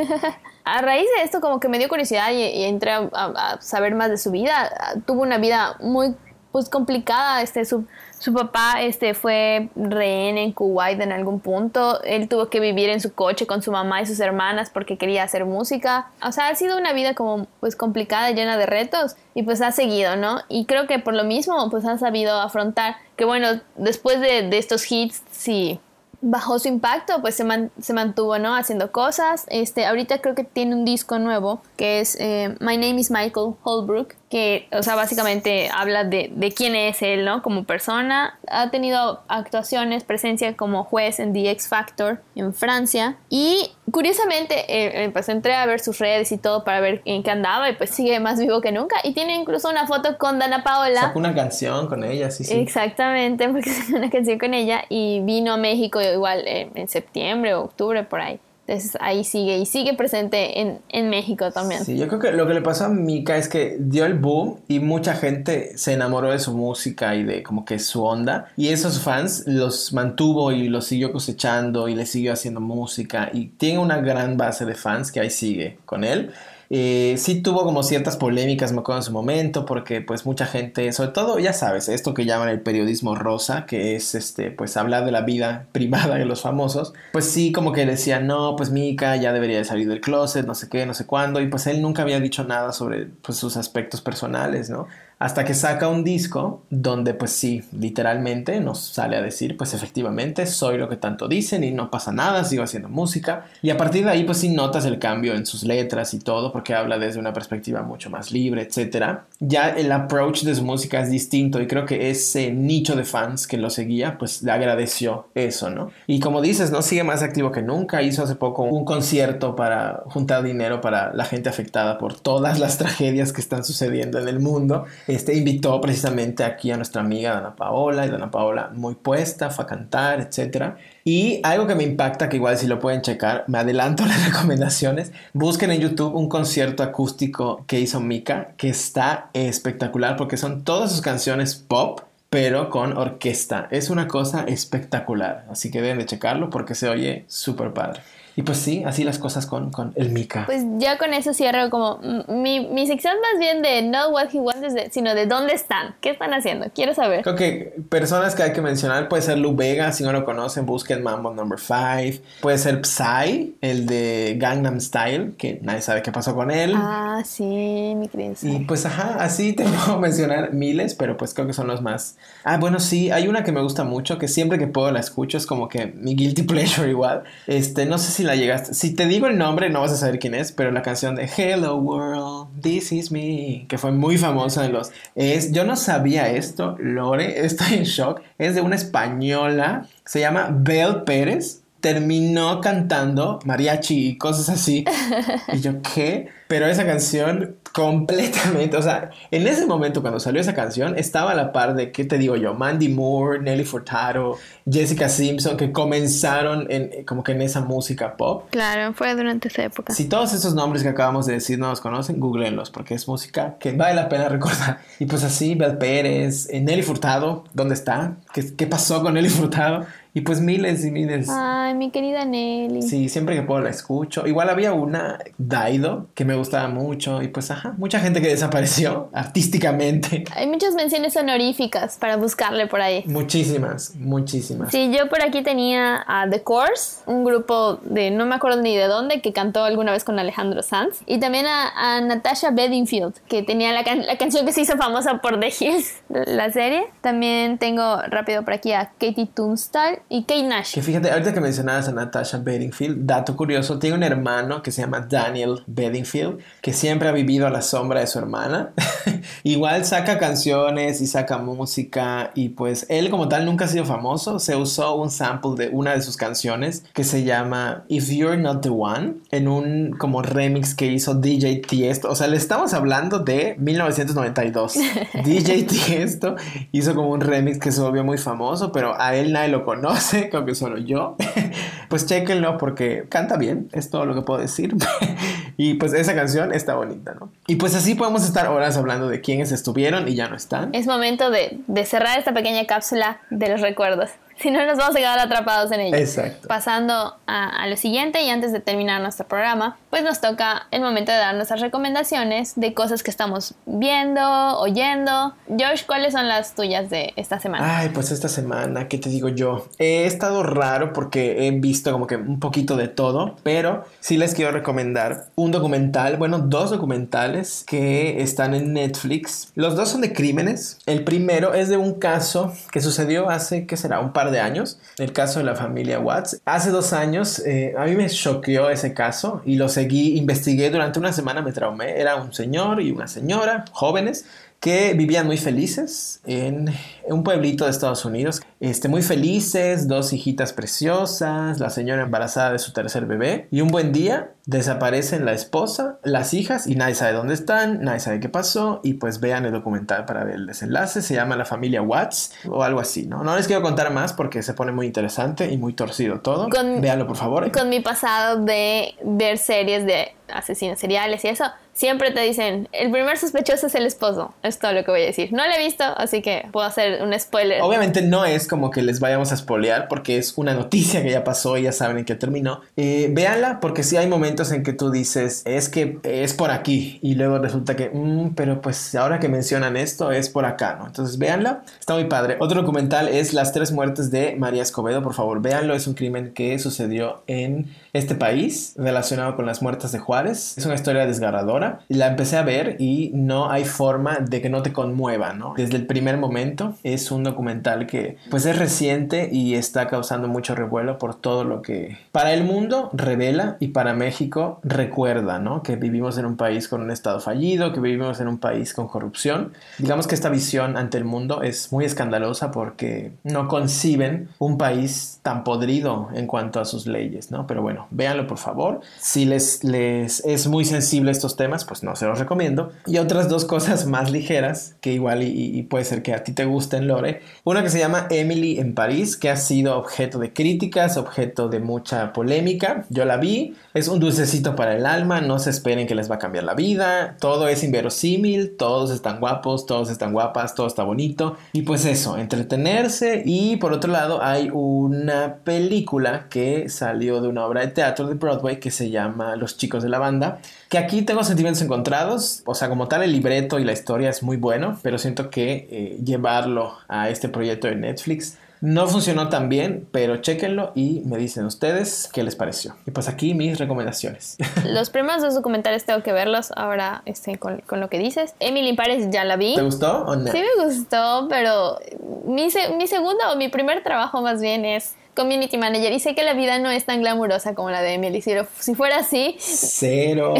a 0.65 0.81
raíz 0.83 1.07
de 1.17 1.23
esto 1.23 1.41
como 1.41 1.59
que 1.59 1.67
me 1.67 1.79
dio 1.79 1.89
curiosidad 1.89 2.31
y, 2.31 2.63
entré 2.63 2.91
a, 2.91 3.57
saber 3.59 3.95
más 3.95 4.09
de 4.09 4.17
su 4.17 4.29
vida. 4.29 4.69
Tuvo 5.07 5.23
una 5.23 5.39
vida 5.39 5.77
muy 5.79 6.15
pues 6.51 6.69
complicada, 6.69 7.41
este, 7.41 7.65
su, 7.65 7.85
su 8.19 8.33
papá 8.33 8.81
este, 8.81 9.13
fue 9.13 9.69
rehén 9.75 10.37
en 10.37 10.51
Kuwait 10.51 10.99
en 10.99 11.11
algún 11.11 11.39
punto, 11.39 12.01
él 12.03 12.27
tuvo 12.27 12.49
que 12.49 12.59
vivir 12.59 12.89
en 12.89 12.99
su 12.99 13.13
coche 13.13 13.47
con 13.47 13.61
su 13.61 13.71
mamá 13.71 14.01
y 14.01 14.05
sus 14.05 14.19
hermanas 14.19 14.69
porque 14.69 14.97
quería 14.97 15.23
hacer 15.23 15.45
música, 15.45 16.11
o 16.25 16.31
sea, 16.31 16.49
ha 16.49 16.55
sido 16.55 16.77
una 16.77 16.93
vida 16.93 17.15
como 17.15 17.47
pues 17.59 17.75
complicada, 17.75 18.31
llena 18.31 18.57
de 18.57 18.65
retos 18.65 19.15
y 19.33 19.43
pues 19.43 19.61
ha 19.61 19.71
seguido, 19.71 20.17
¿no? 20.17 20.41
Y 20.49 20.65
creo 20.65 20.85
que 20.85 20.99
por 20.99 21.13
lo 21.13 21.23
mismo 21.23 21.69
pues 21.69 21.85
han 21.85 21.97
sabido 21.97 22.39
afrontar 22.39 22.97
que 23.15 23.25
bueno, 23.25 23.61
después 23.75 24.19
de, 24.21 24.49
estos 24.57 24.89
hits, 24.91 25.23
sí 25.31 25.79
bajó 26.21 26.59
su 26.59 26.67
impacto, 26.67 27.21
pues 27.21 27.35
se, 27.35 27.45
se, 27.81 27.93
mantuvo, 27.93 28.37
¿no? 28.39 28.55
Haciendo 28.55 28.91
cosas. 28.91 29.45
Este, 29.49 29.85
ahorita 29.85 30.19
creo 30.19 30.35
que 30.35 30.43
tiene 30.43 30.75
un 30.75 30.85
disco 30.85 31.19
nuevo 31.19 31.61
que 31.77 32.01
es 32.01 32.17
eh, 32.19 32.55
My 32.59 32.77
Name 32.77 32.99
is 32.99 33.11
Michael 33.11 33.55
Holbrook, 33.63 34.15
que, 34.29 34.67
o 34.71 34.83
sea, 34.83 34.95
básicamente 34.95 35.69
habla 35.73 36.03
de, 36.03 36.29
de, 36.31 36.51
quién 36.51 36.75
es 36.75 37.01
él, 37.01 37.25
¿no? 37.25 37.41
Como 37.41 37.63
persona. 37.63 38.37
Ha 38.47 38.69
tenido 38.69 39.23
actuaciones, 39.27 40.03
presencia 40.03 40.55
como 40.55 40.83
juez 40.83 41.19
en 41.19 41.33
The 41.33 41.49
X 41.51 41.67
Factor 41.67 42.21
en 42.35 42.53
Francia. 42.53 43.17
Y 43.29 43.71
curiosamente, 43.91 44.59
eh, 44.67 45.05
eh, 45.05 45.09
pues 45.11 45.29
entré 45.29 45.55
a 45.55 45.65
ver 45.65 45.79
sus 45.79 45.97
redes 45.97 46.31
y 46.31 46.37
todo 46.37 46.63
para 46.63 46.79
ver 46.79 47.01
en 47.05 47.23
qué 47.23 47.31
andaba 47.31 47.71
y 47.71 47.75
pues 47.75 47.89
sigue 47.89 48.19
más 48.19 48.39
vivo 48.39 48.61
que 48.61 48.71
nunca. 48.71 48.97
Y 49.03 49.13
tiene 49.13 49.35
incluso 49.35 49.67
una 49.67 49.87
foto 49.87 50.19
con 50.19 50.37
Dana 50.37 50.63
Paola. 50.63 51.01
Sacó 51.01 51.19
una 51.19 51.33
canción 51.33 51.87
con 51.87 52.03
ella, 52.03 52.29
sí, 52.29 52.43
sí. 52.43 52.53
Exactamente, 52.53 53.49
porque 53.51 53.71
sacó 53.71 53.97
una 53.97 54.11
canción 54.11 54.37
con 54.37 54.53
ella 54.53 54.83
y 54.89 55.21
vino 55.21 55.53
a 55.53 55.57
México 55.57 55.99
igual 56.01 56.43
en 56.45 56.87
septiembre 56.87 57.55
o 57.55 57.63
octubre 57.63 58.03
por 58.03 58.21
ahí. 58.21 58.39
Entonces 58.69 58.97
ahí 59.01 59.23
sigue 59.23 59.57
y 59.57 59.65
sigue 59.65 59.95
presente 59.95 60.61
en, 60.61 60.79
en, 60.89 61.09
México 61.09 61.51
también. 61.51 61.83
Sí, 61.83 61.97
yo 61.97 62.07
creo 62.07 62.19
que 62.19 62.31
lo 62.31 62.45
que 62.47 62.53
le 62.53 62.61
pasó 62.61 62.85
a 62.85 62.89
Mika 62.89 63.35
es 63.35 63.49
que 63.49 63.77
dio 63.79 64.05
el 64.05 64.13
boom 64.13 64.59
y 64.67 64.79
mucha 64.79 65.15
gente 65.15 65.75
se 65.75 65.93
enamoró 65.93 66.31
de 66.31 66.37
su 66.37 66.53
música 66.53 67.15
y 67.15 67.23
de 67.23 67.41
como 67.41 67.65
que 67.65 67.79
su 67.79 68.03
onda. 68.03 68.49
Y 68.55 68.67
esos 68.67 68.99
fans 68.99 69.43
los 69.47 69.91
mantuvo 69.93 70.51
y 70.51 70.69
los 70.69 70.85
siguió 70.85 71.11
cosechando 71.11 71.87
y 71.87 71.95
le 71.95 72.05
siguió 72.05 72.33
haciendo 72.33 72.61
música. 72.61 73.31
Y 73.33 73.47
tiene 73.47 73.79
una 73.79 74.01
gran 74.01 74.37
base 74.37 74.65
de 74.65 74.75
fans 74.75 75.11
que 75.11 75.19
ahí 75.19 75.31
sigue 75.31 75.79
con 75.85 76.03
él. 76.03 76.31
Eh, 76.71 77.15
sí 77.17 77.41
tuvo 77.41 77.63
como 77.63 77.81
ciertas 77.81 78.15
polémicas, 78.15 78.71
me 78.73 78.79
acuerdo 78.79 78.99
en 78.99 79.03
su 79.03 79.11
momento, 79.11 79.65
porque 79.65 80.01
pues 80.01 80.25
mucha 80.25 80.45
gente, 80.45 80.91
sobre 80.93 81.11
todo, 81.11 81.39
ya 81.39 81.51
sabes, 81.51 81.89
esto 81.89 82.13
que 82.13 82.25
llaman 82.25 82.49
el 82.49 82.61
periodismo 82.61 83.15
rosa, 83.15 83.65
que 83.65 83.95
es 83.95 84.13
este, 84.13 84.51
pues 84.51 84.77
hablar 84.77 85.03
de 85.03 85.11
la 85.11 85.21
vida 85.21 85.67
privada 85.71 86.15
de 86.15 86.25
los 86.25 86.41
famosos, 86.41 86.93
pues 87.11 87.25
sí 87.25 87.51
como 87.51 87.71
que 87.71 87.85
decían, 87.87 88.27
no, 88.27 88.55
pues 88.55 88.69
Mika 88.69 89.15
ya 89.15 89.33
debería 89.33 89.57
de 89.57 89.65
salir 89.65 89.87
del 89.89 90.01
closet, 90.01 90.45
no 90.45 90.53
sé 90.53 90.69
qué, 90.69 90.85
no 90.85 90.93
sé 90.93 91.07
cuándo, 91.07 91.41
y 91.41 91.47
pues 91.47 91.65
él 91.65 91.81
nunca 91.81 92.03
había 92.03 92.19
dicho 92.19 92.43
nada 92.43 92.71
sobre 92.71 93.05
pues 93.05 93.37
sus 93.37 93.57
aspectos 93.57 94.01
personales, 94.01 94.69
¿no? 94.69 94.87
Hasta 95.19 95.43
que 95.43 95.53
saca 95.53 95.89
un 95.89 96.05
disco 96.05 96.63
donde 96.69 97.13
pues 97.13 97.31
sí, 97.31 97.63
literalmente 97.77 98.59
nos 98.61 98.79
sale 98.79 99.17
a 99.17 99.21
decir 99.21 99.57
pues 99.57 99.73
efectivamente 99.73 100.45
soy 100.45 100.77
lo 100.77 100.87
que 100.87 100.95
tanto 100.95 101.27
dicen 101.27 101.65
y 101.65 101.71
no 101.71 101.91
pasa 101.91 102.13
nada, 102.13 102.45
sigo 102.45 102.63
haciendo 102.63 102.87
música 102.87 103.45
y 103.61 103.69
a 103.69 103.77
partir 103.77 104.05
de 104.05 104.11
ahí 104.11 104.23
pues 104.23 104.37
sí 104.37 104.49
notas 104.49 104.85
el 104.85 104.97
cambio 104.97 105.35
en 105.35 105.45
sus 105.45 105.63
letras 105.63 106.13
y 106.13 106.19
todo 106.19 106.53
porque 106.53 106.73
habla 106.73 106.97
desde 106.97 107.19
una 107.19 107.33
perspectiva 107.33 107.81
mucho 107.81 108.09
más 108.09 108.31
libre, 108.31 108.61
etcétera. 108.61 109.25
Ya 109.39 109.69
el 109.69 109.91
approach 109.91 110.43
de 110.43 110.55
su 110.55 110.63
música 110.63 111.01
es 111.01 111.11
distinto 111.11 111.61
y 111.61 111.67
creo 111.67 111.85
que 111.85 112.09
ese 112.09 112.51
nicho 112.51 112.95
de 112.95 113.03
fans 113.03 113.45
que 113.45 113.57
lo 113.57 113.69
seguía 113.69 114.17
pues 114.17 114.41
le 114.41 114.53
agradeció 114.53 115.27
eso, 115.35 115.69
¿no? 115.69 115.91
Y 116.07 116.21
como 116.21 116.41
dices, 116.41 116.71
no 116.71 116.81
sigue 116.81 117.03
más 117.03 117.23
activo 117.23 117.51
que 117.51 117.61
nunca, 117.61 118.01
hizo 118.01 118.23
hace 118.23 118.35
poco 118.35 118.63
un 118.63 118.85
concierto 118.85 119.55
para 119.57 120.03
juntar 120.05 120.43
dinero 120.43 120.79
para 120.79 121.13
la 121.13 121.25
gente 121.25 121.49
afectada 121.49 121.97
por 121.97 122.17
todas 122.17 122.57
las 122.57 122.77
tragedias 122.77 123.33
que 123.33 123.41
están 123.41 123.65
sucediendo 123.65 124.17
en 124.17 124.29
el 124.29 124.39
mundo 124.39 124.85
este, 125.09 125.35
invitó 125.35 125.81
precisamente 125.81 126.43
aquí 126.43 126.71
a 126.71 126.77
nuestra 126.77 127.01
amiga 127.01 127.33
Dana 127.33 127.55
Paola, 127.55 128.05
y 128.05 128.09
Dana 128.09 128.29
Paola 128.29 128.69
muy 128.73 128.93
puesta, 128.95 129.49
fue 129.49 129.65
a 129.65 129.67
cantar, 129.67 130.21
etc. 130.21 130.75
Y 131.03 131.39
algo 131.43 131.65
que 131.65 131.73
me 131.73 131.83
impacta, 131.83 132.29
que 132.29 132.35
igual 132.35 132.57
si 132.57 132.67
lo 132.67 132.79
pueden 132.79 133.01
checar, 133.01 133.43
me 133.47 133.57
adelanto 133.57 134.05
las 134.05 134.25
recomendaciones, 134.31 135.11
busquen 135.33 135.71
en 135.71 135.81
YouTube 135.81 136.15
un 136.15 136.29
concierto 136.29 136.83
acústico 136.83 137.65
que 137.65 137.79
hizo 137.79 137.99
Mika, 137.99 138.51
que 138.55 138.69
está 138.69 139.31
espectacular 139.33 140.15
porque 140.15 140.37
son 140.37 140.63
todas 140.63 140.91
sus 140.91 141.01
canciones 141.01 141.55
pop, 141.55 142.01
pero 142.29 142.69
con 142.69 142.95
orquesta. 142.95 143.67
Es 143.71 143.89
una 143.89 144.07
cosa 144.07 144.43
espectacular, 144.43 145.45
así 145.49 145.71
que 145.71 145.81
deben 145.81 145.97
de 145.97 146.05
checarlo 146.05 146.51
porque 146.51 146.75
se 146.75 146.87
oye 146.87 147.25
súper 147.27 147.73
padre. 147.73 148.01
Y 148.39 148.41
pues 148.41 148.59
sí, 148.59 148.83
así 148.85 149.03
las 149.03 149.19
cosas 149.19 149.45
con, 149.45 149.69
con 149.69 149.91
el 149.97 150.11
Mika. 150.11 150.45
Pues 150.45 150.63
ya 150.77 150.97
con 150.97 151.13
eso 151.13 151.33
cierro 151.33 151.69
como 151.69 151.99
mi, 152.29 152.61
mi 152.69 152.87
sección 152.87 153.15
más 153.19 153.37
bien 153.37 153.61
de 153.61 153.81
no 153.81 154.11
what 154.11 154.29
he 154.33 154.39
wants, 154.39 154.73
sino 154.91 155.13
de 155.13 155.25
dónde 155.25 155.51
están, 155.51 155.95
qué 155.99 156.11
están 156.11 156.33
haciendo, 156.33 156.67
quiero 156.73 156.93
saber. 156.93 157.23
Creo 157.23 157.35
que 157.35 157.75
personas 157.89 158.35
que 158.35 158.43
hay 158.43 158.53
que 158.53 158.61
mencionar 158.61 159.09
puede 159.09 159.23
ser 159.23 159.39
Lu 159.39 159.57
Vega, 159.57 159.91
si 159.91 160.05
no 160.05 160.13
lo 160.13 160.23
conocen, 160.23 160.65
busquen 160.65 161.03
Mambo 161.03 161.33
Number 161.33 161.59
5. 161.59 162.23
Puede 162.39 162.57
ser 162.59 162.85
Psy, 162.85 163.57
el 163.59 163.85
de 163.85 164.37
Gangnam 164.39 164.79
Style, 164.79 165.33
que 165.37 165.59
nadie 165.61 165.81
sabe 165.81 166.01
qué 166.01 166.13
pasó 166.13 166.33
con 166.33 166.49
él. 166.49 166.75
Ah, 166.77 167.21
sí, 167.25 167.43
mi 167.43 168.07
creencia. 168.07 168.49
Y 168.49 168.59
pues 168.59 168.85
ajá, 168.85 169.17
así 169.19 169.51
te 169.51 169.65
puedo 169.85 169.99
mencionar 169.99 170.53
miles, 170.53 170.95
pero 170.95 171.17
pues 171.17 171.33
creo 171.33 171.45
que 171.45 171.51
son 171.51 171.67
los 171.67 171.81
más. 171.81 172.15
Ah, 172.45 172.57
bueno, 172.57 172.79
sí, 172.79 173.11
hay 173.11 173.27
una 173.27 173.43
que 173.43 173.51
me 173.51 173.61
gusta 173.61 173.83
mucho, 173.83 174.17
que 174.17 174.29
siempre 174.29 174.57
que 174.57 174.67
puedo 174.67 174.89
la 174.93 175.01
escucho, 175.01 175.37
es 175.37 175.45
como 175.45 175.67
que 175.67 175.87
mi 175.87 176.15
guilty 176.15 176.43
pleasure 176.47 176.89
igual. 176.89 177.23
Este, 177.45 177.85
no 177.85 177.97
sé 177.97 178.13
si 178.13 178.28
llegaste. 178.35 178.73
Si 178.73 178.93
te 178.93 179.05
digo 179.05 179.27
el 179.27 179.37
nombre, 179.37 179.69
no 179.69 179.81
vas 179.81 179.91
a 179.91 179.97
saber 179.97 180.19
quién 180.19 180.35
es, 180.35 180.51
pero 180.51 180.71
la 180.71 180.81
canción 180.81 181.15
de 181.15 181.29
Hello 181.37 181.75
World, 181.75 182.61
This 182.61 182.91
Is 182.91 183.11
Me, 183.11 183.65
que 183.67 183.77
fue 183.77 183.91
muy 183.91 184.17
famosa 184.17 184.65
en 184.65 184.73
los. 184.73 184.91
Es, 185.15 185.51
yo 185.51 185.63
no 185.63 185.75
sabía 185.75 186.29
esto, 186.29 186.75
Lore, 186.79 187.39
estoy 187.45 187.77
en 187.77 187.83
shock. 187.83 188.21
Es 188.37 188.55
de 188.55 188.61
una 188.61 188.75
española, 188.75 189.87
se 190.05 190.19
llama 190.19 190.49
Bel 190.51 191.03
Pérez 191.03 191.58
terminó 191.81 192.61
cantando 192.61 193.39
mariachi 193.45 194.09
y 194.09 194.17
cosas 194.17 194.49
así. 194.49 194.85
y 195.53 195.59
yo, 195.59 195.81
¿qué? 195.81 196.29
Pero 196.47 196.65
esa 196.65 196.85
canción 196.85 197.57
completamente, 197.73 198.75
o 198.75 198.81
sea, 198.81 199.11
en 199.29 199.45
ese 199.47 199.67
momento 199.67 200.01
cuando 200.01 200.19
salió 200.19 200.41
esa 200.41 200.55
canción 200.55 200.97
estaba 200.97 201.31
a 201.31 201.35
la 201.35 201.51
par 201.51 201.75
de, 201.75 201.91
¿qué 201.91 202.03
te 202.05 202.17
digo 202.17 202.35
yo? 202.35 202.55
Mandy 202.55 202.89
Moore, 202.89 203.39
Nelly 203.39 203.63
Furtado, 203.63 204.37
Jessica 204.69 205.09
Simpson, 205.09 205.55
que 205.55 205.71
comenzaron 205.71 206.65
en, 206.71 207.05
como 207.05 207.23
que 207.23 207.33
en 207.33 207.43
esa 207.43 207.61
música 207.61 208.17
pop. 208.17 208.45
Claro, 208.49 208.93
fue 208.93 209.13
durante 209.15 209.49
esa 209.49 209.63
época. 209.63 209.93
Si 209.93 210.05
todos 210.05 210.33
esos 210.33 210.55
nombres 210.55 210.81
que 210.81 210.89
acabamos 210.89 211.27
de 211.27 211.33
decir 211.33 211.59
no 211.59 211.69
los 211.69 211.81
conocen, 211.81 212.19
googleenlos, 212.19 212.71
porque 212.71 212.95
es 212.95 213.07
música 213.07 213.57
que 213.59 213.71
vale 213.71 213.93
la 213.93 214.09
pena 214.09 214.27
recordar. 214.29 214.79
Y 214.99 215.05
pues 215.05 215.23
así, 215.23 215.53
Bel 215.55 215.77
Pérez, 215.77 216.49
eh, 216.49 216.59
Nelly 216.59 216.81
Furtado, 216.81 217.43
¿dónde 217.53 217.75
está? 217.75 218.17
¿Qué, 218.33 218.55
qué 218.55 218.65
pasó 218.65 219.03
con 219.03 219.13
Nelly 219.13 219.29
Furtado? 219.29 219.85
Y 220.13 220.21
pues 220.21 220.41
miles 220.41 220.83
y 220.83 220.91
miles. 220.91 221.27
Ay, 221.29 221.75
mi 221.75 221.91
querida 221.91 222.25
Nelly. 222.25 222.81
Sí, 222.81 223.09
siempre 223.09 223.35
que 223.35 223.43
puedo 223.43 223.61
la 223.61 223.69
escucho. 223.69 224.25
Igual 224.25 224.49
había 224.49 224.73
una, 224.73 225.19
Daido, 225.37 226.07
que 226.15 226.25
me 226.25 226.35
gustaba 226.35 226.67
mucho. 226.67 227.21
Y 227.21 227.27
pues, 227.27 227.51
ajá, 227.51 227.75
mucha 227.77 227.99
gente 227.99 228.21
que 228.21 228.27
desapareció 228.27 229.09
artísticamente. 229.13 230.23
Hay 230.35 230.47
muchas 230.47 230.73
menciones 230.73 231.15
honoríficas 231.15 231.97
para 231.97 232.17
buscarle 232.17 232.67
por 232.67 232.81
ahí. 232.81 233.03
Muchísimas, 233.05 233.95
muchísimas. 233.95 234.71
Sí, 234.71 234.91
yo 234.91 235.09
por 235.09 235.21
aquí 235.21 235.43
tenía 235.43 236.03
a 236.07 236.27
The 236.29 236.41
Course, 236.41 237.03
un 237.05 237.23
grupo 237.23 237.79
de 237.83 238.09
no 238.09 238.25
me 238.25 238.35
acuerdo 238.35 238.61
ni 238.61 238.75
de 238.75 238.87
dónde, 238.87 239.21
que 239.21 239.31
cantó 239.31 239.63
alguna 239.63 239.91
vez 239.91 240.03
con 240.03 240.17
Alejandro 240.17 240.63
Sanz. 240.63 241.01
Y 241.05 241.19
también 241.19 241.45
a, 241.47 242.01
Natasha 242.01 242.51
Bedingfield, 242.51 243.13
que 243.27 243.43
tenía 243.43 243.71
la, 243.73 243.83
la, 243.83 244.17
canción 244.17 244.45
que 244.45 244.53
se 244.53 244.61
hizo 244.61 244.77
famosa 244.77 245.19
por 245.21 245.39
The 245.39 245.53
Hills, 245.59 246.01
la 246.09 246.51
serie. 246.51 246.85
También 247.01 247.57
tengo 247.57 248.01
rápido 248.03 248.43
por 248.43 248.53
aquí 248.53 248.71
a 248.71 248.91
Katie 248.97 249.27
Tunstall 249.27 249.98
y 250.07 250.21
Kate 250.23 250.43
Nash. 250.43 250.73
Que 250.73 250.81
fíjate, 250.81 251.11
ahorita 251.11 251.33
que 251.33 251.41
mencionabas 251.41 251.87
a 251.87 251.91
Natasha 251.91 252.37
Bedingfield, 252.37 253.05
dato 253.05 253.35
curioso, 253.35 253.79
tiene 253.79 253.95
un 253.95 254.03
hermano 254.03 254.61
que 254.61 254.71
se 254.71 254.81
llama 254.81 255.01
Daniel 255.01 255.63
Bedingfield, 255.67 256.39
que 256.61 256.73
siempre 256.73 257.09
ha 257.09 257.11
vivido 257.11 257.45
a 257.47 257.49
la 257.49 257.61
sombra 257.61 257.99
de 257.99 258.07
su 258.07 258.19
hermana. 258.19 258.71
Igual 259.43 259.85
saca 259.85 260.17
canciones 260.17 261.01
y 261.01 261.07
saca 261.07 261.37
música 261.37 262.31
y 262.35 262.49
pues 262.49 262.85
él 262.89 263.09
como 263.09 263.27
tal 263.27 263.45
nunca 263.45 263.65
ha 263.65 263.67
sido 263.67 263.85
famoso, 263.85 264.39
se 264.39 264.55
usó 264.55 264.95
un 264.95 265.11
sample 265.11 265.51
de 265.55 265.69
una 265.69 265.93
de 265.93 266.01
sus 266.01 266.17
canciones 266.17 266.83
que 266.93 267.03
se 267.03 267.23
llama 267.23 267.83
If 267.87 268.09
You're 268.09 268.37
Not 268.37 268.61
the 268.61 268.69
One 268.69 269.15
en 269.31 269.47
un 269.47 269.95
como 269.97 270.21
remix 270.21 270.75
que 270.75 270.87
hizo 270.87 271.15
DJ 271.15 271.57
Tiesto, 271.67 272.09
o 272.09 272.15
sea, 272.15 272.27
le 272.27 272.37
estamos 272.37 272.73
hablando 272.73 273.19
de 273.19 273.55
1992. 273.59 274.75
DJ 275.23 275.63
Tiesto 275.67 276.35
hizo 276.71 276.95
como 276.95 277.09
un 277.09 277.21
remix 277.21 277.59
que 277.59 277.71
se 277.71 277.81
volvió 277.81 278.03
muy 278.03 278.17
famoso, 278.17 278.71
pero 278.71 278.99
a 278.99 279.15
él 279.15 279.33
nadie 279.33 279.49
lo 279.49 279.65
conoce 279.65 279.88
no 279.93 279.99
sé, 279.99 280.29
creo 280.31 280.45
que 280.45 280.55
solo 280.55 280.77
yo. 280.77 281.15
pues 281.89 282.05
chequenlo 282.05 282.57
porque 282.57 283.05
canta 283.09 283.37
bien, 283.37 283.69
es 283.71 283.89
todo 283.89 284.05
lo 284.05 284.15
que 284.15 284.21
puedo 284.21 284.39
decir. 284.39 284.75
y 285.57 285.75
pues 285.75 285.93
esa 285.93 286.15
canción 286.15 286.53
está 286.53 286.75
bonita, 286.75 287.15
¿no? 287.19 287.31
Y 287.47 287.55
pues 287.55 287.75
así 287.75 287.95
podemos 287.95 288.25
estar 288.25 288.47
horas 288.47 288.77
hablando 288.77 289.07
de 289.09 289.21
quiénes 289.21 289.51
estuvieron 289.51 290.07
y 290.07 290.15
ya 290.15 290.27
no 290.27 290.35
están. 290.35 290.69
Es 290.73 290.87
momento 290.87 291.29
de, 291.31 291.59
de 291.67 291.85
cerrar 291.85 292.19
esta 292.19 292.33
pequeña 292.33 292.65
cápsula 292.65 293.19
de 293.29 293.49
los 293.49 293.61
recuerdos. 293.61 294.11
si 294.41 294.51
no 294.51 294.65
nos 294.65 294.77
vamos 294.77 294.95
a 294.95 294.99
quedar 294.99 295.19
atrapados 295.19 295.71
en 295.71 295.81
ello. 295.81 295.97
Exacto. 295.97 296.47
Pasando 296.47 297.15
a, 297.27 297.67
lo 297.67 297.77
siguiente 297.77 298.23
y 298.23 298.29
antes 298.29 298.51
de 298.51 298.59
terminar 298.59 299.01
nuestro 299.01 299.27
programa, 299.27 299.77
pues 299.89 300.03
nos 300.03 300.21
toca 300.21 300.67
el 300.71 300.81
momento 300.81 301.11
de 301.11 301.17
dar 301.17 301.35
nuestras 301.35 301.61
recomendaciones 301.61 302.53
de 302.55 302.73
cosas 302.73 303.03
que 303.03 303.11
estamos 303.11 303.53
viendo, 303.65 304.21
oyendo. 304.59 305.33
Josh, 305.47 305.85
¿cuáles 305.85 306.13
son 306.13 306.27
las 306.27 306.55
tuyas 306.55 306.89
de 306.89 307.13
esta 307.15 307.39
semana? 307.39 307.79
Ay, 307.79 307.89
pues 307.89 308.11
esta 308.11 308.29
semana, 308.29 308.87
¿qué 308.87 308.97
te 308.97 309.09
digo 309.09 309.29
yo? 309.29 309.67
He 309.77 310.05
estado 310.05 310.43
raro 310.43 310.93
porque 310.93 311.47
he 311.47 311.51
visto 311.51 311.91
como 311.91 312.07
que 312.07 312.15
un 312.15 312.39
poquito 312.39 312.77
de 312.77 312.87
todo, 312.87 313.35
pero 313.43 313.85
sí 313.99 314.17
les 314.17 314.33
quiero 314.33 314.51
recomendar 314.51 315.27
un 315.35 315.51
documental, 315.51 316.17
bueno, 316.17 316.39
dos 316.39 316.69
documentales 316.69 317.63
que 317.67 318.21
están 318.21 318.53
en 318.53 318.73
Netflix. 318.73 319.51
Los 319.55 319.75
dos 319.75 319.89
son 319.89 320.01
de 320.01 320.13
crímenes. 320.13 320.79
El 320.85 321.03
primero 321.03 321.53
es 321.53 321.69
de 321.69 321.77
un 321.77 321.99
caso 321.99 322.53
que 322.71 322.81
sucedió 322.81 323.29
hace, 323.29 323.65
¿qué 323.67 323.77
será? 323.77 323.99
Un 323.99 324.13
par 324.13 324.28
de 324.31 324.39
años, 324.39 324.79
el 324.97 325.13
caso 325.13 325.39
de 325.39 325.45
la 325.45 325.55
familia 325.55 325.99
Watts. 325.99 326.41
Hace 326.45 326.69
dos 326.71 326.93
años 326.93 327.39
eh, 327.39 327.73
a 327.77 327.85
mí 327.85 327.95
me 327.95 328.09
choqueó 328.09 328.69
ese 328.69 328.93
caso 328.93 329.41
y 329.45 329.55
lo 329.55 329.69
seguí, 329.69 330.17
investigué 330.17 330.69
durante 330.69 330.99
una 330.99 331.13
semana, 331.13 331.41
me 331.41 331.51
traumé. 331.51 331.99
Era 331.99 332.15
un 332.15 332.33
señor 332.33 332.81
y 332.81 332.91
una 332.91 333.07
señora, 333.07 333.65
jóvenes, 333.71 334.25
que 334.59 334.93
vivían 334.93 335.25
muy 335.25 335.37
felices 335.37 336.21
en 336.25 336.73
un 337.07 337.23
pueblito 337.23 337.65
de 337.65 337.71
Estados 337.71 338.03
Unidos. 338.03 338.41
Este, 338.59 338.89
muy 338.89 339.01
felices, 339.01 339.87
dos 339.87 340.11
hijitas 340.11 340.51
preciosas, 340.51 341.59
la 341.59 341.69
señora 341.69 342.03
embarazada 342.03 342.51
de 342.51 342.59
su 342.59 342.73
tercer 342.73 343.05
bebé. 343.05 343.47
Y 343.51 343.61
un 343.61 343.69
buen 343.69 343.93
día 343.93 344.33
desaparecen 344.45 345.25
la 345.25 345.31
esposa, 345.31 345.99
las 346.03 346.33
hijas 346.33 346.67
y 346.67 346.75
nadie 346.75 346.95
sabe 346.95 347.13
dónde 347.13 347.35
están, 347.35 347.83
nadie 347.83 348.01
sabe 348.01 348.19
qué 348.19 348.27
pasó. 348.27 348.81
Y 348.83 348.95
pues 348.95 349.21
vean 349.21 349.45
el 349.45 349.53
documental 349.53 350.05
para 350.05 350.25
ver 350.25 350.35
el 350.35 350.45
desenlace. 350.47 351.01
Se 351.01 351.13
llama 351.13 351.37
La 351.37 351.45
familia 351.45 351.81
Watts 351.81 352.33
o 352.49 352.63
algo 352.63 352.81
así, 352.81 353.05
¿no? 353.05 353.23
No 353.23 353.35
les 353.37 353.47
quiero 353.47 353.61
contar 353.61 353.93
más 353.93 354.11
porque 354.11 354.43
se 354.43 354.53
pone 354.53 354.73
muy 354.73 354.87
interesante 354.87 355.49
y 355.49 355.57
muy 355.57 355.73
torcido 355.73 356.19
todo. 356.19 356.49
Con, 356.49 356.81
Véanlo 356.81 357.07
por 357.07 357.15
favor. 357.15 357.49
Con 357.51 357.69
mi 357.69 357.79
pasado 357.79 358.43
de 358.43 358.95
ver 359.03 359.37
series 359.37 359.85
de 359.85 360.18
asesinos 360.33 360.79
seriales 360.79 361.23
y 361.25 361.29
eso, 361.29 361.45
siempre 361.73 362.11
te 362.11 362.21
dicen, 362.21 362.67
el 362.73 362.91
primer 362.91 363.17
sospechoso 363.17 363.67
es 363.67 363.75
el 363.75 363.85
esposo. 363.85 364.33
Es 364.43 364.59
todo 364.59 364.73
lo 364.73 364.83
que 364.83 364.91
voy 364.91 365.01
a 365.01 365.05
decir. 365.05 365.31
No 365.31 365.45
lo 365.47 365.53
he 365.53 365.63
visto, 365.63 365.83
así 365.83 366.21
que 366.21 366.47
puedo 366.51 366.65
hacer 366.65 367.01
un 367.01 367.17
spoiler. 367.17 367.61
Obviamente 367.61 368.01
no 368.01 368.25
es 368.25 368.47
como 368.47 368.69
que 368.69 368.81
les 368.81 368.99
vayamos 368.99 369.31
a 369.31 369.37
spoilear 369.37 369.87
porque 369.87 370.17
es 370.17 370.37
una 370.37 370.53
noticia 370.53 371.01
que 371.01 371.11
ya 371.11 371.23
pasó 371.23 371.57
y 371.57 371.63
ya 371.63 371.71
saben 371.71 371.99
en 371.99 372.05
qué 372.05 372.15
terminó. 372.15 372.61
Eh, 372.75 373.09
véanla 373.11 373.59
porque 373.59 373.83
sí 373.83 373.95
hay 373.97 374.07
momentos 374.07 374.51
en 374.51 374.63
que 374.63 374.73
tú 374.73 374.91
dices, 374.91 375.41
es 375.45 375.69
que 375.69 375.99
es 376.03 376.33
por 376.33 376.51
aquí 376.51 376.99
y 377.01 377.15
luego 377.15 377.39
resulta 377.39 377.75
que, 377.75 377.89
mm, 377.89 378.35
pero 378.35 378.61
pues 378.61 378.93
ahora 378.95 379.19
que 379.19 379.29
mencionan 379.29 379.77
esto 379.77 380.11
es 380.11 380.29
por 380.29 380.45
acá, 380.45 380.75
¿no? 380.79 380.87
Entonces 380.87 381.17
véanla, 381.17 381.63
está 381.79 381.93
muy 381.93 382.05
padre. 382.05 382.37
Otro 382.39 382.61
documental 382.61 383.07
es 383.07 383.33
Las 383.33 383.53
tres 383.53 383.71
muertes 383.71 384.11
de 384.11 384.35
María 384.35 384.63
Escobedo, 384.63 385.01
por 385.01 385.13
favor 385.13 385.41
véanlo, 385.41 385.75
es 385.75 385.87
un 385.87 385.93
crimen 385.93 386.33
que 386.33 386.59
sucedió 386.59 387.23
en 387.27 387.73
este 387.93 388.15
país 388.15 388.73
relacionado 388.77 389.35
con 389.35 389.45
las 389.45 389.61
muertes 389.61 389.91
de 389.91 389.99
Juárez. 389.99 390.57
Es 390.57 390.65
una 390.65 390.75
historia 390.75 391.05
desgarradora. 391.05 391.79
La 391.87 392.07
empecé 392.07 392.37
a 392.37 392.43
ver 392.43 392.75
y 392.79 393.11
no 393.13 393.49
hay 393.49 393.65
forma 393.65 394.17
de 394.19 394.41
que 394.41 394.49
no 394.49 394.61
te 394.61 394.73
conmueva, 394.73 395.33
¿no? 395.33 395.53
Desde 395.55 395.77
el 395.77 395.85
primer 395.85 396.17
momento 396.17 396.75
es 396.83 397.11
un 397.11 397.23
documental 397.23 397.87
que 397.87 398.17
pues 398.29 398.45
es 398.45 398.57
reciente 398.57 399.29
y 399.31 399.55
está 399.55 399.87
causando 399.87 400.27
mucho 400.27 400.55
revuelo 400.55 400.97
por 400.97 401.15
todo 401.15 401.43
lo 401.43 401.61
que 401.61 401.97
para 402.11 402.33
el 402.33 402.43
mundo 402.43 402.89
revela 402.93 403.57
y 403.59 403.69
para 403.69 403.93
México 403.93 404.59
recuerda, 404.63 405.39
¿no? 405.39 405.63
Que 405.63 405.75
vivimos 405.75 406.17
en 406.17 406.25
un 406.25 406.37
país 406.37 406.67
con 406.67 406.81
un 406.81 406.91
estado 406.91 407.19
fallido, 407.19 407.73
que 407.73 407.79
vivimos 407.79 408.19
en 408.19 408.27
un 408.27 408.37
país 408.37 408.73
con 408.73 408.87
corrupción. 408.87 409.53
Digamos 409.77 410.07
que 410.07 410.15
esta 410.15 410.29
visión 410.29 410.77
ante 410.77 410.97
el 410.97 411.05
mundo 411.05 411.41
es 411.41 411.71
muy 411.71 411.85
escandalosa 411.85 412.51
porque 412.51 413.11
no 413.23 413.47
conciben 413.47 414.29
un 414.39 414.57
país 414.57 415.19
tan 415.23 415.43
podrido 415.43 416.09
en 416.13 416.27
cuanto 416.27 416.59
a 416.59 416.65
sus 416.65 416.87
leyes, 416.87 417.31
¿no? 417.31 417.47
Pero 417.47 417.61
bueno, 417.61 417.78
véanlo 417.91 418.27
por 418.27 418.37
favor. 418.37 418.81
Si 418.99 419.25
les, 419.25 419.63
les 419.63 420.23
es 420.25 420.47
muy 420.47 420.65
sensible 420.65 421.11
estos 421.11 421.35
temas, 421.35 421.65
pues 421.65 421.83
no 421.83 421.95
se 421.95 422.05
los 422.05 422.19
recomiendo. 422.19 422.71
Y 422.85 422.97
otras 422.97 423.29
dos 423.29 423.45
cosas 423.45 423.85
más 423.85 424.11
ligeras 424.11 424.75
que 424.81 424.93
igual 424.93 425.23
y, 425.23 425.63
puede 425.63 425.85
ser 425.85 426.01
que 426.01 426.13
a 426.13 426.23
ti 426.23 426.31
te 426.31 426.45
gusten, 426.45 426.87
Lore. 426.87 427.21
Una 427.43 427.63
que 427.63 427.69
se 427.69 427.79
llama 427.79 428.07
Emily 428.09 428.59
en 428.59 428.73
París, 428.73 429.17
que 429.17 429.29
ha 429.29 429.37
sido 429.37 429.77
objeto 429.77 430.19
de 430.19 430.33
críticas, 430.33 430.97
objeto 430.97 431.49
de 431.49 431.59
mucha 431.59 432.13
polémica. 432.13 432.85
Yo 432.89 433.05
la 433.05 433.17
vi, 433.17 433.55
es 433.73 433.87
un 433.87 433.99
dulcecito 433.99 434.55
para 434.55 434.75
el 434.75 434.85
alma, 434.85 435.21
no 435.21 435.39
se 435.39 435.49
esperen 435.49 435.87
que 435.87 435.95
les 435.95 436.09
va 436.09 436.15
a 436.15 436.19
cambiar 436.19 436.43
la 436.43 436.53
vida, 436.53 437.17
todo 437.19 437.47
es 437.47 437.63
inverosímil, 437.63 438.55
todos 438.57 438.91
están 438.91 439.19
guapos, 439.19 439.65
todos 439.65 439.89
están 439.89 440.13
guapas, 440.13 440.55
todo 440.55 440.67
está 440.67 440.83
bonito. 440.83 441.37
Y 441.53 441.63
pues 441.63 441.85
eso, 441.85 442.17
entretenerse. 442.17 443.23
Y 443.25 443.57
por 443.57 443.73
otro 443.73 443.91
lado 443.91 444.23
hay 444.23 444.49
una 444.51 445.37
película 445.43 446.27
que 446.29 446.69
salió 446.69 447.21
de 447.21 447.27
una 447.27 447.45
obra 447.45 447.61
de 447.61 447.68
teatro 447.69 448.07
de 448.07 448.15
Broadway 448.15 448.59
que 448.59 448.71
se 448.71 448.89
llama 448.89 449.35
Los 449.35 449.57
chicos 449.57 449.83
de 449.83 449.89
la 449.89 449.99
banda, 449.99 450.39
que 450.69 450.77
aquí 450.77 451.01
tengo 451.01 451.23
sentimientos 451.23 451.61
encontrados, 451.61 452.41
o 452.45 452.55
sea, 452.55 452.69
como 452.69 452.87
tal 452.87 453.03
el 453.03 453.11
libreto 453.11 453.59
y 453.59 453.63
la 453.63 453.71
historia 453.71 454.09
es 454.09 454.23
muy 454.23 454.37
bueno, 454.37 454.79
pero 454.81 454.97
siento 454.97 455.29
que 455.29 455.67
eh, 455.69 455.99
llevarlo 456.03 456.77
a 456.87 457.09
este 457.09 457.29
proyecto 457.29 457.67
de 457.67 457.75
Netflix 457.75 458.37
no 458.61 458.87
funcionó 458.87 459.29
tan 459.29 459.47
bien, 459.47 459.87
pero 459.91 460.17
chéquenlo 460.17 460.71
y 460.75 461.01
me 461.05 461.17
dicen 461.17 461.45
ustedes 461.45 462.09
qué 462.11 462.23
les 462.23 462.35
pareció. 462.35 462.75
Y 462.85 462.91
pues 462.91 463.07
aquí 463.07 463.33
mis 463.33 463.57
recomendaciones. 463.57 464.37
Los 464.65 464.89
primeros 464.89 465.21
dos 465.21 465.35
documentales 465.35 465.85
tengo 465.85 466.03
que 466.03 466.11
verlos 466.11 466.51
ahora 466.55 467.01
este, 467.05 467.37
con, 467.37 467.63
lo 467.71 467.89
que 467.89 467.99
dices. 467.99 468.35
Emily 468.39 468.73
Pares 468.73 469.09
ya 469.11 469.23
la 469.23 469.37
vi. 469.37 469.55
¿Te 469.55 469.61
gustó 469.61 470.03
o 470.05 470.15
no? 470.15 470.31
Sí 470.31 470.39
me 470.39 470.65
gustó, 470.65 471.27
pero 471.29 471.79
mi, 472.25 472.47
mi 472.77 472.87
segundo 472.87 473.31
o 473.31 473.37
mi 473.37 473.47
primer 473.47 473.81
trabajo 473.83 474.21
más 474.21 474.41
bien 474.41 474.65
es 474.65 474.95
community 475.15 475.57
manager 475.57 475.91
y 475.91 475.99
sé 475.99 476.15
que 476.15 476.23
la 476.23 476.33
vida 476.33 476.59
no 476.59 476.69
es 476.69 476.85
tan 476.85 477.01
glamurosa 477.01 477.55
como 477.55 477.69
la 477.69 477.81
de 477.81 477.95
Emily. 477.95 478.21
Si 478.21 478.75
fuera 478.75 478.99
así... 478.99 479.35
Cero, 479.39 480.35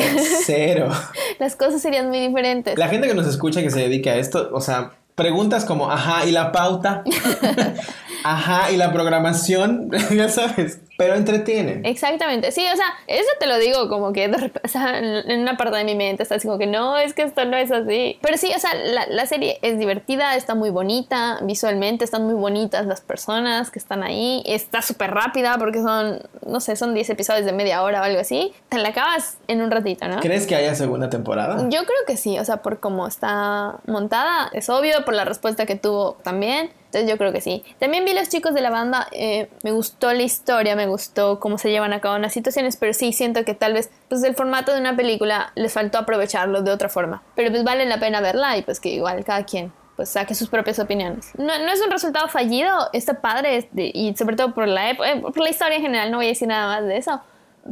cero. 0.45 0.89
las 1.39 1.55
cosas 1.55 1.81
serían 1.81 2.09
muy 2.09 2.19
diferentes. 2.19 2.77
La 2.77 2.87
gente 2.87 3.07
que 3.07 3.13
nos 3.13 3.27
escucha 3.27 3.61
que 3.61 3.69
se 3.69 3.79
dedica 3.79 4.11
a 4.11 4.15
esto, 4.15 4.49
o 4.53 4.61
sea, 4.61 4.91
preguntas 5.15 5.65
como, 5.65 5.91
ajá, 5.91 6.25
¿y 6.25 6.31
la 6.31 6.51
pauta? 6.51 7.03
ajá, 8.23 8.71
¿y 8.71 8.77
la 8.77 8.93
programación? 8.93 9.91
ya 10.11 10.29
sabes, 10.29 10.79
pero 10.99 11.15
entretienen. 11.15 11.85
Exactamente, 11.85 12.51
sí, 12.51 12.61
o 12.71 12.75
sea, 12.75 12.87
eso 13.07 13.29
te 13.39 13.47
lo 13.47 13.57
digo 13.57 13.87
como 13.87 14.11
que 14.11 14.29
o 14.61 14.67
sea, 14.67 14.99
en 14.99 15.39
una 15.39 15.55
parte 15.55 15.77
de 15.77 15.85
mi 15.85 15.95
mente 15.95 16.23
está 16.23 16.35
así 16.35 16.45
como 16.45 16.59
que 16.59 16.67
no, 16.67 16.97
es 16.97 17.13
que 17.13 17.21
esto 17.21 17.45
no 17.45 17.55
es 17.55 17.71
así. 17.71 18.19
Pero 18.21 18.37
sí, 18.37 18.51
o 18.53 18.59
sea, 18.59 18.73
la, 18.73 19.07
la 19.07 19.25
serie 19.25 19.59
es 19.61 19.79
divertida, 19.79 20.35
está 20.35 20.55
muy 20.55 20.71
bonita, 20.71 21.39
visualmente 21.43 22.03
están 22.03 22.25
muy 22.25 22.33
bonitas 22.33 22.85
las 22.85 22.99
personas 22.99 23.71
que 23.71 23.79
están 23.79 24.03
ahí, 24.03 24.43
está 24.45 24.81
súper 24.81 25.11
rápida 25.11 25.57
porque 25.57 25.81
son, 25.81 26.21
no 26.45 26.59
sé, 26.59 26.75
son 26.75 26.93
10 26.93 27.11
episodios 27.11 27.45
de 27.45 27.53
media 27.53 27.81
hora 27.81 28.01
o 28.01 28.03
algo 28.03 28.19
así. 28.19 28.53
Te 28.67 28.77
la 28.77 28.89
acabas 28.89 29.37
en 29.47 29.61
un 29.61 29.71
ratito, 29.71 30.05
¿no? 30.05 30.19
¿Crees 30.19 30.47
que 30.47 30.55
haya 30.55 30.75
segunda 30.75 31.09
temporada? 31.09 31.61
Yo 31.69 31.85
creo 31.85 32.05
que 32.07 32.17
sí, 32.17 32.37
o 32.39 32.43
sea, 32.43 32.57
por 32.57 32.81
cómo 32.81 33.07
está 33.07 33.77
montada, 33.87 34.49
es 34.51 34.69
obvio, 34.69 35.05
por 35.05 35.13
la 35.13 35.23
respuesta 35.23 35.65
que 35.65 35.75
tuvo 35.75 36.17
también. 36.23 36.71
Entonces 36.89 37.09
yo 37.09 37.19
creo 37.19 37.31
que 37.31 37.39
sí. 37.39 37.63
También 37.77 38.03
vi 38.03 38.13
los 38.13 38.29
chicos 38.29 38.55
de 38.55 38.61
la 38.61 38.71
banda, 38.71 39.07
eh, 39.11 39.47
me 39.63 39.71
gustó 39.71 40.11
la 40.11 40.23
historia, 40.23 40.75
me 40.75 40.87
gustó 40.87 41.39
cómo 41.39 41.59
se 41.59 41.69
llevan 41.69 41.93
a 41.93 42.01
cabo 42.01 42.17
las 42.17 42.33
situaciones, 42.33 42.77
pero 42.77 42.93
sí 42.93 43.13
siento 43.13 43.45
que 43.45 43.53
tal 43.53 43.73
vez 43.73 43.91
pues 44.07 44.23
el 44.23 44.33
formato 44.33 44.73
de 44.73 44.79
una 44.79 44.95
película 44.95 45.51
les 45.53 45.71
faltó 45.71 45.99
aprovecharlo 45.99 46.63
de 46.63 46.71
otra 46.71 46.89
forma. 46.89 47.21
Pero 47.35 47.51
pues 47.51 47.63
vale 47.63 47.85
la 47.85 47.99
pena 47.99 48.21
verla 48.21 48.57
y 48.57 48.63
pues 48.63 48.79
que 48.79 48.89
igual 48.89 49.23
cada 49.23 49.45
quien 49.45 49.71
pues 49.95 50.09
saque 50.09 50.33
sus 50.33 50.49
propias 50.49 50.79
opiniones. 50.79 51.31
No, 51.37 51.59
no 51.59 51.71
es 51.71 51.81
un 51.81 51.91
resultado 51.91 52.27
fallido, 52.27 52.71
está 52.93 53.21
padre 53.21 53.69
y 53.75 54.15
sobre 54.15 54.35
todo 54.35 54.55
por 54.55 54.67
la, 54.67 54.91
eh, 54.91 55.21
por 55.21 55.37
la 55.37 55.49
historia 55.49 55.75
en 55.75 55.83
general, 55.83 56.09
no 56.09 56.17
voy 56.17 56.25
a 56.25 56.29
decir 56.29 56.47
nada 56.47 56.67
más 56.67 56.87
de 56.87 56.97
eso 56.97 57.21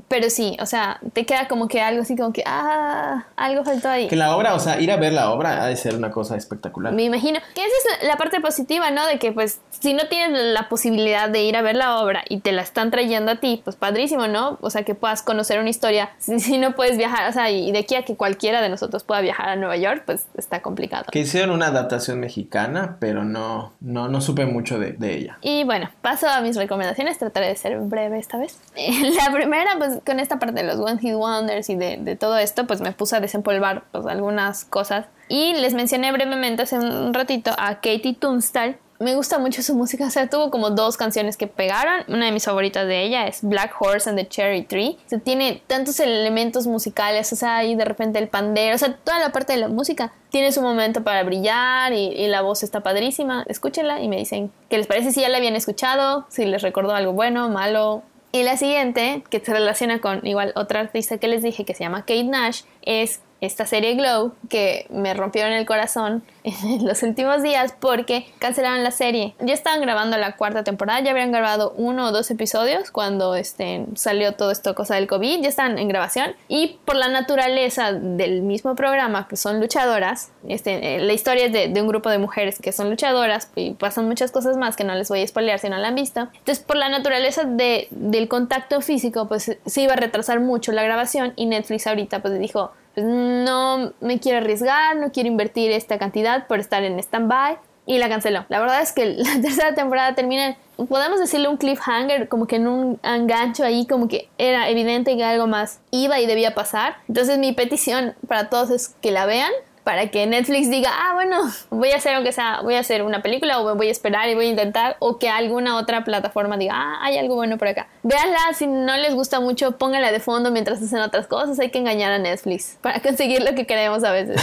pero 0.07 0.29
sí, 0.29 0.57
o 0.59 0.65
sea, 0.65 0.99
te 1.13 1.25
queda 1.25 1.47
como 1.47 1.67
que 1.67 1.81
algo 1.81 2.01
así 2.01 2.15
como 2.15 2.33
que, 2.33 2.43
ah, 2.45 3.25
algo 3.35 3.63
faltó 3.63 3.89
ahí. 3.89 4.07
Que 4.07 4.15
la 4.15 4.35
obra, 4.35 4.55
o 4.55 4.59
sea, 4.59 4.79
ir 4.79 4.91
a 4.91 4.97
ver 4.97 5.13
la 5.13 5.31
obra 5.31 5.63
ha 5.63 5.67
de 5.67 5.75
ser 5.75 5.95
una 5.95 6.11
cosa 6.11 6.35
espectacular. 6.35 6.93
Me 6.93 7.03
imagino. 7.03 7.39
Que 7.53 7.61
esa 7.61 7.73
es 8.01 8.07
la 8.07 8.17
parte 8.17 8.39
positiva, 8.41 8.91
¿no? 8.91 9.05
De 9.07 9.19
que 9.19 9.31
pues 9.31 9.59
si 9.79 9.93
no 9.93 10.07
tienes 10.07 10.39
la 10.53 10.69
posibilidad 10.69 11.29
de 11.29 11.43
ir 11.43 11.55
a 11.55 11.61
ver 11.61 11.75
la 11.75 11.99
obra 11.99 12.23
y 12.29 12.39
te 12.39 12.51
la 12.51 12.61
están 12.61 12.91
trayendo 12.91 13.31
a 13.31 13.35
ti, 13.37 13.61
pues 13.63 13.75
padrísimo, 13.75 14.27
¿no? 14.27 14.57
O 14.61 14.69
sea, 14.69 14.83
que 14.83 14.95
puedas 14.95 15.21
conocer 15.21 15.59
una 15.59 15.69
historia. 15.69 16.11
Si, 16.37 16.57
no 16.57 16.75
puedes 16.75 16.97
viajar, 16.97 17.29
o 17.29 17.33
sea, 17.33 17.49
y 17.49 17.71
de 17.71 17.79
aquí 17.79 17.95
a 17.95 18.03
que 18.03 18.15
cualquiera 18.15 18.61
de 18.61 18.69
nosotros 18.69 19.03
pueda 19.03 19.21
viajar 19.21 19.49
a 19.49 19.55
Nueva 19.55 19.75
York, 19.75 20.03
pues 20.05 20.27
está 20.37 20.61
complicado. 20.61 21.05
Que 21.11 21.19
hicieron 21.19 21.51
una 21.51 21.67
adaptación 21.67 22.19
mexicana, 22.19 22.97
pero 22.99 23.23
no, 23.23 23.73
no, 23.79 24.07
no 24.07 24.21
supe 24.21 24.45
mucho 24.45 24.77
de, 24.79 24.93
de 24.93 25.15
ella. 25.15 25.39
Y 25.41 25.63
bueno, 25.63 25.89
paso 26.01 26.27
a 26.27 26.41
mis 26.41 26.55
recomendaciones, 26.55 27.17
trataré 27.17 27.47
de 27.47 27.55
ser 27.55 27.77
breve 27.79 28.19
esta 28.19 28.37
vez. 28.37 28.59
la 28.75 29.31
primera, 29.31 29.71
pues 29.77 29.86
pues, 29.87 30.01
con 30.05 30.19
esta 30.19 30.39
parte 30.39 30.61
de 30.61 30.63
los 30.63 30.79
One 30.79 30.99
Hit 30.99 31.13
Wonders 31.13 31.69
y 31.69 31.75
de, 31.75 32.15
todo 32.15 32.37
esto, 32.37 32.67
pues 32.67 32.81
me 32.81 32.91
puse 32.91 33.15
a 33.15 33.19
desempolvar 33.19 33.83
pues, 33.91 34.05
algunas 34.05 34.65
cosas. 34.65 35.05
Y 35.29 35.53
les 35.53 35.73
mencioné 35.73 36.11
brevemente 36.11 36.63
hace 36.63 36.77
un 36.79 37.13
ratito 37.13 37.51
a 37.57 37.75
Katie 37.75 38.15
Tunstall, 38.19 38.77
me 38.99 39.15
gusta 39.15 39.37
mucho 39.37 39.61
su 39.61 39.75
música. 39.75 40.07
O 40.07 40.09
sea, 40.09 40.27
tuvo 40.27 40.49
como 40.49 40.71
dos 40.71 40.97
canciones 40.97 41.37
que 41.37 41.47
pegaron. 41.47 42.03
Una 42.07 42.25
de 42.25 42.31
mis 42.31 42.45
favoritas 42.45 42.87
de 42.87 43.03
ella 43.03 43.27
es 43.27 43.39
Black 43.43 43.75
Horse 43.79 44.09
and 44.09 44.17
the 44.17 44.27
Cherry 44.27 44.63
Tree. 44.63 44.97
O 45.05 45.09
sea, 45.09 45.19
tiene 45.19 45.61
tantos 45.67 45.99
elementos 45.99 46.65
musicales. 46.67 47.31
O 47.31 47.35
sea, 47.35 47.63
y 47.63 47.75
de 47.75 47.85
repente 47.85 48.19
el 48.19 48.27
pandero. 48.27 48.75
O 48.75 48.77
sea, 48.77 48.95
toda 48.95 49.19
la 49.19 49.31
parte 49.31 49.53
de 49.53 49.59
la 49.59 49.67
música 49.67 50.13
tiene 50.29 50.51
su 50.51 50.61
momento 50.61 51.03
para 51.03 51.23
brillar 51.23 51.93
y, 51.93 52.27
la 52.27 52.41
voz 52.41 52.63
está 52.63 52.81
padrísima. 52.81 53.43
Escúchenla 53.47 54.01
y 54.01 54.07
me 54.07 54.17
dicen 54.17 54.51
qué 54.69 54.77
les 54.77 54.87
parece 54.87 55.11
si 55.11 55.21
ya 55.21 55.29
la 55.29 55.37
habían 55.37 55.55
escuchado, 55.55 56.25
si 56.29 56.45
les 56.45 56.61
recordó 56.61 56.93
algo 56.93 57.13
bueno, 57.13 57.49
malo, 57.49 58.03
y 58.39 58.43
la 58.43 58.57
siguiente, 58.57 59.23
que 59.29 59.39
se 59.39 59.53
relaciona 59.53 59.99
con 59.99 60.25
igual 60.25 60.53
otra 60.55 60.79
artista 60.79 61.17
que 61.17 61.27
les 61.27 61.43
dije 61.43 61.65
que 61.65 61.73
se 61.73 61.83
llama 61.83 62.01
Kate 62.01 62.23
Nash, 62.23 62.61
es 62.81 63.21
esta 63.41 63.65
serie 63.65 63.95
Glow 63.95 64.33
que 64.49 64.87
me 64.89 65.13
rompió 65.13 65.45
en 65.45 65.53
el 65.53 65.65
corazón 65.65 66.23
en 66.43 66.85
los 66.85 67.03
últimos 67.03 67.43
días 67.43 67.75
porque 67.79 68.25
cancelaron 68.39 68.83
la 68.83 68.91
serie. 68.91 69.35
Ya 69.39 69.53
estaban 69.53 69.81
grabando 69.81 70.17
la 70.17 70.35
cuarta 70.35 70.63
temporada, 70.63 70.99
ya 71.01 71.11
habían 71.11 71.31
grabado 71.31 71.73
uno 71.77 72.07
o 72.07 72.11
dos 72.11 72.31
episodios 72.31 72.91
cuando 72.91 73.35
este, 73.35 73.85
salió 73.95 74.33
todo 74.33 74.51
esto 74.51 74.75
cosa 74.75 74.95
del 74.95 75.07
COVID, 75.07 75.41
ya 75.41 75.49
están 75.49 75.77
en 75.77 75.87
grabación 75.87 76.35
y 76.47 76.79
por 76.85 76.95
la 76.95 77.09
naturaleza 77.09 77.91
del 77.91 78.41
mismo 78.41 78.75
programa 78.75 79.27
que 79.27 79.35
son 79.35 79.59
luchadoras, 79.59 80.31
este, 80.47 80.95
eh, 80.95 80.99
la 80.99 81.13
historia 81.13 81.45
es 81.45 81.53
de, 81.73 81.81
un 81.81 81.87
grupo 81.87 82.09
de 82.09 82.17
mujeres 82.17 82.59
que 82.59 82.71
son 82.71 82.89
luchadoras 82.89 83.51
y 83.55 83.71
pasan 83.71 84.07
muchas 84.07 84.31
cosas 84.31 84.57
más 84.57 84.75
que 84.75 84.83
no 84.83 84.95
les 84.95 85.09
voy 85.09 85.21
a 85.21 85.27
spoilear 85.27 85.59
si 85.59 85.69
no 85.69 85.77
la 85.77 85.89
han 85.89 85.95
visto. 85.95 86.21
Entonces 86.21 86.63
por 86.63 86.75
la 86.75 86.89
naturaleza 86.89 87.43
de, 87.43 87.87
del 87.91 88.27
contacto 88.27 88.81
físico 88.81 89.27
pues 89.27 89.57
se 89.63 89.81
iba 89.81 89.93
a 89.93 89.97
retrasar 89.97 90.39
mucho 90.39 90.71
la 90.71 90.83
grabación 90.83 91.33
y 91.35 91.45
Netflix 91.45 91.87
ahorita 91.87 92.21
pues 92.21 92.39
dijo 92.39 92.71
pues 92.97 93.05
no 93.05 93.93
me 93.99 94.19
quiero 94.19 94.39
arriesgar, 94.39 94.95
no 94.95 95.11
quiero 95.11 95.29
invertir 95.29 95.69
esta 95.69 95.99
cantidad 95.99 96.47
por 96.47 96.59
estar 96.59 96.83
en 96.83 96.97
stand-by 96.97 97.59
y 97.85 97.99
la 97.99 98.09
canceló. 98.09 98.45
La 98.49 98.59
verdad 98.59 98.81
es 98.81 98.91
que 98.91 99.05
la 99.17 99.39
tercera 99.39 99.75
temporada 99.75 100.15
termina, 100.15 100.57
podemos 100.89 101.19
decirle 101.19 101.47
un 101.47 101.57
cliffhanger, 101.57 102.27
como 102.27 102.47
que 102.47 102.55
en 102.55 102.67
un 102.67 102.99
engancho 103.03 103.63
ahí, 103.63 103.85
como 103.85 104.07
que 104.07 104.29
era 104.39 104.67
evidente 104.69 105.15
que 105.15 105.23
algo 105.23 105.45
más 105.45 105.79
iba 105.91 106.19
y 106.19 106.25
debía 106.25 106.55
pasar. 106.55 106.95
Entonces 107.07 107.37
mi 107.37 107.53
petición 107.53 108.15
para 108.27 108.49
todos 108.49 108.71
es 108.71 108.95
que 108.99 109.11
la 109.11 109.27
vean, 109.27 109.51
para 109.87 110.07
que 110.07 110.27
Netflix 110.27 110.69
diga, 110.69 110.89
ah, 110.91 111.13
bueno, 111.13 111.49
voy 111.69 111.91
a 111.91 111.95
hacer 111.95 112.13
aunque 112.13 112.33
sea, 112.33 112.59
voy 112.61 112.75
a 112.75 112.79
hacer 112.79 113.03
una 113.03 113.21
película 113.21 113.61
o 113.61 113.73
voy 113.73 113.87
a 113.87 113.91
esperar 113.91 114.27
y 114.27 114.35
voy 114.35 114.47
a 114.47 114.49
intentar, 114.49 114.97
o 114.99 115.17
que 115.17 115.29
alguna 115.29 115.77
otra 115.77 116.03
plataforma 116.03 116.57
diga, 116.57 116.73
ah, 116.75 116.99
hay 117.03 117.17
algo 117.17 117.35
bueno 117.35 117.57
por 117.57 117.69
acá. 117.69 117.87
Véanla, 118.03 118.37
si 118.53 118.67
no 118.67 118.97
les 118.97 119.15
gusta 119.15 119.39
mucho, 119.39 119.77
pónganla 119.77 120.11
de 120.11 120.19
fondo 120.19 120.51
mientras 120.51 120.81
hacen 120.81 120.99
otras 120.99 121.25
cosas, 121.27 121.57
hay 121.61 121.69
que 121.69 121.79
engañar 121.79 122.11
a 122.11 122.19
Netflix 122.19 122.77
para 122.81 122.99
conseguir 122.99 123.41
lo 123.41 123.55
que 123.55 123.65
queremos 123.65 124.03
a 124.03 124.11
veces. 124.11 124.41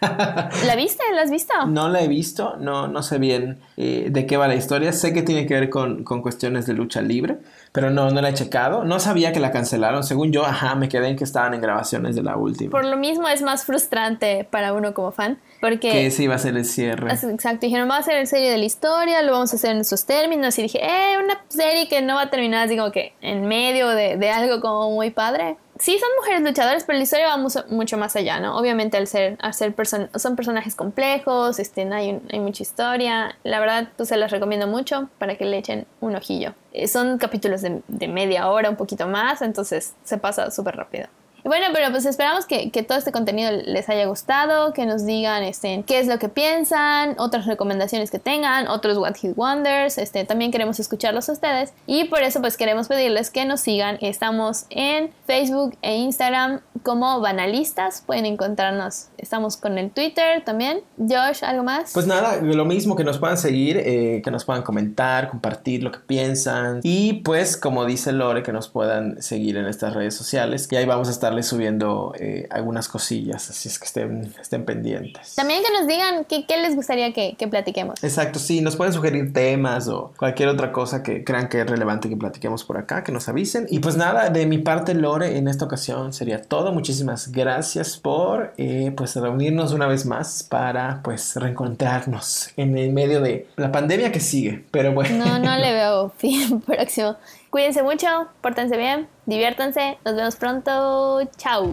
¿La 0.64 0.76
viste? 0.76 1.02
¿La 1.12 1.22
has 1.22 1.30
visto? 1.30 1.52
No 1.66 1.88
la 1.88 2.02
he 2.02 2.06
visto, 2.06 2.56
no, 2.60 2.86
no 2.86 3.02
sé 3.02 3.18
bien 3.18 3.58
eh, 3.76 4.08
de 4.10 4.26
qué 4.26 4.36
va 4.36 4.46
la 4.46 4.54
historia. 4.54 4.92
Sé 4.92 5.12
que 5.12 5.22
tiene 5.22 5.46
que 5.46 5.54
ver 5.54 5.70
con, 5.70 6.04
con, 6.04 6.22
cuestiones 6.22 6.66
de 6.66 6.74
lucha 6.74 7.02
libre, 7.02 7.38
pero 7.74 7.90
no, 7.90 8.08
no 8.08 8.20
la 8.20 8.28
he 8.28 8.34
checado. 8.34 8.84
No 8.84 9.00
sabía 9.00 9.32
que 9.32 9.40
la 9.40 9.50
cancelaron. 9.50 10.04
Según 10.04 10.30
yo, 10.30 10.46
ajá, 10.46 10.76
me 10.76 10.88
quedé 10.88 11.08
en 11.08 11.16
que 11.16 11.24
estaban 11.24 11.54
en 11.54 11.60
grabaciones 11.60 12.14
de 12.14 12.22
la 12.22 12.36
última. 12.36 12.70
Por 12.70 12.84
lo 12.84 12.96
mismo 12.96 13.26
es 13.26 13.42
más 13.42 13.64
frustrante 13.64 14.46
para 14.48 14.72
uno 14.74 14.94
como 14.94 15.10
fan. 15.10 15.40
Porque 15.60 15.90
que 15.90 16.06
ese 16.06 16.22
iba 16.22 16.36
a 16.36 16.38
ser 16.38 16.56
el 16.56 16.66
cierre. 16.66 17.12
Exacto, 17.12 17.66
dijeron, 17.66 17.88
vamos 17.88 18.06
a 18.06 18.10
hacer 18.10 18.20
el 18.20 18.28
serie 18.28 18.48
de 18.48 18.58
la 18.58 18.64
historia, 18.64 19.22
lo 19.22 19.32
vamos 19.32 19.52
a 19.52 19.56
hacer 19.56 19.72
en 19.72 19.78
esos 19.78 20.06
términos. 20.06 20.56
Y 20.60 20.62
dije, 20.62 20.78
eh, 20.84 21.18
una 21.18 21.42
serie 21.48 21.88
que 21.88 22.00
no 22.00 22.14
va 22.14 22.22
a 22.22 22.30
terminar 22.30 22.68
como 22.68 22.92
que 22.92 23.14
en 23.20 23.48
medio 23.48 23.88
de, 23.88 24.18
de 24.18 24.30
algo 24.30 24.60
como 24.60 24.92
muy 24.92 25.10
padre 25.10 25.56
sí 25.78 25.98
son 25.98 26.08
mujeres 26.16 26.42
luchadoras, 26.42 26.84
pero 26.84 26.98
la 26.98 27.04
historia 27.04 27.28
va 27.28 27.36
mucho, 27.36 27.96
más 27.98 28.16
allá, 28.16 28.40
¿no? 28.40 28.56
Obviamente 28.56 28.96
al 28.96 29.06
ser, 29.06 29.36
al 29.40 29.54
ser 29.54 29.74
son 29.86 30.36
personajes 30.36 30.74
complejos, 30.74 31.58
este, 31.58 31.82
hay, 31.92 32.20
hay, 32.30 32.40
mucha 32.40 32.62
historia. 32.62 33.36
La 33.42 33.60
verdad, 33.60 33.88
pues 33.96 34.08
se 34.08 34.16
las 34.16 34.30
recomiendo 34.30 34.66
mucho 34.66 35.08
para 35.18 35.36
que 35.36 35.44
le 35.44 35.58
echen 35.58 35.86
un 36.00 36.16
ojillo. 36.16 36.54
Eh, 36.72 36.88
son 36.88 37.18
capítulos 37.18 37.62
de, 37.62 37.82
de 37.88 38.08
media 38.08 38.48
hora, 38.48 38.70
un 38.70 38.76
poquito 38.76 39.06
más, 39.08 39.42
entonces 39.42 39.94
se 40.04 40.18
pasa 40.18 40.50
súper 40.50 40.76
rápido. 40.76 41.08
Bueno, 41.44 41.66
pero 41.74 41.90
pues 41.90 42.06
esperamos 42.06 42.46
que, 42.46 42.70
todo 42.88 42.96
este 42.96 43.12
contenido 43.12 43.50
les 43.52 43.90
haya 43.90 44.06
gustado, 44.06 44.72
que 44.72 44.86
nos 44.86 45.04
digan 45.04 45.42
este, 45.42 45.84
qué 45.86 45.98
es 45.98 46.06
lo 46.06 46.18
que 46.18 46.30
piensan, 46.30 47.16
otras 47.18 47.44
recomendaciones 47.44 48.10
que 48.10 48.18
tengan, 48.18 48.66
otros 48.66 48.96
What 48.96 49.16
Hit 49.16 49.36
Wonders, 49.36 49.98
este, 49.98 50.24
también 50.24 50.50
queremos 50.50 50.80
escucharlos 50.80 51.28
a 51.28 51.32
ustedes 51.32 51.74
y 51.86 52.04
por 52.04 52.22
eso 52.22 52.40
pues 52.40 52.56
queremos 52.56 52.88
pedirles 52.88 53.30
que 53.30 53.44
nos 53.44 53.60
sigan, 53.60 53.98
estamos 54.00 54.64
en 54.70 55.10
Facebook 55.26 55.76
e 55.82 55.96
Instagram 55.96 56.60
como 56.82 57.20
Banalistas, 57.20 58.02
pueden 58.06 58.24
encontrarnos, 58.24 59.08
estamos 59.18 59.58
con 59.58 59.76
el 59.76 59.90
Twitter 59.90 60.42
también. 60.44 60.80
Josh, 60.98 61.44
¿algo 61.44 61.62
más? 61.62 61.92
Pues 61.92 62.06
nada, 62.06 62.36
lo 62.40 62.64
mismo 62.64 62.96
que 62.96 63.04
nos 63.04 63.18
puedan 63.18 63.36
seguir, 63.36 63.76
eh, 63.78 64.22
que 64.24 64.30
nos 64.30 64.44
puedan 64.44 64.62
comentar, 64.62 65.28
compartir 65.28 65.82
lo 65.82 65.92
que 65.92 65.98
piensan 65.98 66.80
y 66.82 67.14
pues 67.22 67.58
como 67.58 67.84
dice 67.84 68.12
Lore, 68.12 68.42
que 68.42 68.52
nos 68.52 68.68
puedan 68.68 69.20
seguir 69.22 69.58
en 69.58 69.66
estas 69.66 69.92
redes 69.92 70.14
sociales, 70.14 70.68
y 70.70 70.76
ahí 70.76 70.86
vamos 70.86 71.08
a 71.08 71.10
estar 71.10 71.33
subiendo 71.42 72.14
eh, 72.18 72.46
algunas 72.50 72.88
cosillas, 72.88 73.50
así 73.50 73.68
es 73.68 73.78
que 73.78 73.86
estén, 73.86 74.34
estén 74.40 74.64
pendientes. 74.64 75.34
También 75.34 75.62
que 75.62 75.72
nos 75.72 75.86
digan 75.86 76.24
qué, 76.24 76.44
les 76.56 76.76
gustaría 76.76 77.12
que, 77.12 77.34
que, 77.36 77.48
platiquemos. 77.48 78.02
Exacto, 78.02 78.38
sí, 78.38 78.60
nos 78.60 78.76
pueden 78.76 78.92
sugerir 78.92 79.32
temas 79.32 79.88
o 79.88 80.12
cualquier 80.16 80.48
otra 80.48 80.72
cosa 80.72 81.02
que 81.02 81.24
crean 81.24 81.48
que 81.48 81.60
es 81.60 81.66
relevante 81.68 82.08
que 82.08 82.16
platiquemos 82.16 82.64
por 82.64 82.78
acá, 82.78 83.04
que 83.04 83.12
nos 83.12 83.28
avisen. 83.28 83.66
Y 83.68 83.80
pues 83.80 83.96
nada, 83.96 84.30
de 84.30 84.46
mi 84.46 84.58
parte, 84.58 84.94
Lore, 84.94 85.36
en 85.36 85.48
esta 85.48 85.64
ocasión 85.64 86.12
sería 86.12 86.42
todo. 86.42 86.72
Muchísimas 86.72 87.32
gracias 87.32 87.96
por 87.96 88.52
eh, 88.56 88.92
pues 88.96 89.16
reunirnos 89.16 89.72
una 89.72 89.86
vez 89.86 90.06
más 90.06 90.42
para 90.42 91.00
pues 91.02 91.36
reencontrarnos 91.36 92.50
en 92.56 92.76
el 92.78 92.92
medio 92.92 93.20
de 93.20 93.48
la 93.56 93.72
pandemia 93.72 94.12
que 94.12 94.20
sigue. 94.20 94.64
Pero 94.70 94.92
bueno. 94.92 95.24
No, 95.24 95.38
no 95.38 95.56
le 95.56 95.72
veo 95.74 96.12
fin 96.16 96.60
próximo. 96.66 97.16
Cuídense 97.54 97.84
mucho, 97.84 98.08
pórtense 98.40 98.76
bien, 98.76 99.08
diviértanse, 99.26 99.96
nos 100.04 100.16
vemos 100.16 100.34
pronto, 100.34 101.22
chao. 101.36 101.72